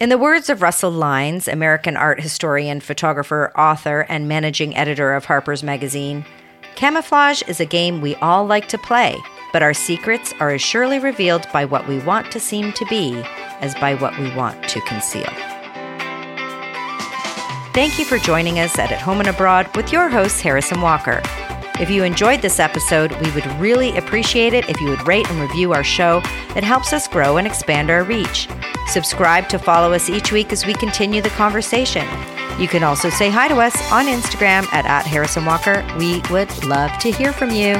In 0.00 0.08
the 0.08 0.16
words 0.16 0.48
of 0.48 0.62
Russell 0.62 0.90
Lynes, 0.90 1.48
American 1.48 1.94
art 1.94 2.22
historian, 2.22 2.80
photographer, 2.80 3.52
author, 3.54 4.06
and 4.08 4.26
managing 4.26 4.74
editor 4.74 5.12
of 5.12 5.26
Harper's 5.26 5.62
Magazine, 5.62 6.24
camouflage 6.76 7.42
is 7.46 7.60
a 7.60 7.66
game 7.66 8.00
we 8.00 8.14
all 8.16 8.46
like 8.46 8.68
to 8.68 8.78
play, 8.78 9.18
but 9.52 9.62
our 9.62 9.74
secrets 9.74 10.32
are 10.40 10.50
as 10.50 10.62
surely 10.62 10.98
revealed 10.98 11.46
by 11.52 11.64
what 11.64 11.86
we 11.86 11.98
want 12.00 12.32
to 12.32 12.40
seem 12.40 12.72
to 12.72 12.86
be 12.86 13.22
as 13.60 13.74
by 13.76 13.94
what 13.94 14.18
we 14.18 14.34
want 14.34 14.62
to 14.68 14.80
conceal. 14.82 15.30
Thank 17.72 17.98
you 17.98 18.04
for 18.04 18.18
joining 18.18 18.58
us 18.58 18.78
at 18.78 18.92
At 18.92 19.00
Home 19.00 19.20
and 19.20 19.28
Abroad 19.28 19.74
with 19.76 19.92
your 19.92 20.08
host, 20.08 20.42
Harrison 20.42 20.80
Walker. 20.80 21.22
If 21.80 21.90
you 21.90 22.04
enjoyed 22.04 22.42
this 22.42 22.60
episode, 22.60 23.12
we 23.22 23.30
would 23.30 23.46
really 23.58 23.96
appreciate 23.96 24.52
it 24.52 24.68
if 24.68 24.80
you 24.80 24.90
would 24.90 25.06
rate 25.06 25.28
and 25.30 25.40
review 25.40 25.72
our 25.72 25.82
show. 25.82 26.20
It 26.54 26.64
helps 26.64 26.92
us 26.92 27.08
grow 27.08 27.38
and 27.38 27.46
expand 27.46 27.90
our 27.90 28.04
reach. 28.04 28.46
Subscribe 28.88 29.48
to 29.48 29.58
follow 29.58 29.92
us 29.94 30.10
each 30.10 30.32
week 30.32 30.52
as 30.52 30.66
we 30.66 30.74
continue 30.74 31.22
the 31.22 31.30
conversation. 31.30 32.06
You 32.58 32.68
can 32.68 32.84
also 32.84 33.08
say 33.08 33.30
hi 33.30 33.48
to 33.48 33.56
us 33.56 33.74
on 33.90 34.04
Instagram 34.04 34.70
at, 34.74 34.84
at 34.84 35.06
Harrison 35.06 35.46
Walker. 35.46 35.82
We 35.98 36.20
would 36.30 36.64
love 36.64 36.96
to 36.98 37.10
hear 37.10 37.32
from 37.32 37.50
you. 37.50 37.76